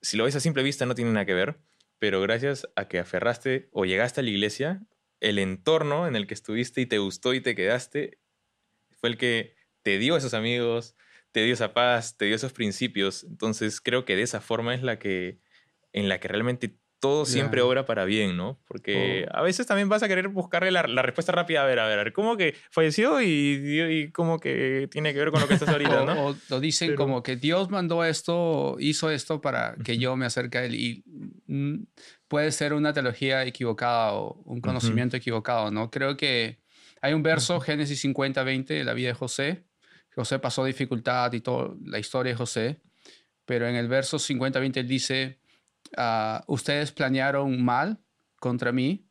Si 0.00 0.16
lo 0.16 0.24
ves 0.24 0.34
a 0.36 0.40
simple 0.40 0.62
vista, 0.62 0.86
no 0.86 0.94
tiene 0.94 1.12
nada 1.12 1.26
que 1.26 1.34
ver, 1.34 1.58
pero 1.98 2.20
gracias 2.22 2.66
a 2.76 2.88
que 2.88 2.98
aferraste 2.98 3.68
o 3.72 3.84
llegaste 3.84 4.20
a 4.20 4.24
la 4.24 4.30
iglesia, 4.30 4.80
el 5.28 5.38
entorno 5.38 6.06
en 6.06 6.16
el 6.16 6.26
que 6.26 6.34
estuviste 6.34 6.80
y 6.80 6.86
te 6.86 6.98
gustó 6.98 7.34
y 7.34 7.40
te 7.40 7.54
quedaste 7.54 8.18
fue 9.00 9.08
el 9.10 9.16
que 9.16 9.54
te 9.82 9.98
dio 9.98 10.16
esos 10.16 10.34
amigos, 10.34 10.94
te 11.32 11.42
dio 11.44 11.52
esa 11.54 11.74
paz, 11.74 12.16
te 12.16 12.24
dio 12.26 12.36
esos 12.36 12.52
principios. 12.52 13.24
Entonces 13.24 13.80
creo 13.80 14.04
que 14.04 14.16
de 14.16 14.22
esa 14.22 14.40
forma 14.40 14.74
es 14.74 14.82
la 14.82 14.98
que, 14.98 15.38
en 15.92 16.08
la 16.08 16.20
que 16.20 16.28
realmente 16.28 16.76
todo 17.00 17.26
siempre 17.26 17.60
obra 17.60 17.84
para 17.84 18.06
bien, 18.06 18.34
¿no? 18.34 18.58
Porque 18.66 19.26
Oh. 19.28 19.36
a 19.38 19.42
veces 19.42 19.66
también 19.66 19.90
vas 19.90 20.02
a 20.02 20.08
querer 20.08 20.28
buscarle 20.28 20.70
la, 20.70 20.84
la 20.84 21.02
respuesta 21.02 21.32
rápida. 21.32 21.62
A 21.62 21.66
ver, 21.66 21.78
a 21.78 21.86
ver, 21.86 21.98
a 21.98 22.04
ver, 22.04 22.12
¿cómo 22.14 22.38
que 22.38 22.54
falleció 22.70 23.20
y, 23.20 23.26
y 23.90 24.10
cómo 24.10 24.40
que 24.40 24.88
tiene 24.90 25.12
que 25.12 25.18
ver 25.18 25.30
con 25.30 25.42
lo 25.42 25.46
que 25.48 25.52
estás 25.52 25.68
ahorita, 25.76 26.02
O, 26.02 26.06
no? 26.06 26.26
o 26.28 26.36
lo 26.48 26.60
dicen 26.60 26.88
Pero- 26.90 26.98
como 26.98 27.22
que 27.22 27.36
Dios 27.36 27.68
mandó 27.68 28.04
esto, 28.06 28.76
hizo 28.80 29.10
esto 29.10 29.42
para 29.42 29.74
que 29.84 29.98
yo 29.98 30.16
me 30.16 30.24
acerque 30.24 30.56
a 30.56 30.64
Él. 30.64 30.74
Y 30.76 31.04
mm, 31.46 31.82
puede 32.34 32.50
ser 32.50 32.72
una 32.74 32.92
teología 32.92 33.44
equivocada 33.44 34.14
o 34.14 34.42
un 34.44 34.60
conocimiento 34.60 35.16
equivocado, 35.16 35.70
¿no? 35.70 35.88
Creo 35.88 36.16
que 36.16 36.58
hay 37.00 37.12
un 37.12 37.22
verso, 37.22 37.60
Génesis 37.60 38.00
50, 38.00 38.42
20, 38.42 38.74
de 38.74 38.82
la 38.82 38.92
vida 38.92 39.06
de 39.10 39.14
José. 39.14 39.62
José 40.16 40.40
pasó 40.40 40.64
dificultad 40.64 41.32
y 41.32 41.40
toda 41.40 41.76
la 41.84 42.00
historia 42.00 42.32
de 42.32 42.36
José. 42.36 42.80
Pero 43.44 43.68
en 43.68 43.76
el 43.76 43.86
verso 43.86 44.18
50, 44.18 44.58
20 44.58 44.80
él 44.80 44.88
dice, 44.88 45.38
ah, 45.96 46.42
ustedes 46.48 46.90
planearon 46.90 47.62
mal 47.64 48.00
contra 48.40 48.72
mí, 48.72 49.06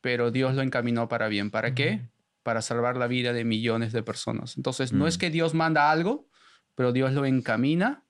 pero 0.00 0.30
Dios 0.30 0.54
lo 0.54 0.62
encaminó 0.62 1.08
para 1.08 1.28
bien. 1.28 1.50
¿Para 1.50 1.74
qué? 1.74 2.08
Para 2.42 2.62
salvar 2.62 2.96
la 2.96 3.06
vida 3.06 3.34
de 3.34 3.44
millones 3.44 3.92
de 3.92 4.02
personas. 4.02 4.56
Entonces, 4.56 4.94
no 4.94 5.06
es 5.06 5.18
Mm. 5.18 5.20
que 5.20 5.28
Dios 5.30 5.52
manda 5.52 5.90
algo, 5.90 6.26
pero 6.74 6.92
Dios 6.92 7.12
lo 7.12 7.26
encamina. 7.26 8.02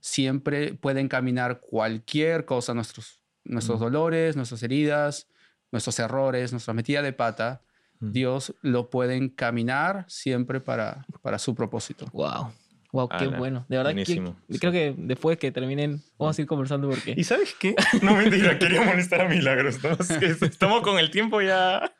Siempre 0.00 0.74
puede 0.74 1.00
encaminar 1.00 1.60
cualquier 1.60 2.44
cosa, 2.44 2.74
nuestros, 2.74 3.23
nuestros 3.44 3.78
Mm. 3.80 3.82
dolores, 3.82 4.36
nuestras 4.36 4.62
heridas, 4.62 5.28
nuestros 5.72 5.98
errores, 5.98 6.52
nuestra 6.52 6.74
metida 6.74 7.02
de 7.02 7.12
pata. 7.12 7.62
Mm. 8.00 8.12
Dios 8.12 8.54
lo 8.62 8.90
puede 8.90 9.16
encaminar 9.16 10.04
siempre 10.08 10.60
para, 10.60 11.04
para 11.22 11.38
su 11.38 11.54
propósito. 11.54 12.06
Wow. 12.12 12.52
Wow, 12.92 13.08
qué 13.08 13.16
Ala, 13.24 13.38
bueno. 13.38 13.66
De 13.68 13.76
verdad 13.76 13.90
que 13.90 13.94
buenísimo, 14.04 14.36
sí. 14.48 14.58
creo 14.60 14.70
que 14.70 14.94
después 14.96 15.36
que 15.36 15.50
terminen 15.50 16.00
vamos 16.16 16.38
a 16.38 16.42
ir 16.42 16.46
conversando 16.46 16.88
porque 16.88 17.14
¿Y 17.16 17.24
sabes 17.24 17.56
qué? 17.58 17.74
No 18.02 18.14
mentira, 18.14 18.56
quería 18.60 18.82
molestar 18.82 19.22
a 19.22 19.28
Milagros. 19.28 19.82
¿no? 19.82 19.90
Es 19.98 20.12
que 20.16 20.26
Estamos 20.46 20.82
con 20.82 20.98
el 21.00 21.10
tiempo 21.10 21.40
ya. 21.42 21.92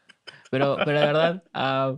pero 0.53 0.77
pero 0.85 1.01
de 1.01 1.07
verdad 1.07 1.43
ah, 1.53 1.97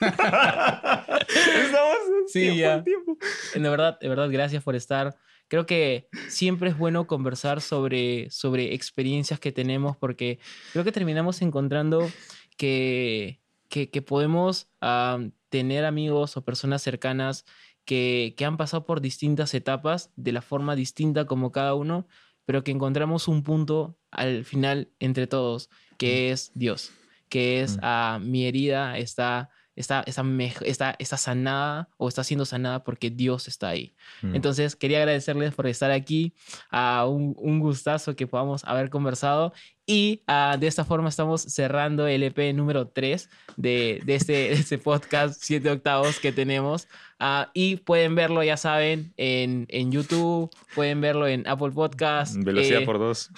Estamos 0.00 1.98
en 2.08 2.28
Sí, 2.28 2.40
tiempo, 2.40 2.58
ya. 2.60 2.82
tiempo. 2.84 3.18
de 3.54 3.68
verdad, 3.68 3.98
de 4.00 4.08
verdad 4.08 4.28
gracias 4.30 4.62
por 4.62 4.74
estar. 4.76 5.14
Creo 5.50 5.66
que 5.66 6.08
siempre 6.28 6.70
es 6.70 6.78
bueno 6.78 7.08
conversar 7.08 7.60
sobre, 7.60 8.30
sobre 8.30 8.72
experiencias 8.72 9.40
que 9.40 9.50
tenemos 9.50 9.96
porque 9.96 10.38
creo 10.72 10.84
que 10.84 10.92
terminamos 10.92 11.42
encontrando 11.42 12.08
que, 12.56 13.40
que, 13.68 13.90
que 13.90 14.00
podemos 14.00 14.68
ah, 14.80 15.18
tener 15.48 15.84
amigos 15.84 16.36
o 16.36 16.44
personas 16.44 16.82
cercanas 16.82 17.44
que, 17.84 18.34
que 18.36 18.44
han 18.44 18.56
pasado 18.56 18.86
por 18.86 19.00
distintas 19.00 19.52
etapas 19.52 20.12
de 20.14 20.30
la 20.30 20.40
forma 20.40 20.76
distinta 20.76 21.26
como 21.26 21.50
cada 21.50 21.74
uno, 21.74 22.06
pero 22.44 22.62
que 22.62 22.70
encontramos 22.70 23.26
un 23.26 23.42
punto 23.42 23.98
al 24.12 24.44
final 24.44 24.92
entre 25.00 25.26
todos, 25.26 25.68
que 25.98 26.30
es 26.30 26.52
Dios, 26.54 26.92
que 27.28 27.60
es 27.60 27.76
Mm. 27.76 27.80
ah, 27.82 28.18
mi 28.22 28.46
herida 28.46 28.98
está, 28.98 29.50
está, 29.80 30.02
está, 30.06 30.24
está, 30.64 30.96
está 30.98 31.16
sanada 31.16 31.88
o 31.96 32.08
está 32.08 32.24
siendo 32.24 32.44
sanada 32.44 32.84
porque 32.84 33.10
Dios 33.10 33.48
está 33.48 33.68
ahí. 33.68 33.94
Mm. 34.22 34.36
Entonces, 34.36 34.76
quería 34.76 34.98
agradecerles 34.98 35.54
por 35.54 35.66
estar 35.66 35.90
aquí. 35.90 36.34
a 36.70 37.06
un, 37.06 37.34
un 37.38 37.60
gustazo 37.60 38.16
que 38.16 38.26
podamos 38.26 38.64
haber 38.64 38.90
conversado. 38.90 39.52
Y 39.86 40.22
ah, 40.26 40.56
de 40.58 40.66
esta 40.66 40.84
forma 40.84 41.08
estamos 41.08 41.42
cerrando 41.42 42.06
el 42.06 42.22
EP 42.22 42.54
número 42.54 42.86
3 42.86 43.28
de, 43.56 44.00
de, 44.04 44.14
este, 44.14 44.32
de 44.32 44.52
este 44.52 44.78
podcast 44.78 45.40
7 45.42 45.68
octavos 45.70 46.20
que 46.20 46.32
tenemos. 46.32 46.86
Ah, 47.18 47.50
y 47.52 47.76
pueden 47.76 48.14
verlo, 48.14 48.42
ya 48.42 48.56
saben, 48.56 49.12
en, 49.16 49.66
en 49.68 49.92
YouTube, 49.92 50.50
pueden 50.74 51.00
verlo 51.00 51.26
en 51.26 51.46
Apple 51.46 51.72
Podcast. 51.72 52.36
Velocidad 52.36 52.82
eh, 52.82 52.86
por 52.86 52.98
dos. 52.98 53.30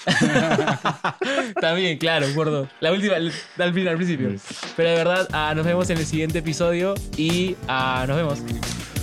También, 1.61 1.99
claro, 1.99 2.27
por 2.35 2.51
dos. 2.51 2.69
La 2.81 2.93
última, 2.93 3.17
al, 3.17 3.33
final, 3.73 3.89
al 3.89 3.97
principio. 3.97 4.35
Pero 4.77 4.89
de 4.91 4.95
verdad, 4.95 5.29
ah, 5.33 5.53
nos 5.57 5.65
vemos 5.67 5.91
en 5.91 5.99
el 5.99 6.07
siguiente 6.07 6.39
episodio 6.39 6.95
y 7.17 7.57
nos 7.67 8.17
vemos. 8.17 8.39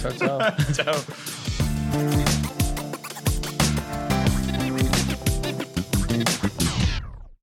Chao, 0.02 0.12
chao. 0.18 0.40
Chao. 0.74 2.39